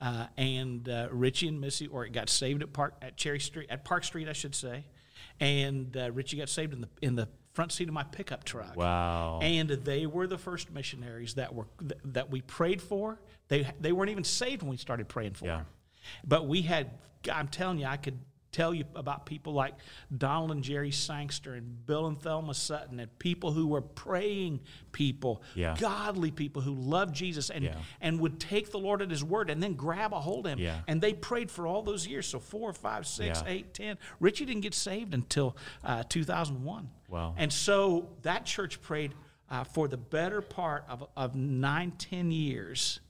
Uh, 0.00 0.26
and 0.36 0.86
uh, 0.88 1.08
Richie 1.10 1.48
and 1.48 1.60
Missy, 1.60 1.86
or 1.86 2.04
it 2.04 2.12
got 2.12 2.28
saved 2.28 2.62
at 2.62 2.72
Park 2.72 2.94
at 3.00 3.16
Cherry 3.16 3.40
Street 3.40 3.68
at 3.70 3.84
Park 3.84 4.04
Street, 4.04 4.28
I 4.28 4.32
should 4.34 4.54
say. 4.54 4.84
And 5.40 5.96
uh, 5.96 6.10
Richie 6.12 6.36
got 6.36 6.48
saved 6.48 6.72
in 6.74 6.80
the 6.82 6.88
in 7.00 7.14
the 7.16 7.28
front 7.54 7.72
seat 7.72 7.88
of 7.88 7.94
my 7.94 8.02
pickup 8.02 8.44
truck. 8.44 8.76
Wow. 8.76 9.38
And 9.40 9.70
they 9.70 10.06
were 10.06 10.26
the 10.26 10.36
first 10.38 10.70
missionaries 10.72 11.34
that 11.34 11.54
were 11.54 11.66
that 12.04 12.28
we 12.30 12.42
prayed 12.42 12.82
for. 12.82 13.18
They 13.48 13.66
they 13.80 13.92
weren't 13.92 14.10
even 14.10 14.24
saved 14.24 14.62
when 14.62 14.70
we 14.70 14.76
started 14.76 15.08
praying 15.08 15.34
for 15.34 15.46
Yeah. 15.46 15.56
them. 15.58 15.66
But 16.26 16.46
we 16.48 16.62
had 16.62 16.90
I'm 17.32 17.48
telling 17.48 17.78
you, 17.78 17.86
I 17.86 17.96
could 17.96 18.18
tell 18.54 18.72
you 18.72 18.84
about 18.94 19.26
people 19.26 19.52
like 19.52 19.74
Donald 20.16 20.52
and 20.52 20.62
Jerry 20.62 20.92
Sangster 20.92 21.54
and 21.54 21.84
Bill 21.86 22.06
and 22.06 22.20
Thelma 22.20 22.54
Sutton 22.54 23.00
and 23.00 23.18
people 23.18 23.50
who 23.52 23.66
were 23.66 23.80
praying 23.80 24.60
people, 24.92 25.42
Yeah. 25.56 25.76
godly 25.78 26.30
people 26.30 26.62
who 26.62 26.74
loved 26.74 27.14
Jesus 27.14 27.50
and 27.50 27.64
Yeah. 27.64 27.76
and 28.00 28.20
would 28.20 28.38
take 28.38 28.70
the 28.70 28.78
Lord 28.78 29.02
at 29.02 29.10
his 29.10 29.24
word 29.24 29.50
and 29.50 29.62
then 29.62 29.74
grab 29.74 30.12
a 30.12 30.20
hold 30.20 30.46
of 30.46 30.52
him. 30.52 30.58
Yeah. 30.60 30.80
And 30.86 31.00
they 31.00 31.12
prayed 31.12 31.50
for 31.50 31.66
all 31.66 31.82
those 31.82 32.06
years. 32.06 32.26
So 32.26 32.38
four, 32.38 32.72
five, 32.72 33.06
six, 33.06 33.42
eight, 33.46 33.74
ten. 33.74 33.98
Richie 34.20 34.44
didn't 34.46 34.62
get 34.62 34.74
saved 34.74 35.14
until 35.14 35.56
uh, 35.82 36.04
2001. 36.08 36.88
Wow. 37.08 37.34
And 37.36 37.52
so 37.52 38.08
that 38.22 38.46
church 38.46 38.80
prayed 38.80 39.14
uh, 39.50 39.62
for 39.64 39.88
the 39.88 39.96
better 39.98 40.40
part 40.40 40.84
of, 40.88 41.06
of 41.16 41.34
nine, 41.34 41.90
ten 41.92 42.30
years. 42.30 43.00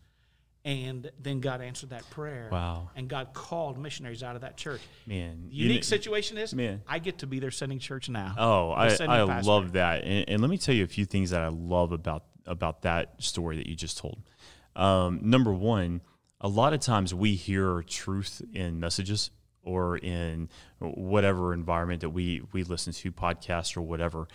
And 0.64 1.11
then 1.20 1.40
God 1.40 1.61
answered 1.61 1.90
that 1.90 2.09
prayer. 2.09 2.48
Wow. 2.50 2.88
And 2.96 3.07
God 3.07 3.35
called 3.35 3.77
missionaries 3.77 4.22
out 4.22 4.35
of 4.35 4.40
that 4.42 4.57
church. 4.57 4.81
Man, 5.07 5.48
The 5.50 5.55
you 5.55 5.62
unique 5.64 5.83
kn- 5.83 6.00
situation 6.00 6.38
is 6.38 6.55
Man. 6.55 6.83
I 6.88 6.98
get 6.98 7.18
to 7.18 7.27
be 7.27 7.38
their 7.38 7.50
sending 7.50 7.79
church 7.79 8.09
now. 8.09 8.35
Oh, 8.38 8.70
I, 8.70 8.87
I 9.00 9.40
love 9.40 9.72
that, 9.72 10.05
and, 10.05 10.29
and 10.29 10.40
let 10.40 10.50
me 10.50 10.57
tell 10.57 10.74
you 10.74 10.85
a 10.85 10.88
few 10.88 11.05
things 11.05 11.31
that 11.31 11.42
I 11.42 11.48
love 11.48 11.92
about 11.92 12.24
about 12.46 12.83
that 12.83 13.22
story 13.22 13.57
that 13.59 13.66
you 13.66 13.74
just 13.74 13.98
told. 13.98 14.22
Um, 14.77 15.20
number 15.22 15.53
one, 15.53 16.00
a 16.40 16.48
lot 16.48 16.72
of 16.72 16.81
times 16.81 17.14
we 17.14 17.35
hear 17.35 17.83
truth 17.83 18.42
in 18.53 18.81
messages 18.81 19.31
or 19.62 19.96
in 19.98 20.48
whatever 20.79 21.55
environment 21.55 22.00
that 22.00 22.11
we 22.11 22.42
we 22.53 22.62
listen 22.64 22.92
to, 22.94 23.12
podcasts 23.12 23.77
or 23.77 23.83
whatever, 23.83 24.29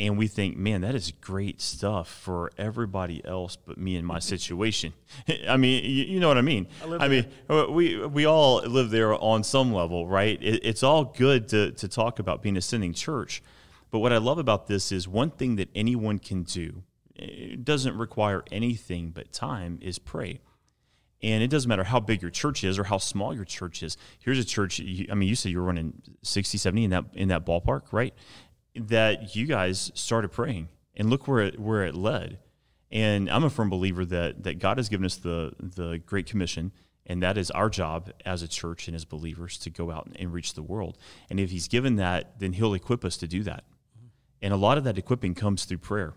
and 0.00 0.18
we 0.18 0.26
think, 0.26 0.56
man, 0.56 0.80
that 0.80 0.94
is 0.96 1.12
great 1.12 1.60
stuff 1.60 2.08
for 2.08 2.50
everybody 2.58 3.24
else 3.24 3.56
but 3.56 3.78
me 3.78 3.94
and 3.96 4.06
my 4.06 4.18
situation. 4.34 4.92
I 5.48 5.56
mean, 5.56 5.84
you, 5.84 6.04
you 6.04 6.20
know 6.20 6.28
what 6.28 6.38
I 6.38 6.42
mean? 6.42 6.66
live 6.86 7.00
I 7.00 7.08
mean, 7.08 7.26
uh, 7.48 7.66
we 7.70 8.04
we 8.06 8.24
all 8.26 8.56
live 8.62 8.90
there 8.90 9.14
on 9.14 9.44
some 9.44 9.72
level, 9.72 10.06
right? 10.08 10.38
It, 10.42 10.64
it's 10.64 10.82
all 10.82 11.04
good 11.04 11.48
to 11.48 11.72
to 11.72 11.88
talk 11.88 12.18
about 12.18 12.42
being 12.42 12.56
a 12.56 12.62
sending 12.62 12.92
church, 12.92 13.42
but 13.90 14.00
what 14.00 14.12
I 14.12 14.18
love 14.18 14.38
about 14.38 14.66
this 14.66 14.90
is 14.90 15.06
one 15.06 15.30
thing 15.30 15.56
that 15.56 15.68
anyone 15.74 16.18
can 16.18 16.42
do. 16.42 16.82
It 17.16 17.64
doesn't 17.64 17.96
require 17.96 18.42
anything 18.50 19.10
but 19.10 19.32
time. 19.32 19.78
Is 19.80 19.98
pray. 20.00 20.40
And 21.22 21.42
it 21.42 21.48
doesn't 21.48 21.68
matter 21.70 21.84
how 21.84 22.00
big 22.00 22.20
your 22.20 22.30
church 22.30 22.64
is 22.64 22.78
or 22.78 22.84
how 22.84 22.98
small 22.98 23.34
your 23.34 23.46
church 23.46 23.82
is. 23.82 23.96
Here's 24.18 24.38
a 24.38 24.44
church. 24.44 24.78
you- 24.78 25.06
I 25.10 25.14
mean, 25.14 25.26
you 25.26 25.34
said 25.34 25.52
you 25.52 25.58
were 25.58 25.64
running 25.64 25.94
60, 26.22 26.58
70 26.58 26.84
in 26.84 26.90
that 26.90 27.04
in 27.14 27.28
that 27.28 27.46
ballpark, 27.46 27.92
right? 27.92 28.12
That 28.76 29.36
you 29.36 29.46
guys 29.46 29.92
started 29.94 30.32
praying, 30.32 30.68
and 30.96 31.10
look 31.10 31.28
where 31.28 31.40
it, 31.40 31.58
where 31.58 31.84
it 31.84 31.94
led. 31.94 32.38
And 32.90 33.30
I'm 33.30 33.44
a 33.44 33.50
firm 33.50 33.70
believer 33.70 34.04
that 34.04 34.42
that 34.44 34.58
God 34.58 34.78
has 34.78 34.88
given 34.88 35.06
us 35.06 35.16
the 35.16 35.52
the 35.58 35.98
Great 36.04 36.26
Commission, 36.26 36.72
and 37.06 37.22
that 37.22 37.38
is 37.38 37.50
our 37.52 37.70
job 37.70 38.10
as 38.24 38.42
a 38.42 38.48
church 38.48 38.88
and 38.88 38.94
as 38.94 39.04
believers 39.04 39.58
to 39.58 39.70
go 39.70 39.90
out 39.90 40.08
and 40.16 40.32
reach 40.32 40.54
the 40.54 40.62
world. 40.62 40.98
And 41.30 41.38
if 41.38 41.50
He's 41.50 41.68
given 41.68 41.96
that, 41.96 42.38
then 42.38 42.52
He'll 42.52 42.74
equip 42.74 43.04
us 43.04 43.16
to 43.18 43.28
do 43.28 43.42
that. 43.44 43.64
And 44.42 44.52
a 44.52 44.56
lot 44.56 44.76
of 44.76 44.84
that 44.84 44.98
equipping 44.98 45.34
comes 45.34 45.64
through 45.64 45.78
prayer. 45.78 46.14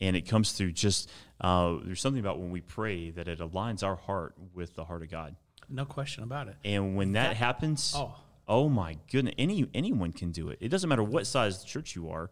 And 0.00 0.16
it 0.16 0.22
comes 0.22 0.52
through 0.52 0.72
just, 0.72 1.10
uh, 1.42 1.76
there's 1.84 2.00
something 2.00 2.20
about 2.20 2.40
when 2.40 2.50
we 2.50 2.62
pray 2.62 3.10
that 3.10 3.28
it 3.28 3.38
aligns 3.38 3.84
our 3.84 3.96
heart 3.96 4.34
with 4.54 4.74
the 4.74 4.84
heart 4.84 5.02
of 5.02 5.10
God. 5.10 5.36
No 5.68 5.84
question 5.84 6.24
about 6.24 6.48
it. 6.48 6.56
And 6.64 6.96
when 6.96 7.12
that, 7.12 7.36
happens, 7.36 7.92
oh. 7.94 8.14
Oh. 8.50 8.68
my 8.68 8.96
goodness, 9.10 9.34
any 9.38 9.66
anyone 9.74 10.12
can 10.12 10.30
do 10.32 10.48
it. 10.50 10.58
It 10.60 10.68
doesn't 10.68 10.88
matter 10.88 11.02
what 11.04 11.26
size 11.26 11.64
church 11.64 11.94
you 11.96 12.10
are, 12.10 12.30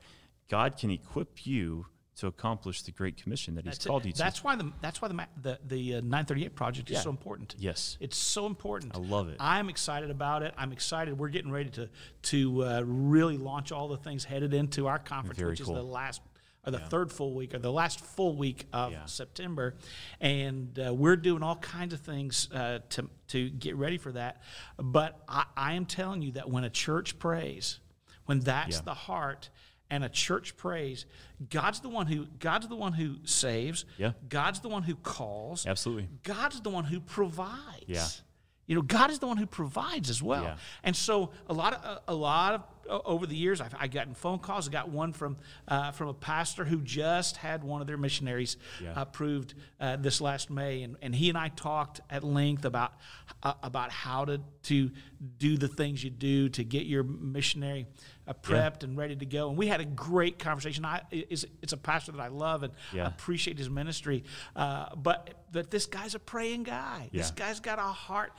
God 0.50 0.76
can 0.76 0.90
equip 0.90 1.46
you 1.46 1.86
to 2.16 2.26
accomplish 2.26 2.82
the 2.82 2.90
Great 2.90 3.16
Commission 3.16 3.54
that 3.54 3.64
He's 3.64 3.74
That's, 3.74 3.86
it. 3.86 3.88
called 3.88 4.04
you 4.04 4.10
to. 4.12 4.18
that's 4.18 4.42
why 4.42 4.56
the 4.56 4.72
that's 4.80 5.00
why 5.00 5.06
the 5.08 5.26
the, 5.40 5.58
the 5.64 5.94
uh, 5.94 6.00
938 6.00 6.54
project 6.56 6.90
is 6.90 6.94
Yeah. 6.96 7.02
so 7.02 7.10
important. 7.10 7.54
yes. 7.58 7.96
It's 8.00 8.16
so 8.16 8.46
important. 8.46 8.92
I 8.96 8.98
love 8.98 9.28
it. 9.28 9.36
I'm 9.38 9.68
excited 9.68 10.10
about 10.10 10.42
it. 10.42 10.52
I'm 10.58 10.72
excited. 10.72 11.16
We're 11.16 11.28
getting 11.28 11.52
ready 11.52 11.70
to 11.70 11.88
to 12.22 12.64
uh, 12.64 12.82
really 12.84 13.36
launch 13.36 13.70
all 13.70 13.86
the 13.86 13.98
things 13.98 14.24
headed 14.24 14.52
into 14.52 14.88
our 14.88 14.98
conference, 14.98 15.38
Very 15.38 15.52
which 15.52 15.62
cool. 15.62 15.76
is 15.76 15.80
the 15.80 15.86
last 15.86 16.20
or 16.68 16.70
the 16.70 16.78
third 16.78 17.10
full 17.12 17.34
week 17.34 17.54
or 17.54 17.58
the 17.58 17.72
last 17.72 18.00
full 18.00 18.36
week 18.36 18.66
of 18.72 18.92
Yeah. 18.92 19.04
September, 19.06 19.74
and 20.20 20.78
uh, 20.78 20.92
we're 20.94 21.16
doing 21.16 21.42
all 21.42 21.56
kinds 21.56 21.94
of 21.94 22.00
things 22.00 22.48
uh, 22.52 22.80
to 22.90 23.08
to 23.28 23.50
get 23.50 23.76
ready 23.76 23.98
for 23.98 24.12
that. 24.12 24.42
But 24.78 25.20
I, 25.28 25.44
I 25.56 25.72
am 25.74 25.86
telling 25.86 26.22
you 26.22 26.32
that 26.32 26.48
when 26.48 26.64
a 26.64 26.70
church 26.70 27.18
prays, 27.18 27.80
when 28.26 28.40
that's 28.40 28.76
Yeah. 28.76 28.82
the 28.84 28.94
heart. 28.94 29.50
And 29.90 30.04
a 30.04 30.08
church 30.10 30.54
prays. 30.58 31.06
God's 31.48 31.80
the 31.80 31.88
one 31.88 32.06
who 32.06 32.26
God's 32.40 32.68
the 32.68 32.76
one 32.76 32.92
who 32.92 33.16
saves. 33.24 33.86
Yeah. 33.96 34.12
God's 34.28 34.60
the 34.60 34.68
one 34.68 34.82
who 34.82 34.94
calls. 34.96 35.64
Absolutely. 35.66 36.10
God's 36.24 36.60
the 36.60 36.68
one 36.68 36.84
who 36.84 37.00
provides. 37.00 37.86
Yeah. 37.86 38.06
You 38.66 38.74
know, 38.74 38.82
God 38.82 39.10
is 39.10 39.18
the 39.18 39.26
one 39.26 39.38
who 39.38 39.46
provides 39.46 40.10
as 40.10 40.22
well. 40.22 40.42
Yeah. 40.42 40.56
And 40.84 40.94
so 40.94 41.30
a 41.48 41.54
lot 41.54 41.72
of 41.72 41.82
a, 41.82 42.02
a 42.08 42.14
lot 42.14 42.52
of 42.52 42.62
over 42.88 43.26
the 43.26 43.36
years, 43.36 43.60
I've 43.60 43.74
I 43.78 43.86
gotten 43.86 44.14
phone 44.14 44.38
calls. 44.38 44.68
I 44.68 44.72
got 44.72 44.88
one 44.88 45.12
from 45.12 45.36
uh, 45.68 45.92
from 45.92 46.08
a 46.08 46.14
pastor 46.14 46.64
who 46.64 46.78
just 46.80 47.36
had 47.36 47.62
one 47.62 47.80
of 47.80 47.86
their 47.86 47.96
missionaries 47.96 48.56
Yeah. 48.82 48.92
approved 48.96 49.54
uh, 49.80 49.96
this 49.96 50.20
last 50.20 50.50
May, 50.50 50.82
and, 50.82 50.96
and 51.02 51.14
he 51.14 51.28
and 51.28 51.36
I 51.38 51.48
talked 51.48 52.00
at 52.10 52.24
length 52.24 52.64
about 52.64 52.92
uh, 53.42 53.54
about 53.62 53.90
how 53.92 54.24
to 54.24 54.40
to 54.64 54.90
do 55.38 55.56
the 55.56 55.68
things 55.68 56.02
you 56.02 56.10
do 56.10 56.48
to 56.50 56.64
get 56.64 56.86
your 56.86 57.02
missionary 57.02 57.86
uh, 58.26 58.32
prepped 58.34 58.82
and 58.84 58.96
ready 58.96 59.16
to 59.16 59.26
go. 59.26 59.48
And 59.48 59.58
we 59.58 59.66
had 59.66 59.80
a 59.80 59.84
great 59.84 60.38
conversation. 60.38 60.84
I 60.84 61.02
it's, 61.10 61.44
it's 61.62 61.72
a 61.72 61.76
pastor 61.76 62.12
that 62.12 62.20
I 62.20 62.28
love 62.28 62.62
and 62.62 62.72
Yeah. 62.92 63.06
appreciate 63.06 63.58
his 63.58 63.68
ministry, 63.70 64.24
uh, 64.56 64.94
but 64.96 65.34
but 65.52 65.70
this 65.70 65.86
guy's 65.86 66.14
a 66.14 66.18
praying 66.18 66.64
guy. 66.64 67.08
This 67.12 67.30
guy's 67.30 67.60
got 67.60 67.78
a 67.78 67.82
heart. 67.82 68.32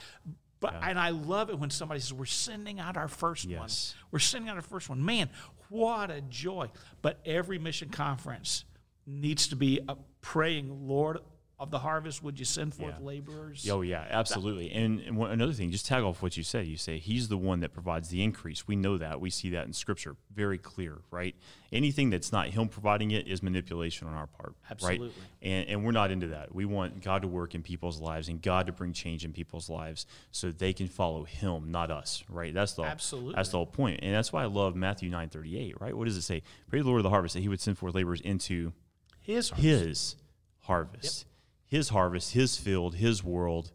But 0.61 0.75
and 0.83 0.99
I 0.99 1.09
love 1.09 1.49
it 1.49 1.57
when 1.57 1.69
somebody 1.69 1.99
says 2.01 2.13
we're 2.13 2.25
sending 2.25 2.79
out 2.79 2.97
our 2.97 3.07
first 3.07 3.45
Yes. 3.45 3.95
one. 3.95 4.07
We're 4.11 4.19
sending 4.19 4.49
out 4.49 4.55
our 4.57 4.61
first 4.61 4.89
one. 4.89 5.03
Man, 5.03 5.29
what 5.69 6.11
a 6.11 6.21
joy! 6.21 6.69
But 7.01 7.19
every 7.25 7.59
mission 7.59 7.89
conference 7.89 8.65
needs 9.05 9.47
to 9.49 9.55
be 9.55 9.79
a 9.87 9.95
praying, 10.21 10.87
Lord 10.87 11.19
of 11.59 11.71
the 11.71 11.79
harvest, 11.79 12.23
would 12.23 12.39
you 12.39 12.45
send 12.45 12.73
forth 12.73 12.95
Yeah. 12.99 13.05
laborers? 13.05 13.67
Oh 13.69 13.81
yeah, 13.81 14.05
absolutely. 14.09 14.71
And, 14.71 15.01
and 15.01 15.17
one, 15.17 15.29
another 15.31 15.51
thing, 15.51 15.71
just 15.71 15.85
tag 15.85 16.03
off 16.03 16.21
what 16.21 16.37
you 16.37 16.43
said. 16.43 16.65
You 16.67 16.77
say 16.77 16.99
he's 16.99 17.27
the 17.27 17.35
one 17.37 17.59
that 17.59 17.73
provides 17.73 18.07
the 18.07 18.23
increase. 18.23 18.65
We 18.65 18.77
know 18.77 18.97
that. 18.97 19.19
We 19.19 19.29
see 19.29 19.49
that 19.49 19.67
in 19.67 19.73
Scripture, 19.73 20.15
very 20.33 20.57
clear, 20.57 20.99
right? 21.11 21.35
Anything 21.73 22.09
that's 22.11 22.31
not 22.31 22.47
him 22.47 22.69
providing 22.69 23.11
it 23.11 23.27
is 23.27 23.43
manipulation 23.43 24.07
on 24.07 24.13
our 24.13 24.27
part, 24.27 24.55
Absolutely. 24.71 25.07
right? 25.09 25.15
And, 25.41 25.67
and 25.67 25.85
we're 25.85 25.91
not 25.91 26.11
into 26.11 26.27
that. 26.27 26.55
We 26.55 26.63
want 26.63 27.03
God 27.03 27.23
to 27.23 27.27
work 27.27 27.53
in 27.53 27.61
people's 27.61 27.99
lives 27.99 28.29
and 28.29 28.41
God 28.41 28.65
to 28.67 28.71
bring 28.71 28.93
change 28.93 29.25
in 29.25 29.33
people's 29.33 29.69
lives 29.69 30.05
so 30.31 30.51
they 30.51 30.71
can 30.71 30.87
follow 30.87 31.25
Him, 31.25 31.71
not 31.71 31.91
us, 31.91 32.23
right? 32.29 32.53
That's 32.53 32.73
the 32.73 32.83
Absolutely. 32.83 33.33
That's 33.35 33.49
the 33.49 33.57
whole 33.57 33.65
point. 33.65 33.99
and 34.01 34.15
that's 34.15 34.31
why 34.31 34.43
I 34.43 34.45
love 34.47 34.77
Matthew 34.77 35.09
nine 35.09 35.27
thirty 35.27 35.59
eight, 35.59 35.79
right? 35.81 35.93
What 35.95 36.05
does 36.05 36.15
it 36.15 36.21
say? 36.21 36.41
Pray 36.69 36.79
the 36.79 36.87
Lord 36.87 36.99
of 36.99 37.03
the 37.03 37.09
harvest 37.09 37.33
that 37.35 37.41
He 37.41 37.49
would 37.49 37.59
send 37.59 37.77
forth 37.77 37.93
laborers 37.95 38.21
into 38.21 38.71
His 39.19 39.49
harvest. 39.49 39.61
his 39.63 40.15
harvest, 40.61 41.25
his 41.69 41.89
harvest, 41.89 42.33
his 42.33 42.57
field, 42.57 42.95
his 42.95 43.23
world. 43.23 43.71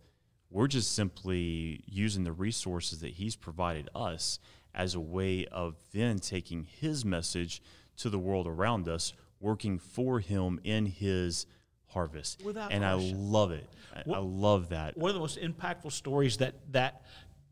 We're 0.51 0.66
just 0.66 0.92
simply 0.92 1.82
using 1.86 2.24
the 2.24 2.32
resources 2.32 3.01
that 3.01 3.12
he's 3.14 3.36
provided 3.36 3.88
us 3.95 4.38
as 4.74 4.95
a 4.95 5.01
way 5.01 5.47
of 5.47 5.76
then 5.92 6.18
taking 6.18 6.64
his 6.64 7.05
message 7.05 7.62
to 7.97 8.11
the 8.11 8.18
world 8.18 8.47
around 8.47 8.88
us 8.88 9.12
working 9.40 9.78
for 9.78 10.18
him 10.20 10.61
in 10.64 10.86
his 10.86 11.47
harvest. 11.86 12.42
Without 12.45 12.72
and 12.72 12.84
I 12.84 12.95
love 12.95 13.53
it. 13.53 13.68
I, 13.95 14.03
I 14.11 14.18
love 14.18 14.70
that. 14.70 14.97
one 14.97 15.11
of 15.11 15.14
the 15.14 15.20
most 15.20 15.38
impactful 15.40 15.92
stories 15.92 16.38
that 16.38 16.55
that 16.72 17.03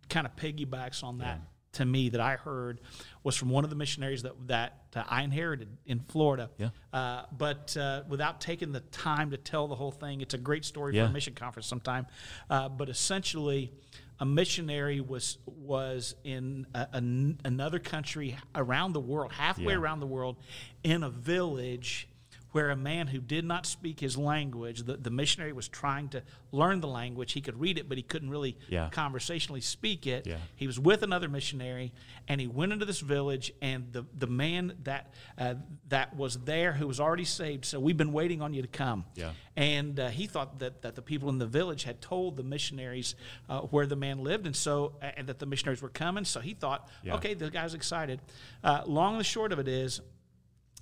kind 0.08 0.26
of 0.26 0.34
piggybacks 0.36 1.04
on 1.04 1.18
that 1.18 1.40
to 1.72 1.84
me 1.84 2.10
that 2.10 2.20
I 2.20 2.36
heard 2.36 2.80
was 3.24 3.36
from 3.36 3.48
one 3.50 3.64
of 3.64 3.70
the 3.70 3.76
missionaries 3.76 4.22
that 4.22 4.32
that 4.48 4.78
uh, 4.94 5.02
I 5.08 5.22
inherited 5.22 5.68
in 5.86 6.00
Florida. 6.00 6.50
Yeah. 6.58 6.68
Uh, 6.92 7.22
but 7.36 7.76
uh, 7.76 8.02
without 8.08 8.40
taking 8.40 8.72
the 8.72 8.80
time 8.80 9.30
to 9.30 9.36
tell 9.36 9.68
the 9.68 9.74
whole 9.74 9.90
thing, 9.92 10.20
it's 10.20 10.34
a 10.34 10.38
great 10.38 10.64
story 10.64 10.94
Yeah. 10.96 11.04
for 11.06 11.10
a 11.10 11.12
mission 11.12 11.34
conference 11.34 11.66
sometime. 11.66 12.06
Uh, 12.50 12.68
but 12.68 12.88
essentially, 12.88 13.72
a 14.20 14.26
missionary 14.26 15.00
was 15.00 15.38
was 15.46 16.14
in 16.24 16.66
a, 16.74 16.88
an- 16.92 17.40
another 17.44 17.78
country 17.78 18.36
around 18.54 18.92
the 18.92 19.00
world, 19.00 19.32
halfway 19.32 19.72
Yeah. 19.72 19.78
around 19.78 20.00
the 20.00 20.06
world, 20.06 20.36
in 20.84 21.02
a 21.02 21.10
village 21.10 22.08
where 22.52 22.70
a 22.70 22.76
man 22.76 23.06
who 23.08 23.18
did 23.18 23.44
not 23.44 23.66
speak 23.66 24.00
his 24.00 24.16
language, 24.16 24.82
the, 24.84 24.96
the 24.96 25.10
missionary 25.10 25.52
was 25.52 25.68
trying 25.68 26.08
to 26.10 26.22
learn 26.52 26.80
the 26.80 26.86
language. 26.88 27.32
He 27.32 27.40
could 27.40 27.58
read 27.58 27.78
it, 27.78 27.88
but 27.88 27.96
he 27.98 28.02
couldn't 28.02 28.30
really 28.30 28.56
Yeah. 28.68 28.88
conversationally 28.90 29.60
speak 29.62 30.06
it. 30.06 30.26
Yeah. 30.26 30.36
He 30.56 30.66
was 30.66 30.78
with 30.78 31.02
another 31.02 31.28
missionary, 31.28 31.92
and 32.28 32.40
he 32.40 32.46
went 32.46 32.72
into 32.72 32.84
this 32.84 33.00
village, 33.00 33.52
and 33.60 33.92
the, 33.92 34.04
the 34.16 34.26
man 34.26 34.74
that 34.84 35.12
uh, 35.38 35.54
that 35.88 36.14
was 36.16 36.38
there 36.44 36.72
who 36.72 36.86
was 36.86 37.00
already 37.00 37.24
saved 37.24 37.64
said, 37.64 37.80
"We've 37.80 37.96
been 37.96 38.12
waiting 38.12 38.42
on 38.42 38.54
you 38.54 38.62
to 38.62 38.68
come." 38.68 39.04
Yeah. 39.14 39.30
And 39.56 39.98
uh, 40.00 40.08
he 40.08 40.26
thought 40.26 40.58
that, 40.60 40.82
that 40.82 40.94
the 40.94 41.02
people 41.02 41.28
in 41.28 41.38
the 41.38 41.46
village 41.46 41.84
had 41.84 42.00
told 42.00 42.36
the 42.36 42.42
missionaries 42.42 43.14
uh, 43.48 43.60
where 43.60 43.86
the 43.86 43.96
man 43.96 44.22
lived, 44.24 44.46
and 44.46 44.54
so 44.56 44.94
and 45.00 45.26
that 45.26 45.38
the 45.38 45.46
missionaries 45.46 45.82
were 45.82 45.88
coming. 45.90 46.24
So 46.24 46.40
he 46.40 46.54
thought, 46.54 46.88
okay, 47.06 47.34
the 47.34 47.50
guy's 47.50 47.74
excited. 47.74 48.20
Uh, 48.62 48.82
long 48.86 49.14
and 49.14 49.20
the 49.20 49.24
short 49.24 49.52
of 49.52 49.58
it 49.58 49.68
is, 49.68 50.00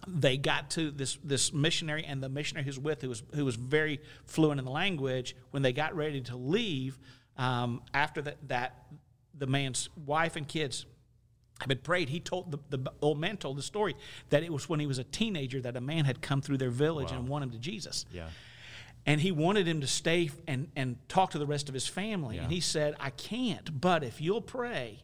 they 0.09 0.36
got 0.36 0.70
to 0.70 0.90
this 0.90 1.18
this 1.22 1.53
missionary 1.53 2.05
and 2.05 2.22
the 2.22 2.28
missionary 2.28 2.64
who's 2.64 2.78
with 2.78 3.03
who 3.03 3.09
was 3.09 3.22
who 3.34 3.44
was 3.44 3.57
very 3.57 4.01
fluent 4.24 4.59
in 4.59 4.64
the 4.64 4.70
language. 4.70 5.36
When 5.51 5.62
they 5.62 5.72
got 5.72 5.94
ready 5.94 6.20
to 6.22 6.36
leave, 6.36 6.98
um, 7.36 7.82
after 7.92 8.22
that, 8.22 8.36
that 8.48 8.86
the 9.36 9.46
man's 9.46 9.88
wife 10.07 10.36
and 10.36 10.46
kids 10.48 10.86
had 11.61 11.68
been 11.68 11.78
prayed. 11.78 12.09
He 12.09 12.20
told 12.20 12.51
the, 12.51 12.78
the 12.78 12.90
old 13.03 13.18
man 13.20 13.36
told 13.36 13.59
the 13.59 13.62
story 13.62 13.94
that 14.30 14.42
it 14.42 14.51
was 14.53 14.68
when 14.68 14.80
he 14.80 14.86
was 14.86 14.98
a 14.98 15.05
teenager 15.05 15.61
that 15.61 15.76
a 15.76 15.80
man 15.80 16.07
had 16.07 16.22
come 16.22 16.40
through 16.40 16.57
their 16.59 16.70
village 16.70 17.12
and 17.12 17.28
won 17.28 17.42
him 17.42 17.51
to 17.51 17.59
Jesus 17.59 18.07
Yeah. 18.12 18.28
and 19.05 19.20
he 19.20 19.30
wanted 19.30 19.68
him 19.68 19.82
to 19.82 19.86
stay 19.86 20.30
and, 20.46 20.68
and 20.74 20.96
talk 21.11 21.32
to 21.32 21.38
the 21.38 21.44
rest 21.46 21.68
of 21.68 21.74
his 21.74 21.86
family. 21.86 22.36
Yeah. 22.36 22.44
And 22.44 22.53
he 22.53 22.61
said, 22.61 22.94
I 22.98 23.11
can't, 23.11 23.78
but 23.78 24.03
if 24.03 24.22
you'll 24.22 24.40
pray, 24.40 25.03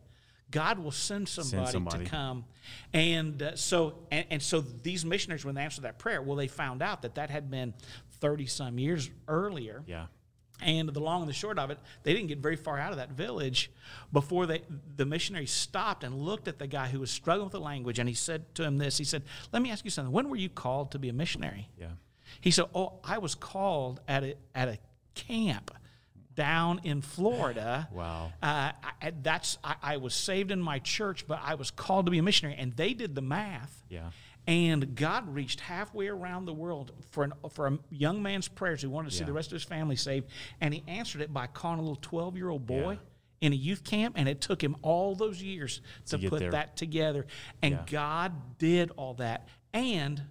God 0.50 0.78
will 0.78 0.92
send 0.92 1.28
somebody, 1.28 1.72
somebody. 1.72 2.04
to 2.04 2.10
come. 2.10 2.44
And 2.92 3.42
uh, 3.42 3.56
so 3.56 3.94
and, 4.10 4.26
and 4.30 4.42
so 4.42 4.60
these 4.60 5.04
missionaries, 5.04 5.44
when 5.44 5.54
they 5.54 5.62
answered 5.62 5.82
that 5.82 5.98
prayer, 5.98 6.22
well, 6.22 6.36
they 6.36 6.48
found 6.48 6.82
out 6.82 7.02
that 7.02 7.16
that 7.16 7.30
had 7.30 7.50
been 7.50 7.74
30 8.20 8.46
some 8.46 8.78
years 8.78 9.10
earlier. 9.28 9.82
Yeah. 9.86 10.06
And 10.62 10.88
the 10.88 11.00
long 11.00 11.20
and 11.20 11.28
the 11.28 11.34
short 11.34 11.58
of 11.58 11.70
it, 11.70 11.78
they 12.02 12.14
didn't 12.14 12.28
get 12.28 12.38
very 12.38 12.56
far 12.56 12.78
out 12.78 12.90
of 12.90 12.96
that 12.96 13.10
village 13.10 13.70
before 14.10 14.46
they, 14.46 14.62
the 14.96 15.04
missionary 15.04 15.44
stopped 15.44 16.02
and 16.02 16.14
looked 16.14 16.48
at 16.48 16.58
the 16.58 16.66
guy 16.66 16.88
who 16.88 17.00
was 17.00 17.10
struggling 17.10 17.44
with 17.44 17.52
the 17.52 17.60
language. 17.60 17.98
And 17.98 18.08
he 18.08 18.14
said 18.14 18.54
to 18.54 18.62
him 18.62 18.78
this 18.78 18.96
He 18.96 19.04
said, 19.04 19.22
Let 19.52 19.60
me 19.60 19.70
ask 19.70 19.84
you 19.84 19.90
something. 19.90 20.12
When 20.12 20.30
were 20.30 20.36
you 20.36 20.48
called 20.48 20.92
to 20.92 20.98
be 20.98 21.10
a 21.10 21.12
missionary? 21.12 21.68
Yeah. 21.78 21.88
He 22.40 22.50
said, 22.50 22.66
"Oh, 22.74 23.00
I 23.04 23.18
was 23.18 23.34
called 23.34 24.00
at 24.08 24.24
a 24.24 24.34
at 24.54 24.68
a 24.68 24.78
camp 25.14 25.70
down 26.36 26.80
in 26.84 27.02
Florida. 27.02 27.88
Wow. 27.92 28.32
Uh, 28.42 28.70
I, 29.02 29.12
that's 29.22 29.58
I, 29.64 29.74
I 29.82 29.96
was 29.96 30.14
saved 30.14 30.52
in 30.52 30.60
my 30.60 30.78
church, 30.78 31.26
but 31.26 31.40
I 31.42 31.56
was 31.56 31.70
called 31.72 32.06
to 32.06 32.12
be 32.12 32.18
a 32.18 32.22
missionary, 32.22 32.56
and 32.58 32.76
they 32.76 32.94
did 32.94 33.14
the 33.16 33.22
math. 33.22 33.82
Yeah. 33.88 34.10
And 34.46 34.94
God 34.94 35.34
reached 35.34 35.58
halfway 35.58 36.06
around 36.06 36.44
the 36.44 36.52
world 36.52 36.92
for 37.10 37.24
an 37.24 37.32
for 37.50 37.66
a 37.66 37.78
young 37.90 38.22
man's 38.22 38.46
prayers 38.46 38.80
who 38.80 38.90
wanted 38.90 39.10
to 39.10 39.16
see 39.16 39.24
the 39.24 39.32
rest 39.32 39.48
of 39.48 39.54
his 39.54 39.64
family 39.64 39.96
saved, 39.96 40.28
and 40.60 40.72
He 40.72 40.84
answered 40.86 41.20
it 41.22 41.34
by 41.34 41.48
calling 41.48 41.80
a 41.80 41.82
little 41.82 41.98
twelve 42.00 42.36
year 42.36 42.48
old 42.48 42.64
boy. 42.64 42.92
Yeah. 42.92 42.98
In 43.42 43.52
a 43.52 43.56
youth 43.56 43.84
camp, 43.84 44.14
and 44.16 44.30
it 44.30 44.40
took 44.40 44.64
him 44.64 44.76
all 44.80 45.14
those 45.14 45.42
years 45.42 45.82
to, 46.06 46.16
get 46.16 46.30
put 46.30 46.38
there. 46.40 46.52
that 46.52 46.74
together. 46.74 47.26
And 47.60 47.74
Yeah. 47.74 47.82
God 47.86 48.58
did 48.58 48.90
all 48.96 49.12
that. 49.14 49.46
And 49.74 50.22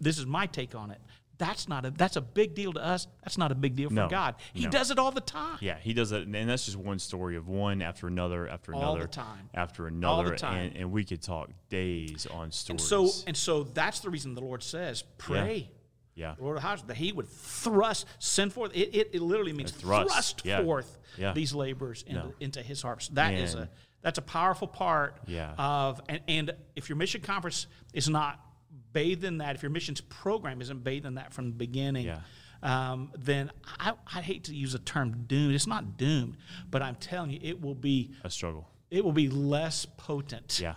this 0.00 0.18
is 0.18 0.24
my 0.24 0.46
take 0.46 0.74
on 0.74 0.90
it. 0.90 1.00
That's 1.38 1.68
not 1.68 1.84
a 1.84 1.90
that's 1.90 2.16
a 2.16 2.20
big 2.20 2.54
deal 2.54 2.72
to 2.72 2.82
us. 2.84 3.06
That's 3.22 3.36
not 3.36 3.52
a 3.52 3.54
big 3.54 3.76
deal 3.76 3.88
for 3.90 3.94
No, 3.94 4.08
God. 4.08 4.36
He 4.54 4.64
no. 4.64 4.70
does 4.70 4.90
it 4.90 4.98
all 4.98 5.10
the 5.10 5.20
time. 5.20 5.58
Yeah, 5.60 5.78
he 5.78 5.92
does 5.92 6.12
it, 6.12 6.26
and 6.26 6.48
that's 6.48 6.64
just 6.64 6.76
one 6.78 6.98
story 6.98 7.36
of 7.36 7.46
one 7.48 7.82
after 7.82 8.06
another 8.06 8.48
after 8.48 8.74
All 8.74 8.80
the 8.80 8.86
another 8.92 9.06
time. 9.06 9.50
after 9.54 9.84
All 9.84 9.90
the 9.90 9.96
another, 9.96 10.36
time. 10.36 10.66
And, 10.68 10.76
and 10.76 10.92
we 10.92 11.04
could 11.04 11.20
talk 11.22 11.50
days 11.68 12.26
on 12.26 12.50
stories. 12.52 12.84
So 12.86 13.10
and 13.26 13.36
so 13.36 13.64
that's 13.64 14.00
the 14.00 14.08
reason 14.10 14.34
the 14.34 14.40
Lord 14.40 14.62
says, 14.62 15.04
pray. 15.18 15.70
yeah, 16.14 16.34
The 16.38 16.44
Lord 16.44 16.58
that 16.62 16.96
He 16.96 17.12
would 17.12 17.28
thrust, 17.28 18.06
send 18.18 18.52
forth. 18.52 18.72
It, 18.74 18.94
it, 18.94 19.10
it 19.14 19.20
literally 19.22 19.52
means 19.52 19.72
thrust, 19.72 20.08
thrust, 20.10 20.42
yeah. 20.44 20.62
forth 20.62 20.98
Yeah. 21.18 21.32
these 21.32 21.52
laborers 21.54 22.02
into, 22.06 22.20
No. 22.28 22.32
into 22.40 22.62
His 22.62 22.80
harvest. 22.82 23.14
That 23.16 23.34
is 23.34 23.54
Man. 23.54 23.64
a 23.64 23.68
that's 24.02 24.18
a 24.18 24.22
powerful 24.22 24.68
part 24.68 25.16
Yeah. 25.26 25.52
of 25.58 26.00
and, 26.08 26.20
and 26.28 26.54
if 26.76 26.88
your 26.88 26.96
mission 26.96 27.20
conference 27.22 27.66
is 27.92 28.08
not 28.08 28.40
bathed 28.96 29.24
in 29.24 29.38
that, 29.38 29.54
if 29.56 29.62
your 29.62 29.70
missions 29.78 30.00
program 30.00 30.60
isn't 30.62 30.82
bathed 30.82 31.04
in 31.06 31.14
that 31.16 31.32
from 31.34 31.44
the 31.50 31.54
beginning, 31.66 32.06
Yeah. 32.06 32.20
um, 32.62 33.12
then 33.30 33.50
I, 33.78 33.92
I 34.18 34.20
hate 34.22 34.44
to 34.44 34.54
use 34.54 34.72
the 34.72 34.78
term 34.78 35.24
doomed. 35.26 35.54
It's 35.54 35.66
not 35.66 35.96
doomed, 35.98 36.36
but 36.70 36.80
I'm 36.82 36.94
telling 36.96 37.30
you, 37.30 37.40
it 37.42 37.60
will 37.60 37.74
be 37.74 38.12
a 38.24 38.30
struggle. 38.30 38.64
it 38.90 39.04
will 39.04 39.12
be 39.12 39.28
less 39.28 39.84
potent 39.96 40.58
Yeah, 40.60 40.76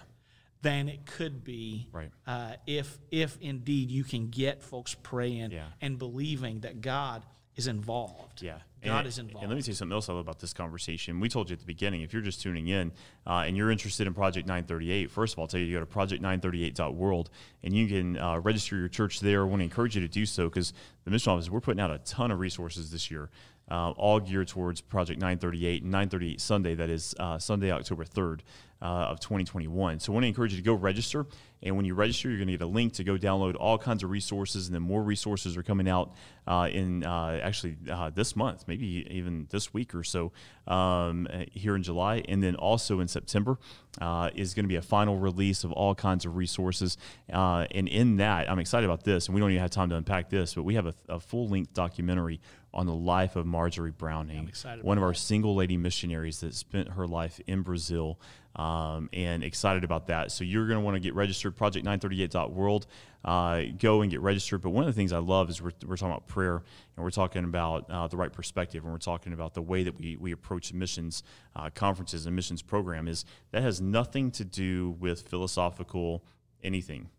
than 0.61 0.89
it 0.89 1.05
could 1.05 1.43
be 1.43 1.88
Right. 1.93 2.11
uh, 2.28 2.53
if 2.67 2.97
if 3.11 3.38
indeed 3.39 3.89
you 3.89 4.03
can 4.03 4.30
get 4.30 4.61
folks 4.61 4.95
praying 5.11 5.51
Yeah. 5.51 5.67
and 5.80 5.97
believing 5.97 6.59
that 6.61 6.82
God 6.82 7.24
is 7.60 7.68
involved. 7.68 8.41
yeah. 8.41 8.60
God 8.84 8.99
and, 8.99 9.07
is 9.07 9.20
involved. 9.20 9.43
And 9.43 9.49
let 9.51 9.57
me 9.57 9.62
tell 9.62 9.72
you 9.72 9.76
something 9.76 9.93
else 9.93 10.07
I 10.07 10.14
love 10.14 10.22
about 10.22 10.39
this 10.39 10.53
conversation. 10.53 11.20
We 11.20 11.28
told 11.28 11.49
you 11.49 11.53
at 11.55 11.60
the 11.60 11.66
beginning, 11.66 12.01
if 12.01 12.14
you're 12.14 12.22
just 12.22 12.41
tuning 12.41 12.70
in 12.70 12.93
uh, 13.28 13.43
and 13.45 13.57
you're 13.57 13.72
interested 13.72 14.07
in 14.07 14.14
Project 14.14 14.47
938, 14.47 15.12
first 15.12 15.34
of 15.34 15.39
all, 15.39 15.43
I'll 15.43 15.47
tell 15.47 15.60
you, 15.60 15.66
you 15.66 15.78
go 15.78 15.82
to 15.82 15.86
project938.world 15.86 17.30
and 17.62 17.76
you 17.76 17.88
can 17.88 18.18
uh, 18.18 18.39
register 18.39 18.78
your 18.78 18.88
church 18.88 19.20
there. 19.20 19.41
I 19.41 19.43
want 19.43 19.60
to 19.60 19.66
encourage 19.66 19.95
you 19.95 20.01
to 20.01 20.07
do 20.07 20.26
so 20.26 20.45
because 20.45 20.72
the 21.03 21.12
mission 21.12 21.34
office, 21.34 21.49
we're 21.49 21.60
putting 21.60 21.82
out 21.82 21.91
a 21.91 21.97
ton 21.99 22.32
of 22.32 22.39
resources 22.39 22.89
this 22.89 23.12
year, 23.12 23.30
uh, 23.70 23.91
all 23.91 24.22
geared 24.22 24.47
towards 24.47 24.80
Project 24.80 25.20
938 25.20 25.84
and 25.84 25.91
938 25.91 26.39
Sunday, 26.39 26.76
that 26.76 26.89
is 26.89 27.14
uh, 27.20 27.38
Sunday, 27.38 27.72
October 27.72 28.05
3rd 28.05 28.39
uh, 28.82 28.86
of 28.86 29.20
2021. 29.20 30.00
So 30.00 30.12
I 30.12 30.14
want 30.14 30.24
to 30.24 30.28
encourage 30.28 30.52
you 30.54 30.58
to 30.58 30.64
go 30.64 30.74
register. 30.74 31.26
And 31.62 31.76
when 31.76 31.84
you 31.84 31.94
register, 31.94 32.30
you're 32.30 32.38
going 32.38 32.48
to 32.48 32.54
get 32.54 32.62
a 32.62 32.68
link 32.68 32.94
to 32.94 33.04
go 33.04 33.18
download 33.18 33.56
all 33.60 33.78
kinds 33.78 34.04
of 34.04 34.10
resources, 34.10 34.68
and 34.68 34.76
then 34.76 34.82
more 34.82 35.04
resources 35.04 35.58
are 35.58 35.64
coming 35.64 35.90
out 35.90 36.14
uh, 36.48 36.70
in 36.72 37.04
uh, 37.04 37.40
actually 37.44 37.76
uh, 37.92 38.10
this 38.12 38.36
month, 38.36 38.64
maybe 38.68 39.06
even 39.10 39.46
this 39.50 39.74
week 39.74 39.94
or 39.94 40.04
so 40.04 40.32
um, 40.68 41.28
uh, 41.32 41.44
here 41.52 41.76
in 41.76 41.84
July, 41.84 42.24
and 42.30 42.42
then 42.42 42.56
also 42.56 43.02
in 43.02 43.10
September 43.10 43.58
uh, 44.00 44.30
is 44.36 44.54
going 44.54 44.64
to 44.64 44.70
be 44.70 44.78
a 44.78 44.82
final 44.82 45.18
release 45.18 45.66
of 45.66 45.74
all 45.74 45.94
kinds 45.94 46.26
of 46.26 46.38
resources. 46.38 46.98
Uh, 47.32 47.66
and 47.72 47.90
in 47.90 48.18
that, 48.18 48.50
I'm 48.50 48.60
excited 48.60 48.86
about 48.86 49.04
this, 49.04 49.28
and 49.28 49.36
we 49.36 49.42
don't 49.42 49.52
even 49.52 49.62
have 49.62 49.72
time 49.72 49.90
to 49.90 49.96
unpack 49.98 50.30
this, 50.30 50.54
but 50.54 50.64
we 50.64 50.76
have 50.76 50.86
a, 50.86 50.94
a 51.10 51.20
full 51.20 51.50
length 51.50 51.74
documentary 51.74 52.40
on 52.74 52.86
the 52.86 52.93
life 52.93 53.36
of 53.36 53.45
Marjorie 53.45 53.91
Browning, 53.91 54.51
one 54.82 54.97
of 54.97 55.03
our 55.03 55.13
single 55.13 55.55
lady 55.55 55.78
missionaries 55.78 56.41
that 56.41 56.53
spent 56.53 56.89
her 56.89 57.07
life 57.07 57.39
in 57.47 57.63
Brazil, 57.63 58.20
um, 58.55 59.09
and 59.13 59.43
excited 59.43 59.84
about 59.84 60.07
that. 60.07 60.32
So 60.32 60.43
you're 60.43 60.67
going 60.67 60.80
to 60.80 60.84
want 60.84 60.95
to 60.95 60.99
get 60.99 61.15
registered, 61.15 61.55
project938.world. 61.55 62.88
Uh, 63.24 63.63
go 63.78 64.01
and 64.01 64.09
get 64.09 64.22
registered. 64.22 64.61
But 64.61 64.70
one 64.70 64.84
of 64.84 64.88
the 64.88 64.93
things 64.93 65.11
I 65.11 65.17
love 65.17 65.49
is 65.49 65.61
we're, 65.61 65.72
we're 65.86 65.97
talking 65.97 66.11
about 66.11 66.28
prayer 66.28 66.55
and 66.55 67.03
we're 67.03 67.11
talking 67.11 67.43
about 67.43 67.89
uh, 67.89 68.07
the 68.07 68.17
right 68.17 68.32
perspective 68.32 68.84
and 68.84 68.91
we're 68.91 68.99
talking 68.99 69.34
about 69.34 69.53
the 69.53 69.61
way 69.61 69.84
that 69.84 69.97
we, 69.97 70.15
we 70.17 70.32
approach 70.32 70.74
missions 70.74 71.24
uh, 71.55 71.70
conferences 71.70 72.26
and 72.26 72.36
missions 72.36 72.61
program 72.61 73.07
is 73.07 73.26
that 73.51 73.61
has 73.61 73.82
nothing 73.82 74.32
to 74.32 74.45
do 74.45 74.95
with 74.99 75.22
philosophical 75.22 76.24
anything. 76.63 77.09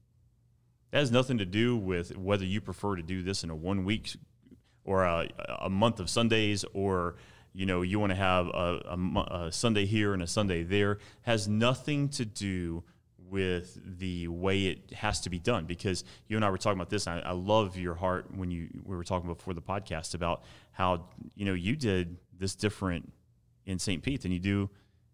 That 0.91 0.99
has 0.99 1.13
nothing 1.13 1.39
to 1.39 1.47
do 1.47 1.77
with 1.77 2.17
whether 2.17 2.45
you 2.45 2.61
prefer 2.61 2.97
to 2.97 3.03
do 3.03 3.23
this 3.23 3.45
in 3.45 3.51
a 3.51 3.57
one 3.57 3.85
week 3.85 4.17
or 4.91 5.05
a, 5.05 5.29
a 5.61 5.71
month 5.71 6.01
of 6.01 6.11
Sundays 6.11 6.65
or 6.75 7.15
you 7.53 7.65
know 7.65 7.83
you 7.83 8.01
want 8.01 8.11
to 8.11 8.17
have 8.17 8.49
a, 8.49 8.81
a 8.91 9.47
a 9.47 9.53
Sunday 9.53 9.87
here 9.87 10.13
and 10.15 10.23
a 10.23 10.27
Sunday 10.27 10.65
there 10.65 10.99
has 11.23 11.47
nothing 11.47 12.09
to 12.09 12.25
do 12.25 12.83
with 13.19 13.79
the 13.99 14.27
way 14.27 14.67
it 14.67 14.93
has 14.93 15.21
to 15.21 15.31
be 15.31 15.39
done 15.39 15.65
because 15.65 16.03
you 16.27 16.35
and 16.35 16.45
I 16.45 16.51
were 16.51 16.59
talking 16.59 16.79
about 16.79 16.91
this 16.91 17.07
and 17.07 17.21
I, 17.21 17.29
I 17.29 17.33
love 17.33 17.77
your 17.77 17.95
heart 17.95 18.35
when 18.35 18.51
you 18.51 18.69
we 18.85 18.97
were 18.97 19.05
talking 19.05 19.29
before 19.29 19.55
the 19.55 19.63
podcast 19.63 20.15
about 20.15 20.43
how 20.73 21.07
you 21.37 21.45
know 21.45 21.55
you 21.55 21.77
did 21.77 22.17
this 22.37 22.57
different 22.57 23.13
in 23.67 23.79
St. 23.79 24.03
Pete 24.03 24.23
than 24.23 24.33
you 24.33 24.41
do 24.41 24.71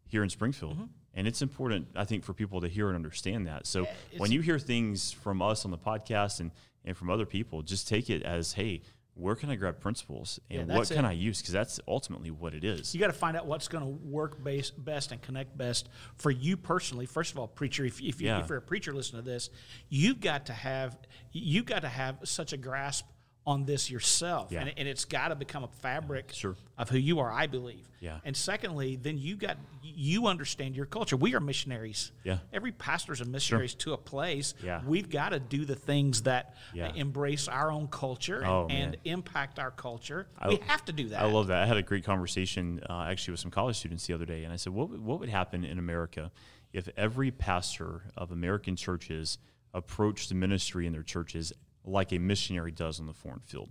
here 0.06 0.22
in 0.22 0.30
Springfield. 0.30 0.76
Mm-hmm. 0.76 0.84
And 1.14 1.26
it's 1.26 1.40
important, 1.40 1.88
I 1.96 2.04
think, 2.04 2.24
for 2.24 2.34
people 2.34 2.60
to 2.60 2.68
hear 2.68 2.88
and 2.88 2.96
understand 2.96 3.46
that. 3.46 3.66
So 3.66 3.86
when 4.18 4.30
you 4.30 4.42
hear 4.42 4.58
things 4.58 5.12
from 5.12 5.40
us 5.40 5.64
on 5.64 5.70
the 5.70 5.78
podcast 5.78 6.40
and, 6.40 6.50
and 6.84 6.94
from 6.94 7.08
other 7.08 7.24
people, 7.24 7.62
just 7.62 7.88
take 7.88 8.10
it 8.10 8.22
as, 8.22 8.52
hey, 8.52 8.82
where 9.16 9.34
can 9.34 9.48
I 9.50 9.56
grab 9.56 9.80
principles 9.80 10.38
and 10.50 10.68
Yeah, 10.68 10.76
what 10.76 10.88
can 10.88 11.04
it. 11.04 11.08
I 11.08 11.12
use? 11.12 11.40
Because 11.40 11.52
that's 11.52 11.80
ultimately 11.88 12.30
what 12.30 12.52
it 12.54 12.64
is. 12.64 12.94
You 12.94 13.00
got 13.00 13.06
to 13.06 13.12
find 13.14 13.36
out 13.36 13.46
what's 13.46 13.66
going 13.66 13.82
to 13.82 13.90
work 13.90 14.42
base, 14.44 14.70
best 14.70 15.10
and 15.10 15.20
connect 15.22 15.56
best 15.56 15.88
for 16.16 16.30
you 16.30 16.56
personally. 16.56 17.06
First 17.06 17.32
of 17.32 17.38
all, 17.38 17.48
preacher, 17.48 17.84
if, 17.84 18.00
if, 18.02 18.20
you, 18.20 18.28
Yeah. 18.28 18.40
if 18.40 18.48
you're 18.50 18.58
a 18.58 18.62
preacher 18.62 18.92
listen 18.92 19.16
to 19.16 19.22
this, 19.22 19.48
you've 19.88 20.20
got 20.20 20.46
to 20.46 20.52
have 20.52 20.98
you've 21.32 21.66
got 21.66 21.80
to 21.80 21.88
have 21.88 22.18
such 22.24 22.52
a 22.52 22.56
grasp 22.56 23.06
on 23.46 23.64
this 23.64 23.88
yourself, 23.90 24.50
Yeah. 24.50 24.62
and, 24.62 24.72
and 24.76 24.88
it's 24.88 25.04
got 25.04 25.28
to 25.28 25.36
become 25.36 25.62
a 25.62 25.68
fabric 25.80 26.30
Sure. 26.32 26.56
of 26.76 26.90
who 26.90 26.98
you 26.98 27.20
are. 27.20 27.30
I 27.30 27.46
believe. 27.46 27.88
Yeah. 28.00 28.18
And 28.24 28.36
secondly, 28.36 28.96
then 28.96 29.18
you 29.18 29.36
got 29.36 29.56
you 29.82 30.26
understand 30.26 30.74
your 30.76 30.84
culture. 30.84 31.16
We 31.16 31.34
are 31.36 31.40
missionaries. 31.40 32.10
Yeah. 32.24 32.38
Every 32.52 32.72
pastor's 32.72 33.20
a 33.20 33.24
missionary 33.24 33.68
to 33.68 33.92
a 33.92 33.96
place. 33.96 34.52
Yeah. 34.62 34.82
We've 34.84 35.08
got 35.08 35.28
to 35.30 35.38
do 35.40 35.64
the 35.64 35.76
things 35.76 36.22
that 36.22 36.54
Yeah. 36.74 36.92
embrace 36.94 37.46
our 37.48 37.70
own 37.70 37.86
culture 37.88 38.38
and, 38.40 38.46
Oh, 38.46 38.66
and 38.68 38.96
impact 39.04 39.58
our 39.60 39.70
culture. 39.70 40.26
we 40.48 40.56
have 40.66 40.84
to 40.86 40.92
do 40.92 41.08
that. 41.10 41.22
I 41.22 41.26
love 41.26 41.46
that. 41.46 41.62
I 41.62 41.66
had 41.66 41.76
a 41.76 41.82
great 41.82 42.04
conversation 42.04 42.80
uh, 42.90 43.02
actually 43.08 43.32
with 43.32 43.40
some 43.40 43.50
college 43.52 43.76
students 43.76 44.06
the 44.06 44.12
other 44.14 44.26
day, 44.26 44.42
and 44.44 44.52
I 44.52 44.56
said, 44.56 44.72
what, 44.74 44.90
what 44.90 45.20
would 45.20 45.28
happen 45.30 45.64
in 45.64 45.78
America 45.78 46.30
if 46.72 46.88
every 46.96 47.30
pastor 47.30 48.02
of 48.16 48.32
American 48.32 48.74
churches 48.76 49.38
approached 49.72 50.28
the 50.30 50.34
ministry 50.34 50.86
in 50.86 50.92
their 50.92 51.02
churches 51.04 51.52
like 51.86 52.12
a 52.12 52.18
missionary 52.18 52.72
does 52.72 53.00
on 53.00 53.06
the 53.06 53.14
foreign 53.14 53.40
field? 53.40 53.70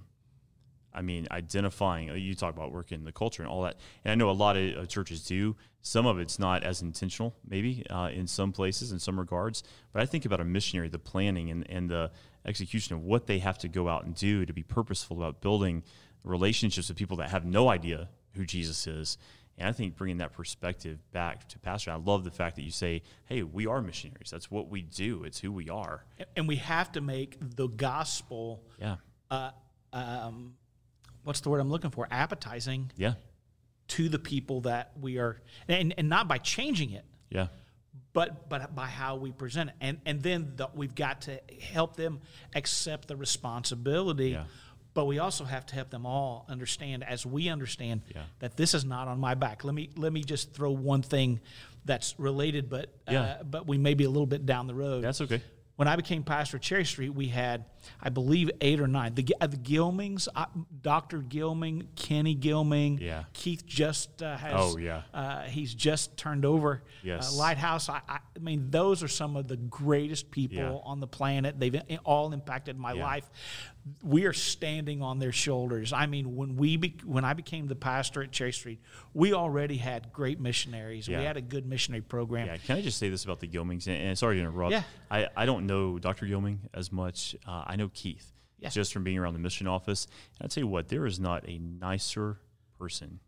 I 0.95 1.01
mean, 1.01 1.27
identifying, 1.29 2.15
you 2.15 2.33
talk 2.35 2.55
about 2.55 2.71
working 2.71 3.03
the 3.03 3.11
culture 3.11 3.43
and 3.43 3.51
all 3.51 3.63
that. 3.63 3.75
And 4.05 4.13
I 4.13 4.15
know 4.15 4.29
a 4.29 4.31
lot 4.31 4.55
of 4.55 4.77
uh, 4.77 4.85
churches 4.85 5.25
do. 5.25 5.57
Some 5.81 6.05
of 6.05 6.19
it's 6.19 6.39
not 6.39 6.63
as 6.63 6.81
intentional, 6.81 7.35
maybe 7.47 7.85
uh, 7.89 8.09
in 8.13 8.27
some 8.27 8.53
places, 8.53 8.93
in 8.93 8.99
some 8.99 9.19
regards. 9.19 9.61
But 9.91 10.01
I 10.01 10.05
think 10.05 10.23
about 10.23 10.39
a 10.39 10.45
missionary, 10.45 10.87
the 10.87 10.97
planning 10.97 11.51
and, 11.51 11.69
and 11.69 11.89
the 11.89 12.11
execution 12.45 12.95
of 12.95 13.03
what 13.03 13.27
they 13.27 13.39
have 13.39 13.57
to 13.59 13.67
go 13.67 13.89
out 13.89 14.05
and 14.05 14.15
do 14.15 14.45
to 14.45 14.53
be 14.53 14.63
purposeful 14.63 15.17
about 15.17 15.41
building 15.41 15.83
relationships 16.23 16.87
with 16.87 16.97
people 16.97 17.17
that 17.17 17.29
have 17.29 17.45
no 17.45 17.67
idea 17.67 18.07
who 18.33 18.45
Jesus 18.45 18.87
is. 18.87 19.17
And 19.57 19.69
I 19.69 19.71
think 19.71 19.95
bringing 19.95 20.17
that 20.17 20.33
perspective 20.33 20.99
back 21.11 21.47
to 21.49 21.59
pastor, 21.59 21.91
I 21.91 21.95
love 21.95 22.23
the 22.25 22.31
fact 22.31 22.57
that 22.57 22.63
you 22.63 22.71
say, 22.71 23.03
hey, 23.25 23.41
we 23.43 23.67
are 23.67 23.81
missionaries. 23.81 24.29
That's 24.29 24.51
what 24.51 24.69
we 24.69 24.81
do, 24.81 25.23
it's 25.23 25.39
who 25.39 25.51
we 25.51 25.69
are. 25.69 26.03
and 26.35 26.47
we 26.47 26.57
have 26.57 26.91
to 26.93 27.01
make 27.01 27.37
the 27.55 27.67
gospel 27.67 28.63
Yeah. 28.79 28.97
uh, 29.31 29.51
um, 29.93 30.55
what's 31.23 31.39
the 31.39 31.49
word 31.49 31.59
I'm 31.61 31.69
looking 31.69 31.91
for? 31.91 32.05
Appetizing 32.11 32.91
Yeah. 32.97 33.13
to 33.89 34.09
the 34.09 34.19
people 34.19 34.61
that 34.61 34.91
we 34.99 35.19
are, 35.19 35.41
and, 35.69 35.93
and 35.97 36.09
not 36.09 36.27
by 36.27 36.37
changing 36.37 36.91
it, 36.91 37.05
Yeah. 37.29 37.47
but 38.11 38.49
but 38.49 38.75
by 38.75 38.87
how 38.87 39.15
we 39.15 39.31
present 39.31 39.69
it, 39.69 39.75
and 39.79 39.99
and 40.05 40.21
then 40.21 40.51
the, 40.57 40.67
we've 40.73 40.95
got 40.95 41.21
to 41.21 41.39
help 41.61 41.95
them 41.95 42.19
accept 42.53 43.07
the 43.07 43.15
responsibility. 43.15 44.31
Yeah. 44.31 44.45
But 44.95 45.05
we 45.05 45.19
also 45.19 45.43
have 45.43 45.65
to 45.67 45.75
help 45.75 45.89
them 45.91 46.05
all 46.07 46.45
understand, 46.49 47.03
as 47.03 47.25
we 47.25 47.49
understand, 47.49 48.01
Yeah. 48.15 48.23
that 48.39 48.55
this 48.57 48.73
is 48.73 48.83
not 48.85 49.07
on 49.07 49.19
my 49.19 49.35
back. 49.35 49.63
Let 49.63 49.75
me 49.75 49.89
let 49.95 50.11
me 50.11 50.23
just 50.23 50.53
throw 50.53 50.71
one 50.71 51.03
thing 51.03 51.41
that's 51.83 52.15
related, 52.17 52.69
but 52.69 52.89
Yeah. 53.11 53.21
uh, 53.21 53.43
but 53.43 53.67
we 53.67 53.77
may 53.77 53.93
be 53.93 54.05
a 54.05 54.09
little 54.09 54.25
bit 54.25 54.45
down 54.47 54.65
the 54.67 54.73
road. 54.75 55.03
That's 55.03 55.21
okay. 55.21 55.41
when 55.75 55.89
I 55.89 55.97
became 55.97 56.23
pastor 56.23 56.55
at 56.55 56.63
Cherry 56.63 56.85
Street, 56.85 57.09
we 57.09 57.27
had, 57.27 57.65
I 58.01 58.07
believe, 58.07 58.49
eight 58.61 58.79
or 58.79 58.87
nine. 58.87 59.13
The, 59.13 59.35
uh, 59.41 59.47
the 59.47 59.57
Gilmings, 59.57 60.29
uh, 60.33 60.45
Dr. 60.81 61.19
Gilming, 61.21 61.87
Kenny 61.97 62.33
Gilming, 62.33 62.97
Yeah. 63.01 63.25
Keith 63.33 63.65
just 63.65 64.23
uh, 64.23 64.37
has. 64.37 64.53
Oh, 64.55 64.77
yeah. 64.77 65.01
Uh, 65.13 65.41
he's 65.41 65.75
just 65.75 66.15
turned 66.15 66.45
over. 66.45 66.81
Yes. 67.03 67.33
Uh, 67.33 67.37
Lighthouse. 67.37 67.89
I, 67.89 67.99
I, 68.07 68.19
I 68.35 68.39
mean, 68.39 68.71
those 68.71 69.03
are 69.03 69.09
some 69.09 69.35
of 69.35 69.49
the 69.49 69.57
greatest 69.57 70.31
people 70.31 70.55
Yeah. 70.59 70.79
on 70.85 71.01
the 71.01 71.07
planet. 71.07 71.59
They've 71.59 71.81
all 72.05 72.31
impacted 72.31 72.77
my 72.79 72.93
Yeah. 72.93 73.03
life. 73.03 73.29
We 74.03 74.25
are 74.25 74.33
standing 74.33 75.01
on 75.03 75.19
their 75.19 75.31
shoulders. 75.31 75.93
I 75.93 76.07
mean, 76.07 76.35
when 76.35 76.55
we 76.55 76.75
be, 76.77 76.95
when 77.05 77.23
I 77.23 77.33
became 77.33 77.67
the 77.67 77.75
pastor 77.75 78.23
at 78.23 78.31
Cherry 78.31 78.51
Street, 78.51 78.79
we 79.13 79.33
already 79.33 79.77
had 79.77 80.11
great 80.11 80.39
missionaries. 80.39 81.07
Yeah. 81.07 81.19
We 81.19 81.25
had 81.25 81.37
a 81.37 81.41
good 81.41 81.67
missionary 81.67 82.01
program. 82.01 82.47
Yeah, 82.47 82.57
can 82.57 82.77
I 82.77 82.81
just 82.81 82.97
say 82.97 83.09
this 83.09 83.23
about 83.23 83.39
the 83.41 83.47
Gilmings? 83.47 83.85
And, 83.87 83.95
and 83.95 84.17
sorry 84.17 84.37
to 84.37 84.41
interrupt. 84.41 84.71
Yeah. 84.71 84.83
I, 85.11 85.27
I 85.37 85.45
don't 85.45 85.67
know 85.67 85.99
Dr. 85.99 86.25
Gilming 86.25 86.57
as 86.73 86.91
much. 86.91 87.35
Uh, 87.47 87.63
I 87.67 87.75
know 87.75 87.89
Keith 87.93 88.31
Yeah. 88.59 88.69
just 88.69 88.91
from 88.91 89.03
being 89.03 89.19
around 89.19 89.33
the 89.33 89.39
mission 89.39 89.67
office. 89.67 90.07
And 90.39 90.45
I 90.45 90.47
tell 90.47 90.61
you 90.63 90.67
what, 90.67 90.87
there 90.87 91.05
is 91.05 91.19
not 91.19 91.47
a 91.47 91.59
nicer 91.59 92.39
person 92.79 93.19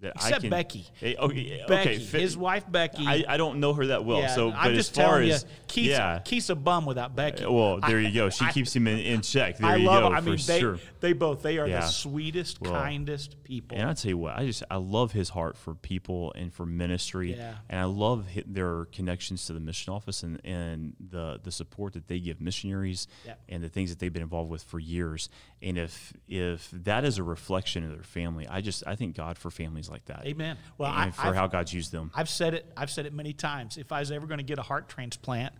that 0.00 0.12
I 0.16 0.26
Except 0.28 0.40
can. 0.42 0.50
Becky. 0.50 0.86
Eh, 1.02 1.14
oh, 1.18 1.28
hey, 1.28 1.62
okay, 1.62 1.64
Becky, 1.68 1.90
okay, 1.96 2.20
his 2.20 2.36
wife 2.36 2.64
Becky. 2.70 3.06
I, 3.06 3.24
I 3.28 3.36
don't 3.36 3.60
know 3.60 3.74
her 3.74 3.86
that 3.88 4.04
well. 4.04 4.20
Yeah, 4.20 4.34
so, 4.34 4.50
but 4.50 4.56
I'm 4.58 4.70
as 4.72 4.76
just 4.78 4.94
far 4.94 5.04
telling 5.18 5.30
as 5.30 5.42
you, 5.42 5.48
Keith's, 5.68 5.88
yeah, 5.90 6.18
Keith's 6.20 6.50
a 6.50 6.54
bum 6.54 6.86
without 6.86 7.14
Becky. 7.14 7.44
Uh, 7.44 7.50
well, 7.52 7.80
there 7.80 8.00
you 8.00 8.12
go. 8.12 8.28
She 8.40 8.44
I- 8.46 8.52
keeps 8.52 8.74
him 8.74 8.86
in, 8.86 8.98
in 8.98 9.20
check. 9.20 9.58
There 9.58 9.68
I 9.68 9.76
you 9.76 9.86
love. 9.86 10.10
go. 10.10 10.16
I 10.16 10.20
mean, 10.20 10.38
they 10.46 10.60
sure. 10.60 10.78
they 11.00 11.12
both 11.12 11.42
they 11.42 11.58
are 11.58 11.66
Yeah. 11.68 11.80
the 11.80 11.86
sweetest, 11.88 12.60
Well, 12.62 12.72
kindest 12.72 13.42
people. 13.44 13.76
And 13.76 13.88
I 13.88 13.92
tell 13.92 14.08
you 14.08 14.18
what, 14.18 14.36
I 14.38 14.46
just 14.46 14.62
I 14.70 14.76
love 14.76 15.12
his 15.12 15.28
heart 15.28 15.56
for 15.56 15.74
people 15.74 16.32
and 16.34 16.52
for 16.52 16.64
ministry, 16.64 17.34
Yeah. 17.34 17.54
and 17.68 17.80
I 17.80 17.84
love 17.84 18.26
their 18.46 18.86
connections 18.86 19.44
to 19.46 19.52
the 19.52 19.60
mission 19.60 19.92
office 19.92 20.22
and, 20.22 20.40
and 20.44 20.94
the 21.10 21.40
the 21.42 21.50
support 21.52 21.92
that 21.94 22.08
they 22.08 22.20
give 22.20 22.40
missionaries 22.40 23.06
and 23.48 23.62
the 23.62 23.68
things 23.68 23.90
that 23.90 23.98
they've 23.98 24.12
been 24.12 24.22
involved 24.22 24.50
with 24.50 24.62
for 24.62 24.78
years. 24.78 25.28
And 25.60 25.76
if 25.76 26.14
if 26.26 26.70
that 26.70 27.04
is 27.04 27.18
a 27.18 27.22
reflection 27.22 27.84
of 27.84 27.90
their 27.90 28.02
family, 28.02 28.46
I 28.48 28.60
just 28.62 28.82
I 28.86 28.94
thank 28.96 29.14
God 29.16 29.36
for 29.36 29.50
families 29.50 29.89
like 29.90 30.04
that. 30.06 30.26
Amen. 30.26 30.56
Well, 30.78 30.90
I, 30.90 31.10
for 31.10 31.28
I've, 31.28 31.34
how 31.34 31.46
God's 31.46 31.72
used 31.74 31.92
them. 31.92 32.10
I've 32.14 32.28
said 32.28 32.54
it. 32.54 32.70
I've 32.76 32.90
said 32.90 33.06
it 33.06 33.12
many 33.12 33.32
times. 33.32 33.76
If 33.76 33.92
I 33.92 34.00
was 34.00 34.10
ever 34.10 34.26
going 34.26 34.38
to 34.38 34.44
get 34.44 34.58
a 34.58 34.62
heart 34.62 34.88
transplant, 34.88 35.52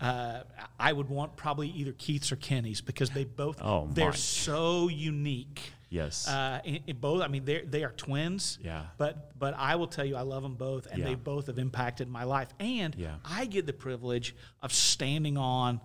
uh, 0.00 0.40
I 0.78 0.92
would 0.92 1.08
want 1.08 1.36
probably 1.36 1.68
either 1.68 1.92
Keith's 1.92 2.32
or 2.32 2.36
Kenny's 2.36 2.80
because 2.80 3.10
they 3.10 3.24
both 3.24 3.60
Oh, 3.62 3.88
they're 3.92 4.12
so 4.12 4.88
unique. 4.88 5.72
yes. 5.90 6.26
Uh, 6.28 6.60
in, 6.64 6.80
in 6.86 6.96
both, 6.96 7.22
I 7.22 7.28
mean, 7.28 7.44
they 7.44 7.60
they 7.62 7.84
are 7.84 7.92
twins. 7.92 8.58
Yeah. 8.62 8.86
But 8.98 9.38
but 9.38 9.54
I 9.56 9.76
will 9.76 9.86
tell 9.86 10.04
you, 10.04 10.16
I 10.16 10.22
love 10.22 10.42
them 10.42 10.54
both, 10.56 10.86
and 10.86 10.98
Yeah. 10.98 11.04
they 11.06 11.14
both 11.14 11.46
have 11.46 11.58
impacted 11.58 12.08
my 12.08 12.24
life. 12.24 12.48
And 12.58 12.94
Yeah. 12.96 13.16
I 13.24 13.44
get 13.46 13.66
the 13.66 13.72
privilege 13.72 14.34
of 14.62 14.72
standing 14.72 15.36
on 15.36 15.80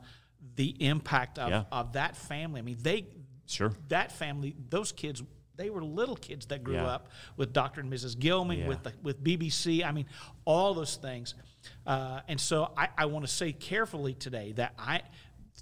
the 0.55 0.69
impact 0.85 1.37
of, 1.37 1.49
Yeah. 1.49 1.63
of 1.71 1.93
that 1.93 2.15
family. 2.15 2.59
I 2.59 2.63
mean, 2.63 2.77
they 2.81 3.07
Sure. 3.45 3.73
that 3.89 4.11
family, 4.11 4.55
those 4.69 4.91
kids. 4.91 5.21
They 5.59 5.69
were 5.69 5.83
little 5.83 6.15
kids 6.15 6.45
that 6.47 6.63
grew 6.63 6.75
Yeah. 6.75 6.87
up 6.87 7.09
with 7.35 7.51
Dr. 7.51 7.81
and 7.81 7.91
Mrs. 7.91 8.17
Gilman, 8.17 8.59
Yeah. 8.59 8.67
with 8.69 8.81
the, 8.83 8.93
with 9.03 9.21
BBC. 9.21 9.83
I 9.83 9.91
mean, 9.91 10.05
all 10.45 10.73
those 10.73 10.95
things. 10.95 11.35
Uh, 11.85 12.21
and 12.29 12.39
so 12.39 12.71
I, 12.77 12.87
I 12.97 13.05
want 13.07 13.25
to 13.25 13.31
say 13.31 13.51
carefully 13.51 14.13
today 14.13 14.53
that 14.53 14.73
I 14.79 15.01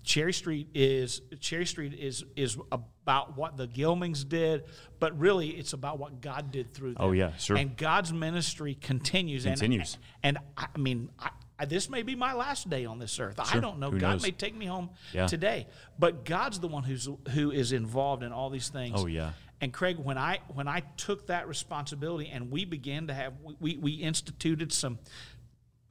Cherry 0.03 0.31
Street 0.33 0.67
is 0.75 1.21
Cherry 1.39 1.65
Street 1.65 1.95
is 1.95 2.23
is 2.35 2.55
about 2.71 3.35
what 3.35 3.57
the 3.57 3.67
Gilmings 3.67 4.23
did, 4.23 4.65
but 4.99 5.17
really 5.19 5.49
it's 5.49 5.73
about 5.73 5.97
what 5.97 6.21
God 6.21 6.51
did 6.51 6.71
through 6.75 6.89
them. 6.93 6.97
Oh, 6.99 7.11
yeah, 7.13 7.35
sure. 7.37 7.57
And 7.57 7.75
God's 7.75 8.13
ministry 8.13 8.77
continues. 8.79 9.45
Continues. 9.45 9.97
And, 10.21 10.37
and 10.37 10.45
I 10.55 10.77
mean, 10.77 11.09
I, 11.19 11.31
I, 11.59 11.65
this 11.65 11.89
may 11.89 12.03
be 12.03 12.13
my 12.15 12.33
last 12.33 12.69
day 12.69 12.85
on 12.85 12.99
this 12.99 13.19
earth. 13.19 13.39
I 13.39 13.59
don't 13.59 13.79
know. 13.79 13.89
Who 13.89 13.97
God 13.99 14.11
knows? 14.11 14.23
may 14.23 14.31
take 14.31 14.55
me 14.55 14.67
home 14.67 14.91
Yeah. 15.11 15.25
today, 15.25 15.65
but 15.97 16.23
God's 16.23 16.59
the 16.59 16.67
one 16.67 16.83
who's 16.83 17.09
who 17.31 17.49
is 17.49 17.71
involved 17.71 18.21
in 18.21 18.31
all 18.31 18.51
these 18.51 18.69
things. 18.69 18.93
Oh, 19.01 19.07
yeah. 19.07 19.31
And 19.59 19.73
Craig, 19.73 19.97
when 19.97 20.17
I 20.17 20.39
when 20.53 20.67
I 20.67 20.81
took 20.97 21.27
that 21.27 21.47
responsibility 21.47 22.29
and 22.29 22.51
we 22.51 22.65
began 22.65 23.07
to 23.07 23.13
have 23.13 23.33
we, 23.59 23.77
we 23.77 23.93
instituted 23.93 24.71
some 24.71 24.99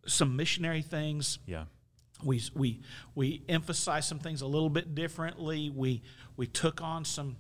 some 0.07 0.37
missionary 0.37 0.83
things 0.83 1.41
yeah. 1.47 1.65
we 2.23 2.41
we 2.55 2.81
we 3.17 3.43
emphasized 3.49 4.09
some 4.09 4.21
things 4.21 4.41
a 4.41 4.47
little 4.47 4.71
bit 4.71 4.95
differently. 4.95 5.69
We 5.71 6.03
we 6.37 6.47
took 6.47 6.81
on 6.81 7.05
some 7.05 7.37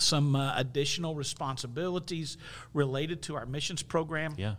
some 0.00 0.34
uh, 0.36 0.52
additional 0.56 1.14
responsibilities 1.14 2.36
related 2.74 3.22
to 3.22 3.36
our 3.36 3.46
missions 3.46 3.82
program 3.82 4.34
Yeah. 4.36 4.56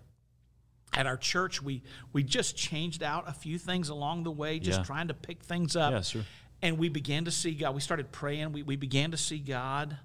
at 0.94 1.06
our 1.06 1.18
church. 1.18 1.62
We 1.62 1.84
we 2.14 2.24
just 2.24 2.56
changed 2.56 3.04
out 3.04 3.28
a 3.28 3.34
few 3.34 3.58
things 3.58 3.90
along 3.90 4.24
the 4.24 4.32
way, 4.32 4.58
just 4.60 4.80
Yeah. 4.80 4.86
trying 4.86 5.10
to 5.10 5.14
pick 5.14 5.44
things 5.44 5.76
up. 5.76 5.92
Yeah, 5.92 6.02
sure. 6.02 6.24
And 6.62 6.78
we 6.80 6.90
began 6.90 7.26
to 7.26 7.32
see 7.32 7.54
God. 7.54 7.76
We 7.76 7.82
started 7.82 8.12
praying. 8.12 8.52
We, 8.52 8.64
we 8.64 8.78
began 8.78 9.12
to 9.12 9.18
see 9.18 9.38
God 9.38 9.98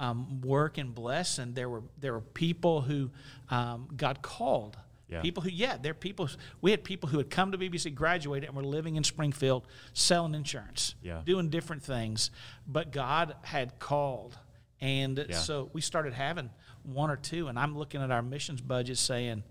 um, 0.00 0.40
work 0.40 0.78
and 0.78 0.92
bless. 0.94 1.38
And 1.38 1.54
there 1.54 1.68
were 1.68 1.82
there 2.00 2.12
were 2.12 2.20
people 2.22 2.80
who 2.80 3.10
um, 3.50 3.88
God 3.96 4.22
called. 4.22 4.76
Yeah. 5.08 5.20
People 5.22 5.42
who, 5.42 5.50
yeah, 5.50 5.76
there 5.76 5.90
are 5.90 5.94
people. 5.94 6.28
We 6.60 6.70
had 6.70 6.84
people 6.84 7.08
who 7.08 7.18
had 7.18 7.30
come 7.30 7.50
to 7.50 7.58
BBC, 7.58 7.92
graduated, 7.92 8.48
and 8.48 8.56
were 8.56 8.62
living 8.64 8.94
in 8.94 9.02
Springfield, 9.02 9.66
selling 9.92 10.36
insurance, 10.36 10.94
Yeah. 11.02 11.22
doing 11.24 11.48
different 11.50 11.82
things. 11.82 12.30
But 12.64 12.92
God 12.92 13.34
had 13.42 13.80
called, 13.80 14.38
and 14.80 15.26
Yeah. 15.28 15.36
so 15.36 15.68
we 15.72 15.80
started 15.80 16.12
having 16.12 16.50
one 16.84 17.10
or 17.10 17.16
two. 17.16 17.48
And 17.48 17.58
I'm 17.58 17.76
looking 17.76 18.00
at 18.02 18.12
our 18.12 18.22
missions 18.22 18.60
budget, 18.60 18.98
saying, 18.98 19.42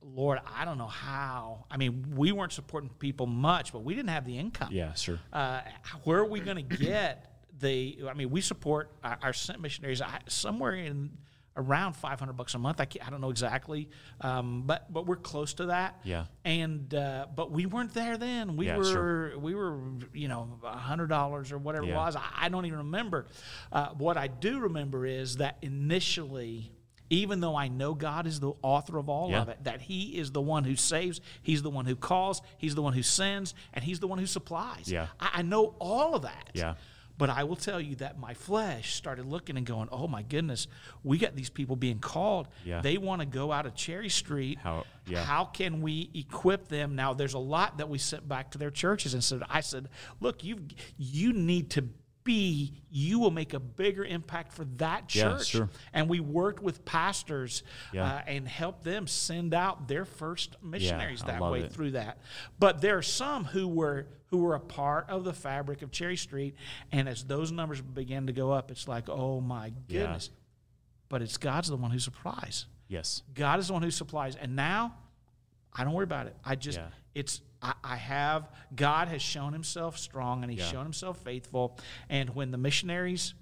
Lord, 0.00 0.38
I 0.56 0.64
don't 0.64 0.78
know 0.78 0.86
how. 0.86 1.64
I 1.68 1.76
mean, 1.76 2.14
we 2.14 2.30
weren't 2.30 2.52
supporting 2.52 2.88
people 3.00 3.26
much, 3.26 3.72
but 3.72 3.80
we 3.80 3.94
didn't 3.96 4.10
have 4.10 4.24
the 4.24 4.38
income. 4.38 4.68
Yeah, 4.72 4.94
sure. 4.94 5.18
Uh, 5.32 5.62
where 6.04 6.18
are 6.20 6.24
we 6.24 6.38
going 6.38 6.56
to 6.68 6.76
get 6.76 7.37
the? 7.60 7.98
I 8.08 8.14
mean, 8.14 8.30
we 8.30 8.40
support 8.40 8.90
our, 9.02 9.18
our 9.22 9.32
sent 9.32 9.60
missionaries 9.60 10.00
somewhere 10.28 10.74
in 10.74 11.10
around 11.56 11.94
500 11.94 12.34
bucks 12.34 12.54
a 12.54 12.58
month. 12.58 12.80
I, 12.80 12.86
I 13.04 13.10
don't 13.10 13.20
know 13.20 13.30
exactly, 13.30 13.88
um, 14.20 14.62
but 14.64 14.92
but 14.92 15.06
we're 15.06 15.16
close 15.16 15.54
to 15.54 15.66
that. 15.66 15.98
Yeah. 16.04 16.26
And 16.44 16.94
uh, 16.94 17.26
but 17.34 17.50
we 17.50 17.66
weren't 17.66 17.92
there 17.94 18.16
then. 18.16 18.56
We 18.56 18.66
Yeah, 18.66 18.76
were 18.76 18.84
sure. 18.84 19.38
we 19.38 19.54
were 19.56 19.78
you 20.12 20.28
know 20.28 20.58
hundred 20.62 21.08
dollars 21.08 21.50
or 21.50 21.58
whatever 21.58 21.86
Yeah. 21.86 21.94
it 21.94 21.96
was. 21.96 22.16
I, 22.16 22.22
I 22.42 22.48
don't 22.48 22.66
even 22.66 22.78
remember. 22.78 23.26
Uh, 23.72 23.88
what 23.90 24.16
I 24.16 24.28
do 24.28 24.60
remember 24.60 25.04
is 25.06 25.36
that 25.38 25.58
initially. 25.62 26.72
Even 27.10 27.40
though 27.40 27.56
I 27.56 27.68
know 27.68 27.94
God 27.94 28.26
is 28.26 28.38
the 28.38 28.52
author 28.60 28.98
of 28.98 29.08
all 29.08 29.30
Yeah. 29.30 29.40
of 29.40 29.48
it, 29.48 29.64
that 29.64 29.80
He 29.80 30.18
is 30.18 30.30
the 30.30 30.42
one 30.42 30.64
who 30.64 30.76
saves, 30.76 31.22
He's 31.40 31.62
the 31.62 31.70
one 31.70 31.86
who 31.86 31.96
calls, 31.96 32.42
He's 32.58 32.74
the 32.74 32.82
one 32.82 32.92
who 32.92 33.02
sends, 33.02 33.54
and 33.72 33.82
He's 33.82 33.98
the 33.98 34.06
one 34.06 34.18
who 34.18 34.26
supplies. 34.26 34.92
Yeah. 34.92 35.06
I, 35.18 35.30
I 35.36 35.40
know 35.42 35.74
all 35.78 36.16
of 36.16 36.22
that. 36.22 36.50
Yeah. 36.52 36.74
But 37.18 37.30
I 37.30 37.42
will 37.44 37.56
tell 37.56 37.80
you 37.80 37.96
that 37.96 38.18
my 38.18 38.32
flesh 38.34 38.94
started 38.94 39.26
looking 39.26 39.56
and 39.56 39.66
going, 39.66 39.88
oh 39.90 40.06
my 40.06 40.22
goodness, 40.22 40.68
we 41.02 41.18
got 41.18 41.34
these 41.34 41.50
people 41.50 41.74
being 41.74 41.98
called. 41.98 42.46
Yeah. 42.64 42.80
They 42.80 42.96
want 42.96 43.20
to 43.22 43.26
go 43.26 43.50
out 43.50 43.66
of 43.66 43.74
Cherry 43.74 44.08
Street. 44.08 44.58
How- 44.62 44.84
yeah. 45.06 45.24
How 45.24 45.44
can 45.46 45.80
we 45.80 46.10
equip 46.14 46.68
them? 46.68 46.94
Now, 46.94 47.14
there's 47.14 47.34
a 47.34 47.38
lot 47.38 47.78
that 47.78 47.88
we 47.88 47.98
sent 47.98 48.28
back 48.28 48.50
to 48.52 48.58
their 48.58 48.70
churches 48.70 49.14
and 49.14 49.24
said, 49.24 49.42
I 49.48 49.60
said, 49.62 49.88
look, 50.20 50.44
you 50.44 50.58
you 50.96 51.32
need 51.32 51.70
to 51.70 51.88
be, 52.28 52.74
you 52.90 53.18
will 53.18 53.30
make 53.30 53.54
a 53.54 53.58
bigger 53.58 54.04
impact 54.04 54.52
for 54.52 54.64
that 54.76 55.12
Yeah, 55.14 55.22
church. 55.22 55.46
sure. 55.46 55.70
And 55.94 56.08
we 56.08 56.20
worked 56.20 56.62
with 56.62 56.84
pastors 56.84 57.62
Yeah. 57.92 58.04
uh, 58.04 58.22
and 58.26 58.46
helped 58.46 58.84
them 58.84 59.06
send 59.06 59.54
out 59.54 59.88
their 59.88 60.04
first 60.04 60.56
missionaries 60.62 61.22
I 61.22 61.28
that 61.32 61.40
way 61.42 61.60
it. 61.62 61.72
through 61.72 61.92
that. 61.92 62.18
But 62.58 62.80
there 62.82 62.98
are 62.98 63.02
some 63.02 63.44
who 63.44 63.66
were 63.66 64.06
who 64.26 64.38
were 64.42 64.54
a 64.54 64.60
part 64.60 65.08
of 65.08 65.24
the 65.24 65.32
fabric 65.32 65.80
of 65.80 65.90
Cherry 65.90 66.16
Street, 66.18 66.54
and 66.92 67.08
as 67.08 67.24
those 67.24 67.50
numbers 67.50 67.80
began 67.80 68.26
to 68.26 68.32
go 68.34 68.52
up, 68.52 68.70
it's 68.70 68.86
like, 68.86 69.08
oh 69.08 69.40
my 69.40 69.68
Yeah. 69.88 70.00
goodness. 70.02 70.28
But 71.08 71.22
it's 71.22 71.38
God's 71.38 71.68
the 71.68 71.76
one 71.78 71.90
who 71.90 71.98
supplies. 71.98 72.66
Yes. 72.88 73.22
God 73.32 73.58
is 73.58 73.68
the 73.68 73.72
one 73.72 73.80
who 73.82 73.90
supplies, 73.90 74.36
and 74.36 74.54
now 74.54 74.94
I 75.72 75.82
don't 75.84 75.94
worry 75.94 76.04
about 76.04 76.26
it. 76.26 76.36
I 76.44 76.56
just 76.56 76.76
Yeah. 76.76 76.88
it's 77.14 77.40
I, 77.62 77.74
I 77.82 77.96
have 77.96 78.48
God 78.74 79.08
has 79.08 79.22
shown 79.22 79.52
Himself 79.52 79.98
strong, 79.98 80.42
and 80.42 80.50
He's 80.50 80.60
Yeah. 80.60 80.70
shown 80.70 80.84
Himself 80.84 81.18
faithful. 81.18 81.78
And 82.08 82.30
when 82.34 82.50
the 82.50 82.58
missionaries, 82.58 83.34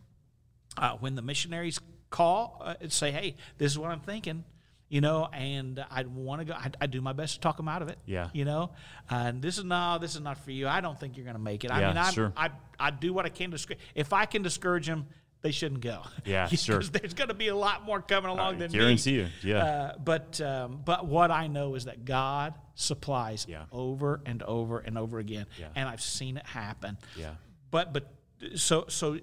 uh, 0.77 0.97
when 1.01 1.14
the 1.14 1.23
missionaries 1.23 1.79
call 2.11 2.61
uh, 2.64 2.75
and 2.81 2.93
say, 2.93 3.11
"Hey, 3.11 3.37
this 3.59 3.73
is 3.73 3.79
what 3.79 3.91
I'm 3.91 4.01
thinking," 4.01 4.45
you 4.89 5.01
know, 5.01 5.27
and 5.33 5.85
I 5.91 6.05
want 6.05 6.41
to 6.41 6.45
go. 6.47 6.55
I, 6.55 6.71
I 6.81 6.87
do 6.87 7.01
my 7.01 7.12
best 7.12 7.35
to 7.35 7.41
talk 7.41 7.57
them 7.57 7.69
out 7.69 7.83
of 7.83 7.89
it. 7.89 7.99
Yeah. 8.07 8.31
you 8.33 8.45
know, 8.45 8.71
and 9.11 9.43
this 9.43 9.59
is 9.59 9.64
no, 9.64 9.99
this 10.01 10.14
is 10.14 10.21
not 10.21 10.39
for 10.39 10.51
you. 10.51 10.67
I 10.69 10.81
don't 10.81 10.99
think 10.99 11.17
you're 11.17 11.25
going 11.25 11.37
to 11.37 11.43
make 11.43 11.64
it. 11.64 11.71
I 11.71 11.81
Yeah, 11.81 11.89
mean, 11.89 11.97
I, 11.99 12.11
sure. 12.11 12.33
I 12.37 12.51
I 12.81 12.91
do 12.91 13.12
what 13.12 13.27
I 13.27 13.29
can 13.31 13.51
to 13.51 13.57
discourage. 13.57 13.81
If 13.95 14.12
I 14.12 14.25
can 14.27 14.43
discourage 14.43 14.87
them. 14.87 15.07
They 15.43 15.53
shouldn't 15.53 15.80
go. 15.80 16.03
Yeah, 16.24 16.47
sure. 16.49 16.80
There's 16.82 17.14
going 17.14 17.28
to 17.28 17.34
be 17.34 17.49
a 17.49 17.57
lot 17.57 17.84
more 17.84 18.01
coming 18.03 18.30
along 18.30 18.57
I 18.57 18.59
than 18.59 18.72
me. 18.72 18.78
guarantee 18.78 19.12
you. 19.12 19.28
Yeah. 19.45 19.64
Uh, 19.64 19.93
but 19.99 20.41
um, 20.41 20.80
but 20.84 21.07
what 21.07 21.30
I 21.30 21.47
know 21.47 21.74
is 21.76 21.84
that 21.84 22.05
God 22.05 22.55
supplies 22.74 23.47
Yeah. 23.49 23.64
over 23.70 24.20
and 24.26 24.43
over 24.43 24.78
and 24.80 24.99
over 24.99 25.18
again, 25.18 25.47
Yeah. 25.59 25.68
and 25.76 25.89
I've 25.89 26.01
seen 26.03 26.37
it 26.37 26.47
happen. 26.47 26.99
Yeah. 27.16 27.34
But 27.70 27.93
but 27.93 28.12
so 28.57 28.87
so 28.89 29.18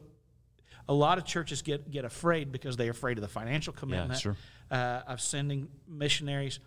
a 0.88 0.94
lot 0.94 1.18
of 1.18 1.26
churches 1.26 1.62
get 1.62 1.90
get 1.92 2.06
afraid 2.06 2.52
because 2.52 2.78
they're 2.78 2.92
afraid 2.92 3.18
of 3.18 3.22
the 3.22 3.28
financial 3.28 3.74
commitment 3.74 4.20
sure. 4.20 4.38
uh, 4.72 5.02
of 5.08 5.20
sending 5.20 5.68
missionaries. 5.88 6.60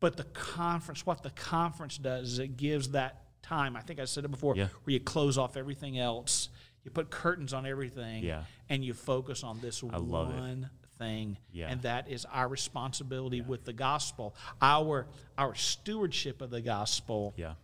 But 0.00 0.16
the 0.16 0.24
conference, 0.24 1.04
what 1.04 1.22
the 1.22 1.30
conference 1.30 1.98
does 1.98 2.34
is 2.34 2.38
it 2.38 2.56
gives 2.56 2.90
that 2.90 3.22
time. 3.42 3.74
I 3.74 3.80
think 3.80 3.98
I 3.98 4.04
said 4.04 4.24
it 4.24 4.30
before, 4.30 4.54
Yeah. 4.54 4.68
where 4.84 4.92
you 4.92 5.00
close 5.00 5.36
off 5.38 5.56
everything 5.56 5.98
else, 5.98 6.50
you 6.88 6.94
put 6.94 7.10
curtains 7.10 7.52
on 7.52 7.66
everything, 7.66 8.24
Yeah. 8.24 8.44
and 8.70 8.82
you 8.84 8.94
focus 8.94 9.44
on 9.44 9.60
this 9.60 9.82
love 9.82 10.30
it. 10.34 10.40
one 10.40 10.70
thing, 10.98 11.36
Yeah. 11.52 11.68
and 11.68 11.82
that 11.82 12.08
is 12.08 12.24
our 12.24 12.48
responsibility 12.48 13.40
with 13.42 13.64
the 13.64 13.72
gospel, 13.74 14.34
our 14.62 15.06
our 15.36 15.54
stewardship 15.54 16.40
of 16.40 16.50
the 16.50 16.60
gospel, 16.62 17.34
Yeah. 17.36 17.54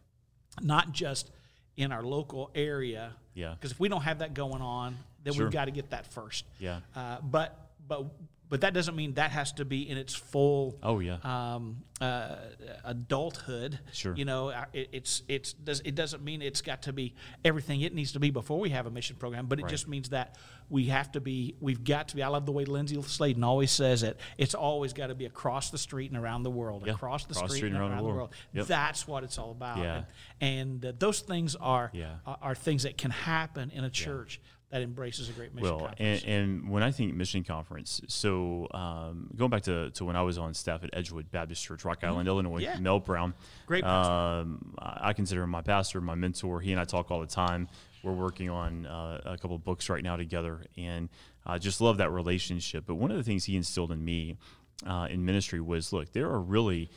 not 0.61 0.93
just 0.93 1.31
in 1.77 1.91
our 1.91 2.03
local 2.03 2.51
area. 2.55 3.15
Yeah. 3.35 3.55
Because 3.55 3.73
if 3.73 3.81
we 3.81 3.89
don't 3.89 4.03
have 4.03 4.19
that 4.21 4.35
going 4.35 4.63
on, 4.63 4.97
then 5.25 5.33
Sure. 5.35 5.45
we've 5.47 5.53
got 5.53 5.65
to 5.65 5.71
get 5.73 5.91
that 5.91 6.07
first. 6.07 6.45
Yeah. 6.61 6.81
Uh, 6.95 7.21
but 7.23 7.59
but 7.87 8.07
but 8.55 8.61
that 8.61 8.73
doesn't 8.73 8.95
mean 8.95 9.15
that 9.15 9.33
has 9.33 9.51
to 9.55 9.65
be 9.65 9.89
in 9.91 9.99
its 9.99 10.15
full 10.15 10.79
Oh 10.81 11.01
yeah. 11.01 11.17
um, 11.25 11.79
uh, 12.01 12.37
adulthood. 12.85 13.81
Sure. 13.93 14.15
You 14.15 14.25
know, 14.25 14.51
it, 14.73 14.89
it's 14.93 15.23
it's 15.29 15.53
does 15.53 15.81
it 15.85 15.95
doesn't 15.97 16.23
mean 16.23 16.41
it's 16.41 16.61
got 16.61 16.83
to 16.83 16.93
be 16.93 17.15
everything 17.45 17.81
it 17.81 17.93
needs 17.95 18.13
to 18.13 18.21
be 18.21 18.31
before 18.31 18.61
we 18.61 18.71
have 18.71 18.87
a 18.87 18.91
mission 18.91 19.17
program, 19.17 19.47
but 19.47 19.59
it 19.59 19.63
Right. 19.63 19.71
just 19.71 19.89
means 19.89 20.11
that 20.11 20.37
we 20.71 20.85
have 20.87 21.11
to 21.13 21.21
be. 21.21 21.57
We've 21.61 21.83
got 21.85 22.09
to 22.09 22.17
be. 22.17 22.23
I 22.23 22.29
love 22.29 22.47
the 22.47 22.53
way 22.53 22.65
Lindsay 22.65 23.01
Sladen 23.03 23.43
always 23.43 23.71
says 23.71 24.03
it. 24.03 24.19
It's 24.39 24.55
always 24.55 24.93
got 24.93 25.09
to 25.09 25.15
be 25.15 25.25
across 25.27 25.71
the 25.71 25.79
street 25.79 26.11
and 26.11 26.21
around 26.23 26.43
the 26.45 26.51
world. 26.51 26.85
Yeah. 26.87 26.93
Across 26.95 27.27
the 27.27 27.35
Across 27.35 27.57
street, 27.57 27.73
and 27.73 27.81
around, 27.81 27.97
the 27.99 28.05
world. 28.05 28.31
Yep. 28.53 28.67
That's 28.67 29.07
what 29.09 29.25
it's 29.25 29.37
all 29.39 29.51
about. 29.51 29.79
Yeah. 29.79 30.03
And, 30.41 30.83
and 30.83 30.87
uh, 30.87 30.93
those 30.99 31.21
things 31.21 31.55
are, 31.57 31.91
Yeah. 31.93 32.17
are 32.27 32.39
are 32.41 32.55
things 32.55 32.85
that 32.85 32.97
can 32.99 33.11
happen 33.11 33.71
in 33.75 33.85
a 33.85 33.91
church 33.91 34.41
that 34.75 34.83
embraces 34.83 35.29
a 35.29 35.33
great 35.33 35.55
mission 35.55 35.69
Well, 35.71 35.87
conference. 35.87 36.25
and, 36.25 36.33
and 36.33 36.69
when 36.69 36.83
I 36.83 36.91
think 36.91 37.15
mission 37.15 37.45
conference, 37.45 38.01
so 38.09 38.67
um, 38.75 39.31
going 39.37 39.49
back 39.49 39.63
to, 39.63 39.91
to 39.93 40.05
when 40.05 40.17
I 40.17 40.23
was 40.23 40.37
on 40.37 40.53
staff 40.53 40.83
at 40.83 40.91
Edgewood 40.93 41.31
Baptist 41.31 41.63
Church, 41.63 41.85
Rock 41.85 42.03
Island, 42.03 42.27
Illinois, 42.27 42.55
Mm-hmm. 42.57 42.61
Yeah. 42.75 42.81
Mel 42.81 42.99
Brown. 42.99 43.35
Great 43.67 43.85
pastor. 43.85 44.13
Um, 44.13 44.75
I 44.81 45.13
consider 45.13 45.45
him 45.45 45.51
my 45.51 45.63
pastor, 45.63 46.01
my 46.01 46.17
mentor. 46.17 46.61
He 46.61 46.73
and 46.73 46.81
I 46.81 46.85
talk 46.85 47.13
all 47.13 47.21
the 47.21 47.27
time. 47.29 47.69
We're 48.03 48.15
working 48.15 48.51
on 48.51 48.85
uh, 48.87 49.21
a 49.25 49.39
couple 49.39 49.55
of 49.55 49.63
books 49.63 49.89
right 49.89 50.03
now 50.03 50.17
together, 50.17 50.65
and 50.77 51.09
I 51.47 51.59
just 51.59 51.81
love 51.81 51.99
that 51.99 52.11
relationship. 52.11 52.83
But 52.85 52.97
one 52.97 53.13
of 53.13 53.17
the 53.17 53.23
things 53.23 53.45
he 53.45 53.57
instilled 53.57 53.93
in 53.93 54.05
me 54.05 54.39
uh, 54.85 55.07
in 55.09 55.25
ministry 55.25 55.61
was, 55.61 55.93
look, 55.93 56.13
there 56.13 56.27
are 56.31 56.41
really 56.41 56.91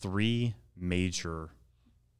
three 0.00 0.54
major 0.76 1.48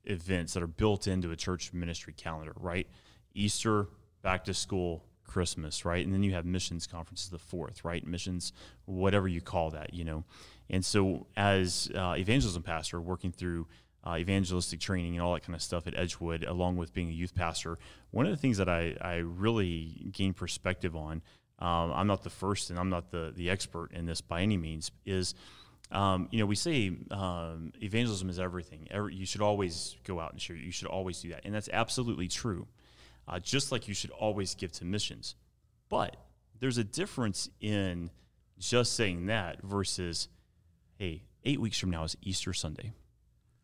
events 0.05 0.55
that 0.55 0.63
are 0.63 0.67
built 0.67 1.07
into 1.07 1.31
a 1.31 1.37
church 1.37 1.75
ministry 1.75 2.15
calendar, 2.17 2.55
right? 2.57 2.87
Easter, 3.35 3.89
back 4.23 4.45
to 4.45 4.55
school, 4.55 5.05
Christmas, 5.25 5.85
right? 5.85 6.05
And 6.05 6.13
then 6.13 6.23
you 6.23 6.33
have 6.35 6.45
missions 6.45 6.87
conferences 6.87 7.31
the 7.31 7.39
fourth, 7.39 7.85
right? 7.85 8.07
Missions, 8.07 8.53
whatever 8.85 9.29
you 9.29 9.41
call 9.41 9.71
that, 9.71 9.95
you 9.95 10.05
know. 10.05 10.25
And 10.71 10.85
so, 10.85 11.27
as 11.37 11.91
uh, 11.95 12.15
evangelism 12.17 12.63
pastor, 12.63 13.01
working 13.01 13.33
through 13.33 13.67
uh, 14.07 14.17
evangelistic 14.19 14.81
training 14.81 15.15
and 15.15 15.23
all 15.23 15.35
that 15.35 15.45
kind 15.45 15.55
of 15.55 15.63
stuff 15.63 15.87
at 15.87 15.97
Edgewood, 15.97 16.45
along 16.45 16.77
with 16.77 16.93
being 16.93 17.09
a 17.09 17.13
youth 17.13 17.35
pastor, 17.35 17.79
one 18.11 18.27
of 18.27 18.33
the 18.33 18.37
things 18.37 18.59
that 18.59 18.69
I, 18.69 18.97
I 19.01 19.17
really 19.17 20.11
gained 20.13 20.37
perspective 20.37 20.97
on, 20.97 21.23
um, 21.59 21.93
I'm 21.93 22.07
not 22.07 22.23
the 22.25 22.31
first 22.31 22.71
and 22.71 22.79
I'm 22.79 22.91
not 22.91 23.11
the, 23.11 23.33
the 23.35 23.49
expert 23.49 23.93
in 23.93 24.07
this 24.07 24.21
by 24.21 24.43
any 24.43 24.57
means, 24.57 24.91
is 25.07 25.35
um, 25.93 26.29
you 26.31 26.39
know, 26.39 26.47
we 26.47 26.57
say 26.57 26.91
um, 27.11 27.73
evangelism 27.83 28.31
is 28.31 28.39
everything. 28.39 28.89
Every, 28.91 29.15
you 29.15 29.27
should 29.27 29.43
always 29.43 29.97
go 30.05 30.19
out 30.19 30.33
and 30.33 30.41
share. 30.41 30.57
You 30.57 30.73
should 30.73 30.89
always 30.89 31.21
do 31.21 31.29
that, 31.31 31.43
and 31.45 31.55
that's 31.55 31.69
absolutely 31.73 32.29
true. 32.29 32.67
Uh, 33.29 33.39
just 33.39 33.71
like 33.71 33.87
you 33.89 33.95
should 33.95 34.11
always 34.11 34.55
give 34.55 34.73
to 34.73 34.85
missions, 34.85 35.37
but 35.89 36.17
there's 36.59 36.79
a 36.79 36.85
difference 36.85 37.49
in 37.61 38.11
just 38.59 38.95
saying 38.95 39.27
that 39.27 39.63
versus, 39.63 40.29
hey, 40.99 41.23
eight 41.45 41.61
weeks 41.61 41.79
from 41.79 41.91
now 41.91 42.05
is 42.05 42.17
Easter 42.23 42.53
Sunday. 42.53 42.93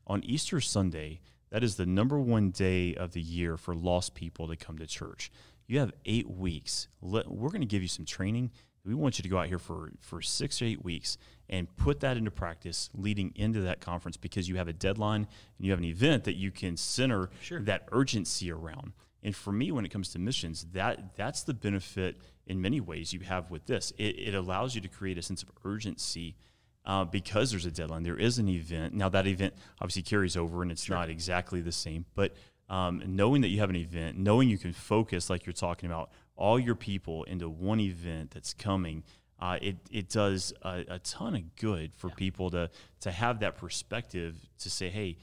On 0.07 0.23
Easter 0.25 0.61
Sunday, 0.61 1.21
that 1.51 1.63
is 1.65 1.77
the 1.77 1.87
number 1.87 2.19
one 2.21 2.51
day 2.51 2.95
of 2.95 3.13
the 3.13 3.21
year 3.21 3.57
for 3.57 3.75
lost 3.75 4.15
people 4.15 4.49
to 4.49 4.57
come 4.57 4.79
to 4.79 4.87
church. 4.87 5.31
You 5.67 5.81
have 5.81 5.93
eight 6.05 6.29
weeks. 6.31 6.89
Let, 7.03 7.31
we're 7.31 7.51
going 7.51 7.61
to 7.61 7.67
give 7.67 7.83
you 7.83 7.89
some 7.89 8.05
training. 8.05 8.51
We 8.85 8.95
want 8.95 9.19
you 9.19 9.23
to 9.23 9.29
go 9.29 9.39
out 9.39 9.49
here 9.49 9.59
for, 9.59 9.93
for 10.01 10.23
six 10.23 10.63
or 10.63 10.65
eight 10.65 10.83
weeks 10.85 11.19
and 11.51 11.75
put 11.77 12.01
that 12.01 12.17
into 12.17 12.31
practice 12.31 12.89
leading 12.95 13.33
into 13.35 13.61
that 13.63 13.81
conference 13.81 14.17
because 14.17 14.49
you 14.49 14.57
have 14.57 14.69
a 14.69 14.73
deadline 14.73 15.27
and 15.59 15.67
you 15.67 15.71
have 15.73 15.79
an 15.79 15.85
event 15.85 16.25
that 16.25 16.37
you 16.37 16.51
can 16.51 16.77
center 16.77 17.29
Sure. 17.43 17.61
that 17.61 17.87
urgency 17.93 18.51
around. 18.51 18.93
And 19.23 19.35
for 19.35 19.53
me, 19.53 19.73
when 19.73 19.85
it 19.85 19.91
comes 19.91 20.11
to 20.11 20.19
missions, 20.19 20.66
that 20.73 21.16
that's 21.16 21.43
the 21.43 21.55
benefit 21.55 22.16
in 22.47 22.61
many 22.61 22.81
ways 22.81 23.12
you 23.12 23.21
have 23.21 23.51
with 23.51 23.66
this. 23.66 23.93
It, 23.99 24.19
it 24.19 24.35
allows 24.35 24.75
you 24.75 24.81
to 24.81 24.89
create 24.89 25.19
a 25.19 25.23
sense 25.23 25.43
of 25.43 25.51
urgency 25.64 26.37
uh, 26.85 27.05
because 27.05 27.51
there's 27.51 27.66
a 27.66 27.71
deadline. 27.71 28.03
There 28.03 28.19
is 28.19 28.39
an 28.39 28.49
event. 28.49 28.95
Now 28.95 29.09
that 29.11 29.27
event 29.27 29.55
obviously 29.81 30.03
carries 30.03 30.37
over, 30.37 30.62
and 30.62 30.71
it's 30.71 30.89
not 30.89 31.11
exactly 31.11 31.61
the 31.61 31.73
same. 31.73 32.07
But 32.14 32.35
um, 32.71 33.03
knowing 33.07 33.43
that 33.43 33.49
you 33.49 33.61
have 33.61 33.71
an 33.71 33.77
event, 33.77 34.19
knowing 34.19 34.49
you 34.49 34.59
can 34.59 34.73
focus, 34.73 35.29
like 35.29 35.47
you're 35.47 35.53
talking 35.53 35.91
about, 35.91 36.11
all 36.37 36.59
your 36.59 36.75
people 36.77 37.25
into 37.25 37.49
one 37.49 37.81
event 37.81 38.31
that's 38.31 38.55
coming, 38.55 39.03
uh, 39.41 39.59
it 39.61 39.77
it 39.91 40.09
does 40.09 40.53
a, 40.62 40.85
a 40.89 40.99
ton 41.01 41.35
of 41.35 41.57
good 41.57 41.95
for 41.95 42.09
people 42.11 42.51
to 42.51 42.71
to 43.01 43.11
have 43.11 43.41
that 43.41 43.57
perspective 43.57 44.37
to 44.59 44.71
say, 44.71 44.89
hey, 44.89 45.19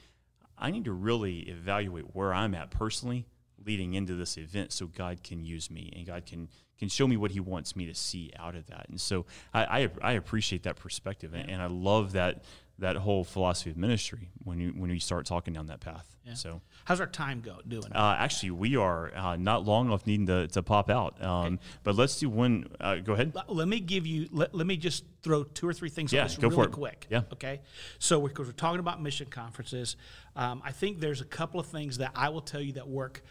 I 0.58 0.70
need 0.70 0.84
to 0.84 0.92
really 0.92 1.40
evaluate 1.40 2.14
where 2.14 2.32
I'm 2.32 2.54
at 2.54 2.70
personally 2.70 3.26
leading 3.66 3.94
into 3.94 4.14
this 4.14 4.36
event 4.38 4.72
so 4.72 4.86
God 4.86 5.22
can 5.22 5.44
use 5.44 5.70
me 5.70 5.92
and 5.96 6.06
God 6.06 6.24
can 6.26 6.48
can 6.78 6.88
show 6.90 7.08
me 7.08 7.16
what 7.16 7.30
he 7.30 7.40
wants 7.40 7.74
me 7.74 7.86
to 7.86 7.94
see 7.94 8.30
out 8.38 8.54
of 8.54 8.66
that. 8.66 8.86
And 8.88 9.00
so 9.00 9.26
I 9.52 9.82
I, 9.84 9.90
I 10.02 10.12
appreciate 10.12 10.62
that 10.64 10.76
perspective 10.76 11.34
and, 11.34 11.50
and 11.50 11.60
I 11.62 11.66
love 11.66 12.12
that 12.12 12.44
that 12.78 12.94
whole 12.96 13.24
philosophy 13.24 13.70
of 13.70 13.76
ministry 13.78 14.28
when 14.44 14.60
you 14.60 14.68
when 14.76 14.90
you 14.90 15.00
start 15.00 15.24
talking 15.24 15.54
down 15.54 15.66
that 15.66 15.80
path. 15.80 16.14
Yeah. 16.26 16.34
So 16.34 16.60
How's 16.84 17.00
our 17.00 17.06
time 17.06 17.40
go 17.40 17.58
doing? 17.66 17.90
uh, 17.92 18.16
actually, 18.18 18.50
we 18.50 18.76
are 18.76 19.12
uh, 19.16 19.36
not 19.36 19.64
long 19.64 19.90
off 19.90 20.06
needing 20.06 20.26
to, 20.26 20.46
to 20.48 20.62
pop 20.62 20.90
out. 20.90 21.22
Um, 21.24 21.58
But 21.84 21.94
let's 21.96 22.18
do 22.18 22.28
one. 22.28 22.66
Uh, 22.80 22.96
go 22.96 23.12
ahead. 23.14 23.32
Let- 23.48 23.68
me 23.68 23.80
give 23.80 24.06
you 24.06 24.28
let, 24.30 24.54
let 24.54 24.66
me 24.66 24.76
just 24.76 25.04
throw 25.22 25.44
two 25.44 25.66
or 25.68 25.72
three 25.72 25.88
things 25.88 26.12
Yeah, 26.12 26.22
on 26.22 26.26
this 26.28 26.36
go 26.36 26.48
really 26.48 26.54
for 26.56 26.64
it. 26.64 26.72
quick 26.72 27.06
Yeah. 27.10 27.22
okay 27.32 27.60
so 27.98 28.18
we're, 28.20 28.28
'cause 28.28 28.46
we're 28.46 28.52
talking 28.52 28.78
about 28.78 29.02
mission 29.02 29.26
conferences 29.28 29.96
um, 30.36 30.62
i 30.64 30.70
think 30.70 31.00
there's 31.00 31.20
a 31.20 31.24
couple 31.24 31.58
of 31.58 31.66
things 31.66 31.98
that 31.98 32.12
i 32.14 32.28
will 32.28 32.40
tell 32.42 32.60
you 32.60 32.74
that 32.74 32.86
work 32.86 33.24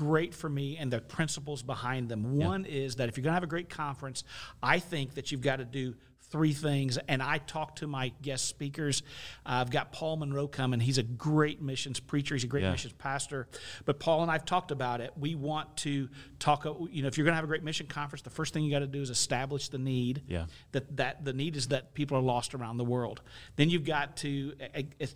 great 0.00 0.34
for 0.34 0.48
me 0.48 0.78
and 0.78 0.90
the 0.90 1.00
principles 1.00 1.62
behind 1.62 2.08
them. 2.08 2.38
One 2.38 2.64
is 2.64 2.96
that 2.96 3.10
if 3.10 3.18
you're 3.18 3.24
going 3.24 3.32
to 3.32 3.34
have 3.34 3.42
a 3.42 3.46
great 3.46 3.68
conference 3.68 4.24
i 4.62 4.78
think 4.78 5.14
that 5.14 5.30
you've 5.30 5.40
got 5.40 5.56
to 5.56 5.64
do 5.64 5.94
three 6.30 6.52
things 6.52 6.98
and 7.08 7.22
i 7.22 7.38
talk 7.38 7.76
to 7.76 7.86
my 7.86 8.12
guest 8.22 8.46
speakers 8.46 9.02
uh, 9.46 9.50
i've 9.60 9.70
got 9.70 9.92
paul 9.92 10.16
monroe 10.16 10.46
coming 10.48 10.80
he's 10.80 10.98
a 10.98 11.02
great 11.02 11.60
missions 11.60 11.98
preacher 12.00 12.34
he's 12.34 12.44
a 12.44 12.46
great 12.46 12.62
Yeah. 12.62 12.70
missions 12.70 12.92
pastor 12.94 13.48
but 13.84 13.98
paul 13.98 14.22
and 14.22 14.30
i've 14.30 14.44
talked 14.44 14.70
about 14.70 15.00
it 15.00 15.12
we 15.18 15.34
want 15.34 15.76
to 15.78 16.08
talk 16.38 16.66
uh, 16.66 16.74
you 16.90 17.02
know 17.02 17.08
if 17.08 17.18
you're 17.18 17.24
going 17.24 17.32
to 17.32 17.36
have 17.36 17.44
a 17.44 17.48
great 17.48 17.64
mission 17.64 17.86
conference 17.86 18.22
the 18.22 18.30
first 18.30 18.54
thing 18.54 18.62
you 18.64 18.70
got 18.70 18.78
to 18.80 18.86
do 18.86 19.02
is 19.02 19.10
establish 19.10 19.68
the 19.68 19.78
need 19.78 20.22
Yeah. 20.28 20.46
that 20.72 20.96
that 20.96 21.24
the 21.24 21.32
need 21.32 21.56
is 21.56 21.68
that 21.68 21.94
people 21.94 22.16
are 22.16 22.22
lost 22.22 22.54
around 22.54 22.76
the 22.76 22.84
world. 22.84 23.20
Then 23.56 23.68
you've 23.70 23.84
got 23.84 24.16
to 24.18 24.54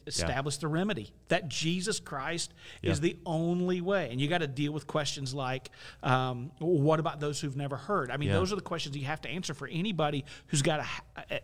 establish 0.07 0.57
the 0.59 0.69
remedy 0.69 1.12
that 1.29 1.49
Jesus 1.49 2.01
Christ 2.01 2.53
is 2.83 3.01
the 3.01 3.17
only 3.27 3.81
way, 3.81 4.09
and 4.11 4.21
you 4.21 4.29
got 4.29 4.39
to 4.39 4.47
deal 4.47 4.73
with 4.73 4.87
questions 4.87 5.35
like, 5.35 5.71
um, 6.03 6.51
"What 6.59 7.01
about 7.01 7.21
those 7.21 7.41
who've 7.41 7.57
never 7.57 7.77
heard?" 7.77 8.11
I 8.11 8.17
mean, 8.17 8.29
Yeah. 8.29 8.35
those 8.37 8.53
are 8.53 8.57
the 8.57 8.62
questions 8.62 8.97
you 8.97 9.05
have 9.07 9.21
to 9.23 9.29
answer 9.29 9.55
for 9.55 9.69
anybody 9.69 10.25
who's 10.49 10.62
got 10.62 10.81
a, 10.81 10.87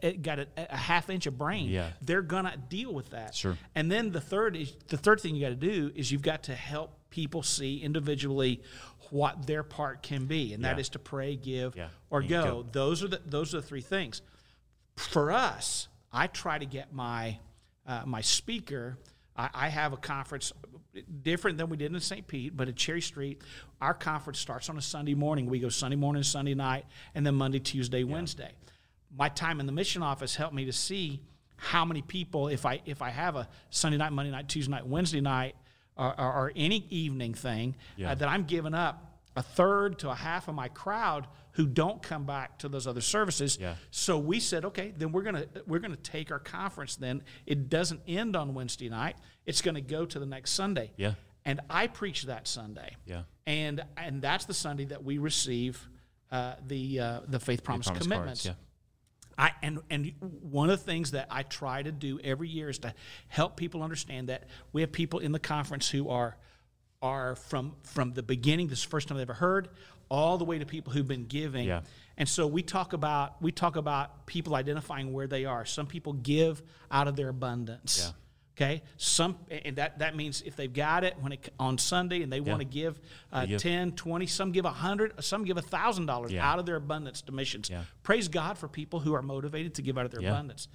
a- 0.03 0.13
got 0.17 0.39
a, 0.41 0.47
a 0.57 0.77
half 0.77 1.11
inch 1.11 1.27
of 1.27 1.39
brain. 1.39 1.69
Yeah. 1.69 1.91
They're 2.03 2.23
gonna 2.23 2.57
deal 2.69 2.93
with 2.93 3.11
that. 3.11 3.35
Sure. 3.35 3.57
And 3.75 3.91
then 3.91 4.11
the 4.13 4.21
third 4.21 4.57
is 4.57 4.73
the 4.89 4.97
third 4.97 5.21
thing 5.21 5.35
you 5.35 5.41
got 5.43 5.51
to 5.51 5.55
do 5.55 5.91
is 5.95 6.11
you've 6.11 6.23
got 6.23 6.45
to 6.45 6.55
help 6.55 6.97
people 7.11 7.43
see 7.43 7.79
individually 7.79 8.63
what 9.11 9.47
their 9.47 9.63
part 9.65 10.03
can 10.03 10.27
be, 10.27 10.53
and 10.55 10.65
that 10.65 10.77
Yeah. 10.77 10.81
is 10.81 10.89
to 10.91 10.99
pray, 10.99 11.35
give, 11.37 11.75
Yeah. 11.77 11.89
or 12.11 12.23
go. 12.23 12.43
go. 12.45 12.67
Those 12.73 13.03
are 13.03 13.09
the 13.09 13.21
those 13.27 13.55
are 13.55 13.61
the 13.61 13.67
three 13.67 13.81
things. 13.81 14.23
For 14.97 15.33
us, 15.33 15.89
I 16.13 16.27
try 16.27 16.59
to 16.59 16.67
get 16.67 16.93
my 16.93 17.39
uh, 17.87 18.03
my 18.07 18.21
speaker. 18.21 18.99
I, 19.37 19.49
I 19.55 19.69
have 19.69 19.93
a 19.93 19.97
conference 19.97 20.53
different 21.23 21.57
than 21.57 21.69
we 21.71 21.77
did 21.77 21.93
in 21.93 22.01
St. 22.01 22.27
Pete, 22.27 22.57
but 22.57 22.69
at 22.69 22.77
Cherry 22.77 23.01
Street, 23.01 23.43
our 23.81 23.95
conference 23.95 24.39
starts 24.41 24.69
on 24.69 24.77
a 24.77 24.83
Sunday 24.83 25.15
morning. 25.15 25.47
We 25.47 25.61
go 25.61 25.69
Sunday 25.69 25.97
morning, 25.97 26.23
Sunday 26.25 26.55
night, 26.55 26.85
and 27.15 27.25
then 27.25 27.37
Monday, 27.37 27.61
Tuesday, 27.61 28.03
Wednesday. 28.05 28.53
My 29.17 29.29
time 29.29 29.61
in 29.61 29.67
the 29.67 29.73
mission 29.73 30.03
office 30.03 30.37
helped 30.37 30.55
me 30.55 30.65
to 30.67 30.73
see 30.73 31.21
how 31.57 31.85
many 31.85 32.01
people, 32.03 32.49
if 32.49 32.65
I 32.65 32.81
if 32.87 33.03
I 33.03 33.11
have 33.11 33.37
a 33.37 33.49
Sunday 33.71 33.99
night, 33.99 34.13
Monday 34.13 34.31
night, 34.33 34.49
Tuesday 34.49 34.71
night, 34.71 34.87
Wednesday 34.87 35.21
night, 35.21 35.57
or, 35.97 36.19
or, 36.19 36.33
or 36.33 36.53
any 36.57 36.87
evening 36.91 37.35
thing, 37.35 37.77
Yeah. 37.97 38.13
uh, 38.13 38.15
that 38.15 38.29
I'm 38.29 38.45
giving 38.45 38.73
up 38.75 39.07
a 39.37 39.43
third 39.43 39.99
to 40.01 40.11
a 40.11 40.15
half 40.15 40.49
of 40.49 40.55
my 40.55 40.69
crowd 40.69 41.27
who 41.53 41.67
don't 41.67 42.03
come 42.03 42.25
back 42.25 42.59
to 42.61 42.69
those 42.69 42.87
other 42.87 43.01
services. 43.01 43.59
Yeah. 43.61 43.75
So 43.91 44.19
we 44.19 44.41
said, 44.41 44.65
okay, 44.67 44.93
then 44.97 45.13
we're 45.13 45.23
gonna 45.23 45.47
we're 45.67 45.81
gonna 45.81 45.97
take 45.97 46.31
our 46.31 46.39
conference. 46.39 46.97
Then 46.97 47.23
it 47.47 47.69
doesn't 47.69 48.01
end 48.09 48.37
on 48.37 48.55
Wednesday 48.55 48.89
night. 48.89 49.17
It's 49.45 49.61
gonna 49.61 49.81
go 49.81 50.07
to 50.07 50.19
the 50.19 50.27
next 50.27 50.53
Sunday. 50.53 50.93
Yeah. 50.97 51.15
And 51.45 51.61
I 51.69 51.87
preach 51.89 52.23
that 52.25 52.47
Sunday. 52.49 52.97
Yeah. 53.07 53.23
And 53.47 53.83
and 53.97 54.23
that's 54.23 54.45
the 54.47 54.55
Sunday 54.55 54.85
that 54.87 55.03
we 55.05 55.19
receive 55.19 55.87
uh, 56.31 56.55
the 56.67 57.01
uh, 57.01 57.21
the 57.27 57.41
faith 57.41 57.65
promise, 57.65 57.87
Promise 57.89 58.03
commitments. 58.05 58.47
cards, 58.47 58.59
I 59.41 59.53
and 59.63 59.81
and 59.89 60.13
one 60.21 60.69
of 60.69 60.79
the 60.79 60.85
things 60.85 61.13
that 61.13 61.29
I 61.31 61.45
try 61.45 61.83
to 61.83 61.91
do 61.91 62.21
every 62.23 62.49
year 62.49 62.69
is 62.69 62.79
to 62.81 62.93
help 63.29 63.57
people 63.57 63.83
understand 63.83 64.29
that 64.29 64.45
we 64.75 64.83
have 64.83 64.93
people 64.93 65.21
in 65.21 65.33
the 65.33 65.39
conference 65.39 65.89
who 65.89 66.11
are 66.11 66.37
are 67.01 67.37
from 67.37 67.75
from 67.83 68.13
the 68.13 68.23
beginning, 68.23 68.69
this 68.69 68.81
is 68.81 68.85
the 68.85 68.91
first 68.91 69.09
time 69.09 69.17
they've 69.17 69.23
ever 69.23 69.33
heard, 69.33 69.71
all 70.11 70.37
the 70.37 70.45
way 70.45 70.59
to 70.59 70.67
people 70.67 70.93
who've 70.93 71.09
been 71.09 71.25
giving. 71.25 71.67
Yeah. 71.67 71.81
And 72.19 72.29
so 72.29 72.47
we 72.47 72.63
talk 72.63 72.93
about 72.93 73.41
we 73.41 73.51
talk 73.51 73.77
about 73.77 74.27
people 74.27 74.55
identifying 74.55 75.11
where 75.15 75.27
they 75.27 75.47
are. 75.47 75.65
Some 75.65 75.87
people 75.87 76.13
give 76.13 76.63
out 76.91 77.09
of 77.09 77.17
their 77.17 77.31
abundance. 77.31 78.05
Yeah. 78.05 78.13
Okay. 78.57 78.83
Some 78.97 79.39
and 79.51 79.77
that 79.77 80.01
that 80.01 80.15
means 80.17 80.43
if 80.43 80.55
they've 80.57 80.73
got 80.73 81.03
it 81.05 81.17
when 81.21 81.33
it 81.33 81.53
on 81.59 81.79
Sunday 81.79 82.23
and 82.23 82.31
they 82.33 82.41
want 82.41 82.61
to 82.61 82.65
give, 82.67 83.01
uh, 83.33 83.47
give. 83.47 83.61
10, 83.63 83.91
10, 83.91 83.93
20, 83.97 84.27
some 84.27 84.53
give 84.53 84.65
a 84.67 84.71
hundred, 84.71 85.23
some 85.25 85.45
give 85.45 85.57
a 85.57 85.63
thousand 85.63 86.07
dollars 86.07 86.35
out 86.35 86.59
of 86.59 86.67
their 86.67 86.77
abundance 86.77 87.23
to 87.23 87.33
missions. 87.33 87.71
Yeah. 87.71 87.85
Praise 88.03 88.29
God 88.29 88.59
for 88.59 88.69
people 88.69 89.01
who 89.01 89.15
are 89.15 89.23
motivated 89.23 89.75
to 89.77 89.83
give 89.83 89.97
out 89.97 90.05
of 90.05 90.11
their 90.11 90.21
Yeah. 90.21 90.31
abundance. 90.33 90.69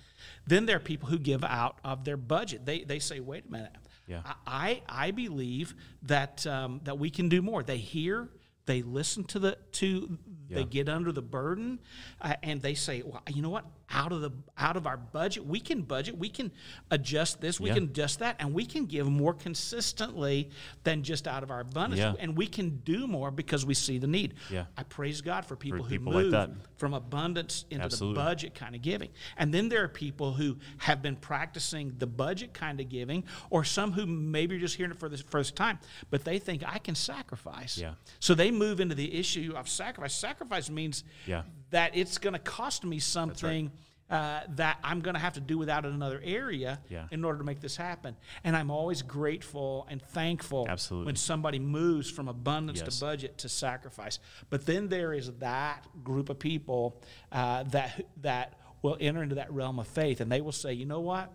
Then 0.48 0.66
there 0.66 0.78
are 0.78 0.80
people 0.80 1.10
who 1.10 1.20
give 1.20 1.44
out 1.44 1.80
of 1.84 2.06
their 2.06 2.18
budget. 2.18 2.66
They 2.66 2.84
they 2.84 3.00
say, 3.00 3.20
wait 3.20 3.46
a 3.48 3.52
minute. 3.52 3.76
Yeah. 4.08 4.22
I 4.48 4.82
I 4.88 5.12
believe 5.12 5.76
that 6.04 6.46
um, 6.48 6.82
that 6.84 6.98
we 6.98 7.10
can 7.10 7.30
do 7.30 7.42
more. 7.42 7.62
They 7.64 7.78
hear, 7.78 8.30
they 8.66 8.82
listen 8.82 9.24
to 9.26 9.40
the 9.40 9.58
to 9.74 10.18
they 10.48 10.64
get 10.64 10.88
under 10.90 11.12
the 11.12 11.24
burden, 11.24 11.80
uh, 12.22 12.36
and 12.44 12.62
they 12.62 12.76
say, 12.76 13.02
well, 13.04 13.22
you 13.34 13.42
know 13.42 13.50
what? 13.50 13.66
Out 13.92 14.12
of 14.12 14.22
the 14.22 14.32
out 14.58 14.78
of 14.78 14.88
our 14.88 14.98
budget, 14.98 15.46
we 15.46 15.60
can 15.60 15.84
budget, 15.84 16.18
we 16.18 16.28
can 16.30 16.52
adjust 16.90 17.40
this, 17.40 17.60
we 17.60 17.70
Yeah. 17.70 17.76
can 17.76 17.84
adjust 17.84 18.20
that, 18.20 18.36
and 18.40 18.54
we 18.54 18.66
can 18.66 18.86
give 18.86 19.08
more 19.08 19.34
consistently 19.34 20.50
than 20.84 21.04
just 21.04 21.28
out 21.28 21.44
of 21.44 21.52
our 21.52 21.60
abundance, 21.60 22.00
Yeah. 22.00 22.14
and 22.20 22.36
we 22.36 22.48
can 22.48 22.78
do 22.80 23.06
more 23.06 23.30
because 23.32 23.66
we 23.66 23.74
see 23.74 23.98
the 23.98 24.08
need. 24.08 24.34
Yeah. 24.50 24.66
I 24.78 24.84
praise 24.84 25.22
God 25.22 25.46
for 25.46 25.56
people 25.56 25.84
who 25.84 25.90
people 25.90 26.14
move 26.14 26.32
that. 26.32 26.50
from 26.78 26.94
abundance 26.94 27.66
into 27.70 27.86
Absolutely. 27.86 28.22
the 28.22 28.26
budget 28.28 28.56
kind 28.56 28.76
of 28.76 28.82
giving. 28.82 29.10
And 29.38 29.54
then 29.54 29.70
there 29.70 29.84
are 29.84 29.88
people 29.88 30.34
who 30.34 30.58
have 30.80 31.02
been 31.02 31.16
practicing 31.16 31.96
the 32.00 32.08
budget 32.08 32.54
kind 32.54 32.80
of 32.80 32.90
giving, 32.90 33.24
or 33.50 33.64
some 33.64 33.92
who 33.92 34.06
maybe 34.06 34.56
are 34.56 34.60
just 34.60 34.76
hearing 34.76 34.92
it 34.92 34.98
for 35.00 35.10
the 35.10 35.18
first 35.18 35.56
time, 35.56 35.80
but 36.10 36.24
they 36.24 36.40
think 36.40 36.64
I 36.66 36.80
can 36.80 36.96
sacrifice. 36.96 37.78
Yeah. 37.78 37.94
So 38.20 38.34
they 38.34 38.52
move 38.52 38.80
into 38.80 38.96
the 38.96 39.14
issue 39.14 39.54
of 39.56 39.70
sacrifice. 39.70 40.16
Sacrifice 40.16 40.70
means 40.70 41.04
Yeah. 41.28 41.44
That 41.72 41.96
it's 41.96 42.18
going 42.18 42.34
to 42.34 42.40
cost 42.40 42.84
me 42.84 43.00
something. 43.00 43.72
Uh, 44.08 44.42
that 44.50 44.78
I'm 44.84 45.00
going 45.02 45.16
to 45.16 45.20
have 45.20 45.34
to 45.34 45.40
do 45.40 45.58
without 45.58 45.84
in 45.84 45.92
another 45.92 46.22
area 46.24 46.80
Yeah. 46.92 47.08
in 47.10 47.26
order 47.26 47.40
to 47.40 47.44
make 47.44 47.60
this 47.60 47.76
happen. 47.76 48.16
And 48.44 48.56
I'm 48.56 48.70
always 48.70 49.02
grateful 49.02 49.88
and 49.90 50.00
thankful 50.00 50.68
Absolutely. 50.70 51.08
when 51.08 51.16
somebody 51.16 51.58
moves 51.58 52.08
from 52.12 52.28
abundance 52.28 52.82
Yes. 52.86 53.00
to 53.00 53.04
budget 53.04 53.40
to 53.40 53.50
sacrifice. 53.50 54.20
But 54.52 54.68
then 54.68 54.90
there 54.90 55.12
is 55.12 55.32
that 55.40 55.88
group 56.04 56.30
of 56.30 56.38
people 56.38 57.02
uh, 57.32 57.64
that 57.64 58.06
that 58.22 58.60
will 58.84 58.96
enter 59.00 59.24
into 59.24 59.36
that 59.36 59.52
realm 59.52 59.80
of 59.80 59.88
faith, 59.88 60.22
and 60.22 60.32
they 60.32 60.40
will 60.40 60.52
say, 60.52 60.72
you 60.72 60.86
know 60.86 61.02
what? 61.02 61.34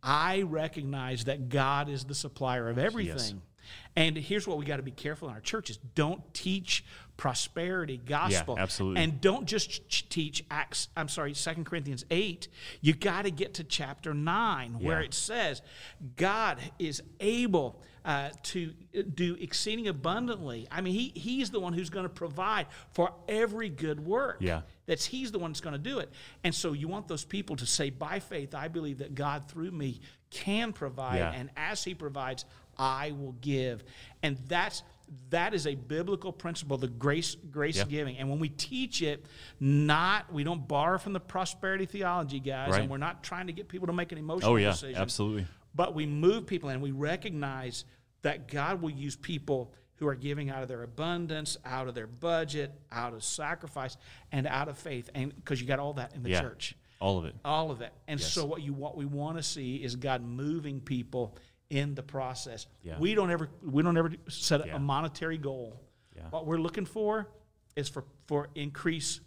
I 0.00 0.42
recognize 0.42 1.24
that 1.24 1.48
God 1.48 1.88
is 1.88 2.04
the 2.04 2.14
supplier 2.14 2.68
of 2.68 2.78
everything. 2.78 3.42
And 3.96 4.16
here's 4.16 4.46
what 4.46 4.58
we 4.58 4.66
got 4.66 4.76
to 4.76 4.82
be 4.84 4.92
careful 4.92 5.26
in 5.28 5.34
our 5.34 5.40
churches: 5.40 5.78
don't 5.96 6.22
teach 6.32 6.84
prosperity 7.16 7.96
gospel, 7.96 8.56
absolutely. 8.58 9.02
and 9.02 9.20
don't 9.20 9.46
just 9.46 9.88
ch- 9.88 10.08
teach 10.08 10.44
Acts. 10.50 10.88
I'm 10.96 11.08
sorry, 11.08 11.32
Second 11.34 11.64
Corinthians 11.64 12.04
eight. 12.10 12.48
You 12.80 12.92
got 12.94 13.22
to 13.22 13.30
get 13.30 13.54
to 13.54 13.64
chapter 13.64 14.12
nine, 14.14 14.80
where 14.80 15.00
Yeah. 15.00 15.06
it 15.06 15.14
says 15.14 15.62
God 16.16 16.58
is 16.78 17.02
able 17.20 17.80
uh, 18.04 18.28
to 18.42 18.72
do 19.14 19.34
exceeding 19.40 19.88
abundantly. 19.88 20.68
I 20.70 20.80
mean, 20.82 20.92
he 20.92 21.12
he's 21.18 21.50
the 21.50 21.60
one 21.60 21.72
who's 21.72 21.88
going 21.88 22.02
to 22.04 22.10
provide 22.10 22.66
for 22.90 23.14
every 23.28 23.68
good 23.70 23.98
work. 24.04 24.38
Yeah. 24.40 24.62
That's 24.86 25.06
he's 25.06 25.32
the 25.32 25.38
one 25.38 25.52
that's 25.52 25.62
going 25.62 25.72
to 25.72 25.78
do 25.78 26.00
it. 26.00 26.10
And 26.42 26.54
so 26.54 26.72
you 26.74 26.86
want 26.88 27.08
those 27.08 27.24
people 27.24 27.56
to 27.56 27.64
say, 27.66 27.88
by 27.90 28.18
faith, 28.18 28.54
I 28.54 28.68
believe 28.68 28.98
that 28.98 29.14
God 29.14 29.48
through 29.48 29.70
me 29.70 30.00
can 30.30 30.72
provide, 30.74 31.18
Yeah. 31.18 31.30
and 31.32 31.48
as 31.56 31.82
He 31.84 31.94
provides, 31.94 32.44
I 32.76 33.12
will 33.12 33.36
give. 33.40 33.84
And 34.22 34.36
that's 34.48 34.82
that 35.30 35.54
is 35.54 35.66
a 35.66 35.74
biblical 35.74 36.32
principle, 36.32 36.76
the 36.78 36.88
grace 36.88 37.34
grace 37.34 37.76
Yeah. 37.76 37.84
giving. 37.84 38.16
And 38.18 38.30
when 38.30 38.38
we 38.38 38.48
teach 38.48 39.02
it, 39.02 39.24
not 39.60 40.32
we 40.32 40.44
don't 40.44 40.66
borrow 40.66 40.98
from 40.98 41.12
the 41.12 41.20
prosperity 41.20 41.86
theology 41.86 42.40
guys, 42.40 42.70
Right. 42.70 42.80
and 42.82 42.90
we're 42.90 42.96
not 42.98 43.22
trying 43.22 43.46
to 43.46 43.52
get 43.52 43.68
people 43.68 43.86
to 43.86 43.92
make 43.92 44.12
an 44.12 44.18
emotional 44.18 44.52
Oh 44.52 44.56
yeah, 44.56 44.70
decision. 44.70 45.00
absolutely. 45.00 45.46
But 45.74 45.94
we 45.94 46.06
move 46.06 46.46
people 46.46 46.68
and 46.68 46.80
we 46.82 46.90
recognize 46.92 47.84
that 48.22 48.48
God 48.48 48.80
will 48.80 48.90
use 48.90 49.16
people 49.16 49.72
who 49.96 50.08
are 50.08 50.14
giving 50.14 50.50
out 50.50 50.62
of 50.62 50.68
their 50.68 50.82
abundance, 50.82 51.56
out 51.64 51.86
of 51.88 51.94
their 51.94 52.06
budget, 52.06 52.72
out 52.90 53.14
of 53.14 53.22
sacrifice, 53.22 53.96
and 54.32 54.46
out 54.46 54.68
of 54.68 54.76
faith. 54.78 55.08
And 55.14 55.34
because 55.34 55.60
you 55.60 55.66
got 55.66 55.78
all 55.78 55.94
that 55.94 56.14
in 56.14 56.22
the 56.22 56.30
Yeah. 56.30 56.40
church. 56.40 56.76
All 57.00 57.18
of 57.18 57.24
it. 57.26 57.34
All 57.44 57.70
of 57.70 57.80
it. 57.80 57.92
And 58.08 58.18
Yes. 58.18 58.32
so 58.32 58.44
what 58.46 58.62
you 58.62 58.72
what 58.72 58.96
we 58.96 59.04
want 59.04 59.36
to 59.36 59.42
see 59.42 59.76
is 59.76 59.94
God 59.96 60.22
moving 60.22 60.80
people 60.80 61.36
in 61.74 61.94
the 61.94 62.02
process. 62.02 62.66
Yeah. 62.82 62.98
We 62.98 63.14
don't 63.14 63.30
ever 63.30 63.48
we 63.62 63.82
don't 63.82 63.96
ever 63.96 64.12
set 64.28 64.60
a- 64.62 64.66
Yeah. 64.68 64.76
a 64.76 64.78
monetary 64.78 65.38
goal. 65.38 65.80
Yeah. 66.16 66.22
What 66.30 66.46
we're 66.46 66.58
looking 66.58 66.86
for 66.86 67.26
is 67.76 67.88
for 67.88 68.04
for 68.26 68.48
increase 68.54 69.20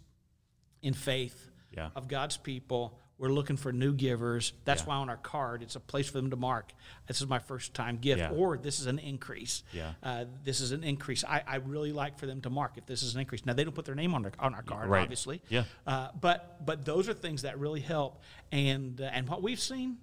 in 0.82 0.94
faith 0.94 1.50
of 1.94 2.08
God's 2.08 2.36
people. 2.36 2.98
We're 3.18 3.30
looking 3.32 3.56
for 3.56 3.72
new 3.72 3.92
givers. 3.94 4.52
That's 4.64 4.86
why 4.86 4.94
on 4.94 5.10
our 5.10 5.16
card 5.16 5.62
it's 5.62 5.74
a 5.76 5.80
place 5.80 6.08
for 6.08 6.18
them 6.20 6.30
to 6.30 6.36
mark. 6.36 6.72
This 7.08 7.20
is 7.20 7.26
my 7.26 7.40
first 7.40 7.74
time 7.74 7.98
gift, 7.98 8.22
or 8.32 8.56
this 8.56 8.78
is 8.80 8.86
an 8.86 8.98
increase. 9.00 9.64
Yeah. 9.72 9.92
Uh, 10.02 10.24
this 10.44 10.60
is 10.60 10.70
an 10.72 10.84
increase. 10.84 11.24
I, 11.24 11.42
I 11.46 11.56
really 11.56 11.92
like 11.92 12.18
for 12.18 12.26
them 12.26 12.40
to 12.42 12.50
mark 12.50 12.72
if 12.76 12.86
this 12.86 13.02
is 13.02 13.14
an 13.14 13.20
increase. 13.20 13.44
Now 13.44 13.54
they 13.54 13.64
don't 13.64 13.74
put 13.74 13.84
their 13.86 13.96
name 13.96 14.14
on 14.14 14.22
their, 14.22 14.32
on 14.38 14.54
our 14.54 14.62
card, 14.62 14.88
Right. 14.88 15.02
obviously. 15.02 15.42
Yeah. 15.48 15.64
Uh, 15.86 16.08
but 16.20 16.64
but 16.64 16.84
those 16.84 17.08
are 17.08 17.14
things 17.14 17.42
that 17.42 17.58
really 17.58 17.80
help. 17.80 18.22
And 18.52 19.00
uh, 19.00 19.04
and 19.12 19.28
what 19.28 19.42
we've 19.42 19.60
seen 19.60 19.98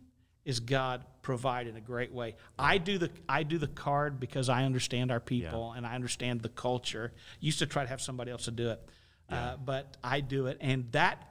is 0.45 0.59
God 0.59 1.03
provide 1.21 1.67
in 1.67 1.75
a 1.75 1.81
great 1.81 2.13
way. 2.13 2.35
I 2.57 2.77
do 2.77 2.97
the 2.97 3.09
I 3.27 3.43
do 3.43 3.57
the 3.57 3.67
card 3.67 4.19
because 4.19 4.47
I 4.47 4.63
understand 4.63 5.11
our 5.11 5.19
people 5.19 5.71
yeah. 5.71 5.77
and 5.77 5.85
I 5.85 5.95
understand 5.95 6.41
the 6.41 6.49
culture. 6.49 7.11
Used 7.39 7.59
to 7.59 7.65
try 7.65 7.83
to 7.83 7.89
have 7.89 8.01
somebody 8.01 8.31
else 8.31 8.45
to 8.45 8.51
do 8.51 8.69
it, 8.69 8.81
yeah. 9.29 9.43
uh, 9.43 9.57
but 9.57 9.97
I 10.03 10.21
do 10.21 10.47
it, 10.47 10.57
and 10.61 10.91
that 10.91 11.27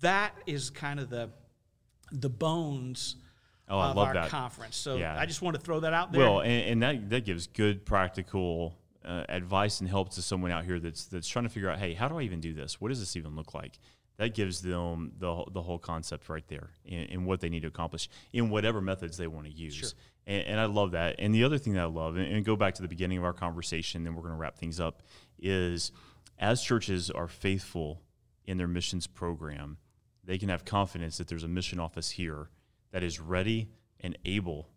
that 0.00 0.34
is 0.46 0.70
kind 0.70 1.00
of 1.00 1.10
the 1.10 1.30
the 2.12 2.30
bones. 2.30 3.16
Oh, 3.68 3.80
of 3.80 3.96
our 3.96 4.12
that. 4.12 4.28
conference. 4.28 4.76
So 4.76 4.96
yeah. 4.96 5.18
I 5.18 5.24
just 5.24 5.40
want 5.40 5.54
to 5.54 5.62
throw 5.62 5.80
that 5.80 5.94
out 5.94 6.12
there. 6.12 6.20
Well, 6.20 6.40
and, 6.40 6.82
and 6.82 6.82
that 6.82 7.10
that 7.10 7.24
gives 7.24 7.46
good 7.46 7.86
practical 7.86 8.76
uh, 9.04 9.24
advice 9.28 9.80
and 9.80 9.88
help 9.88 10.10
to 10.10 10.20
someone 10.20 10.50
out 10.50 10.64
here 10.64 10.78
that's 10.78 11.06
that's 11.06 11.28
trying 11.28 11.44
to 11.44 11.48
figure 11.48 11.70
out, 11.70 11.78
hey, 11.78 11.94
how 11.94 12.08
do 12.08 12.18
I 12.18 12.22
even 12.22 12.40
do 12.40 12.52
this? 12.52 12.80
What 12.80 12.88
does 12.88 13.00
this 13.00 13.16
even 13.16 13.34
look 13.34 13.54
like? 13.54 13.78
That 14.22 14.34
gives 14.34 14.60
them 14.60 15.10
the, 15.18 15.44
the 15.50 15.60
whole 15.60 15.80
concept 15.80 16.28
right 16.28 16.46
there 16.46 16.70
in, 16.84 17.24
what 17.24 17.40
they 17.40 17.48
need 17.48 17.62
to 17.62 17.68
accomplish 17.68 18.08
in 18.32 18.50
whatever 18.50 18.80
methods 18.80 19.16
they 19.16 19.26
want 19.26 19.46
to 19.46 19.52
use. 19.52 19.74
Sure. 19.74 19.88
And, 20.28 20.46
and, 20.46 20.60
I 20.60 20.66
love 20.66 20.92
that. 20.92 21.16
And 21.18 21.34
the 21.34 21.42
other 21.42 21.58
thing 21.58 21.72
that 21.72 21.82
I 21.82 21.86
love, 21.86 22.14
and, 22.16 22.32
and 22.32 22.44
go 22.44 22.54
back 22.54 22.74
to 22.74 22.82
the 22.82 22.88
beginning 22.88 23.18
of 23.18 23.24
our 23.24 23.32
conversation, 23.32 24.04
then 24.04 24.14
we're 24.14 24.22
going 24.22 24.34
to 24.34 24.38
wrap 24.38 24.56
things 24.56 24.78
up, 24.78 25.02
is 25.40 25.90
as 26.38 26.62
churches 26.62 27.10
are 27.10 27.26
faithful 27.26 28.00
in 28.44 28.58
their 28.58 28.68
missions 28.68 29.08
program, 29.08 29.78
they 30.22 30.38
can 30.38 30.50
have 30.50 30.64
confidence 30.64 31.18
that 31.18 31.26
there's 31.26 31.42
a 31.42 31.48
mission 31.48 31.80
office 31.80 32.10
here 32.10 32.48
that 32.92 33.02
is 33.02 33.18
ready 33.18 33.70
and 33.98 34.16
able 34.24 34.68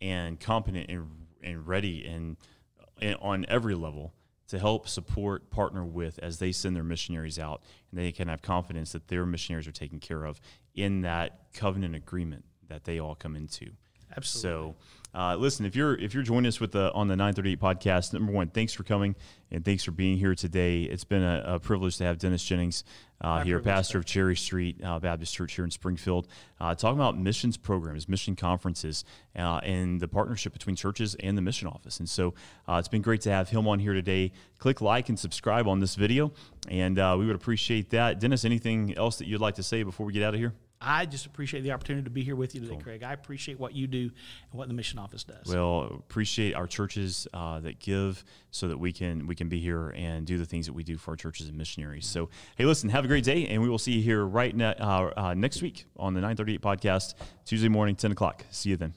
and 0.00 0.40
competent 0.40 0.88
and, 0.88 1.06
and 1.42 1.66
ready 1.66 2.06
and, 2.06 2.38
and 3.02 3.16
on 3.20 3.44
every 3.46 3.74
level 3.74 4.14
to 4.48 4.58
help 4.58 4.88
support, 4.88 5.50
partner 5.50 5.84
with 5.84 6.18
as 6.22 6.38
they 6.38 6.52
send 6.52 6.76
their 6.76 6.84
missionaries 6.84 7.38
out, 7.38 7.62
and 7.90 7.98
they 7.98 8.12
can 8.12 8.28
have 8.28 8.42
confidence 8.42 8.92
that 8.92 9.08
their 9.08 9.26
missionaries 9.26 9.66
are 9.66 9.72
taken 9.72 9.98
care 9.98 10.24
of 10.24 10.40
in 10.74 11.02
that 11.02 11.52
covenant 11.52 11.94
agreement 11.94 12.44
that 12.68 12.84
they 12.84 12.98
all 12.98 13.14
come 13.14 13.34
into. 13.36 13.70
Absolutely. 14.16 14.50
So, 14.50 14.76
uh, 15.14 15.36
listen, 15.36 15.64
if 15.64 15.74
you're 15.74 15.96
if 15.96 16.14
you're 16.14 16.22
joining 16.22 16.48
us 16.48 16.60
with 16.60 16.72
the 16.72 16.92
on 16.92 17.08
the 17.08 17.16
938 17.16 17.60
podcast, 17.60 18.12
number 18.12 18.32
one, 18.32 18.48
thanks 18.48 18.72
for 18.72 18.82
coming 18.82 19.16
and 19.50 19.64
thanks 19.64 19.84
for 19.84 19.90
being 19.90 20.18
here 20.18 20.34
today. 20.34 20.82
It's 20.82 21.04
been 21.04 21.22
a, 21.22 21.42
a 21.46 21.60
privilege 21.60 21.96
to 21.98 22.04
have 22.04 22.18
Dennis 22.18 22.44
Jennings 22.44 22.84
uh, 23.20 23.42
here, 23.42 23.60
pastor 23.60 23.98
of 23.98 24.04
Cherry 24.04 24.36
Street 24.36 24.82
uh, 24.84 24.98
Baptist 24.98 25.34
Church 25.34 25.54
here 25.54 25.64
in 25.64 25.70
Springfield, 25.70 26.28
uh, 26.60 26.74
talking 26.74 26.98
about 26.98 27.18
missions 27.18 27.56
programs, 27.56 28.08
mission 28.08 28.36
conferences, 28.36 29.04
uh, 29.36 29.58
and 29.62 30.00
the 30.00 30.08
partnership 30.08 30.52
between 30.52 30.76
churches 30.76 31.14
and 31.20 31.36
the 31.36 31.42
mission 31.42 31.68
office. 31.68 31.98
And 31.98 32.08
so 32.08 32.34
uh, 32.68 32.74
it's 32.74 32.88
been 32.88 33.02
great 33.02 33.22
to 33.22 33.30
have 33.30 33.48
him 33.48 33.66
on 33.68 33.78
here 33.78 33.94
today. 33.94 34.32
Click 34.58 34.80
like 34.80 35.08
and 35.08 35.18
subscribe 35.18 35.66
on 35.66 35.80
this 35.80 35.94
video, 35.94 36.32
and 36.68 36.98
uh, 36.98 37.16
we 37.18 37.26
would 37.26 37.36
appreciate 37.36 37.90
that. 37.90 38.20
Dennis, 38.20 38.44
anything 38.44 38.96
else 38.96 39.16
that 39.18 39.26
you'd 39.26 39.40
like 39.40 39.54
to 39.54 39.62
say 39.62 39.82
before 39.82 40.04
we 40.04 40.12
get 40.12 40.22
out 40.22 40.34
of 40.34 40.40
here? 40.40 40.52
I 40.80 41.06
just 41.06 41.26
appreciate 41.26 41.62
the 41.62 41.72
opportunity 41.72 42.04
to 42.04 42.10
be 42.10 42.22
here 42.22 42.36
with 42.36 42.54
you 42.54 42.60
today, 42.60 42.74
cool. 42.74 42.82
Craig. 42.82 43.02
I 43.02 43.12
appreciate 43.12 43.58
what 43.58 43.74
you 43.74 43.86
do 43.86 44.02
and 44.02 44.52
what 44.52 44.68
the 44.68 44.74
mission 44.74 44.98
office 44.98 45.24
does. 45.24 45.46
Well, 45.46 45.84
appreciate 45.92 46.54
our 46.54 46.66
churches 46.66 47.26
uh, 47.32 47.60
that 47.60 47.78
give 47.78 48.24
so 48.50 48.68
that 48.68 48.78
we 48.78 48.92
can 48.92 49.26
we 49.26 49.34
can 49.34 49.48
be 49.48 49.60
here 49.60 49.90
and 49.90 50.26
do 50.26 50.38
the 50.38 50.46
things 50.46 50.66
that 50.66 50.72
we 50.72 50.82
do 50.82 50.96
for 50.96 51.12
our 51.12 51.16
churches 51.16 51.48
and 51.48 51.56
missionaries. 51.56 52.06
So, 52.06 52.28
hey, 52.56 52.64
listen, 52.64 52.90
have 52.90 53.04
a 53.04 53.08
great 53.08 53.24
day, 53.24 53.46
and 53.46 53.62
we 53.62 53.68
will 53.68 53.78
see 53.78 53.92
you 53.92 54.02
here 54.02 54.24
right 54.24 54.54
ne- 54.54 54.76
uh, 54.76 55.10
uh, 55.16 55.34
next 55.34 55.62
week 55.62 55.86
on 55.96 56.14
the 56.14 56.20
938 56.20 56.60
podcast, 56.60 57.14
Tuesday 57.44 57.68
morning, 57.68 57.96
10 57.96 58.12
o'clock. 58.12 58.44
See 58.50 58.70
you 58.70 58.76
then. 58.76 58.94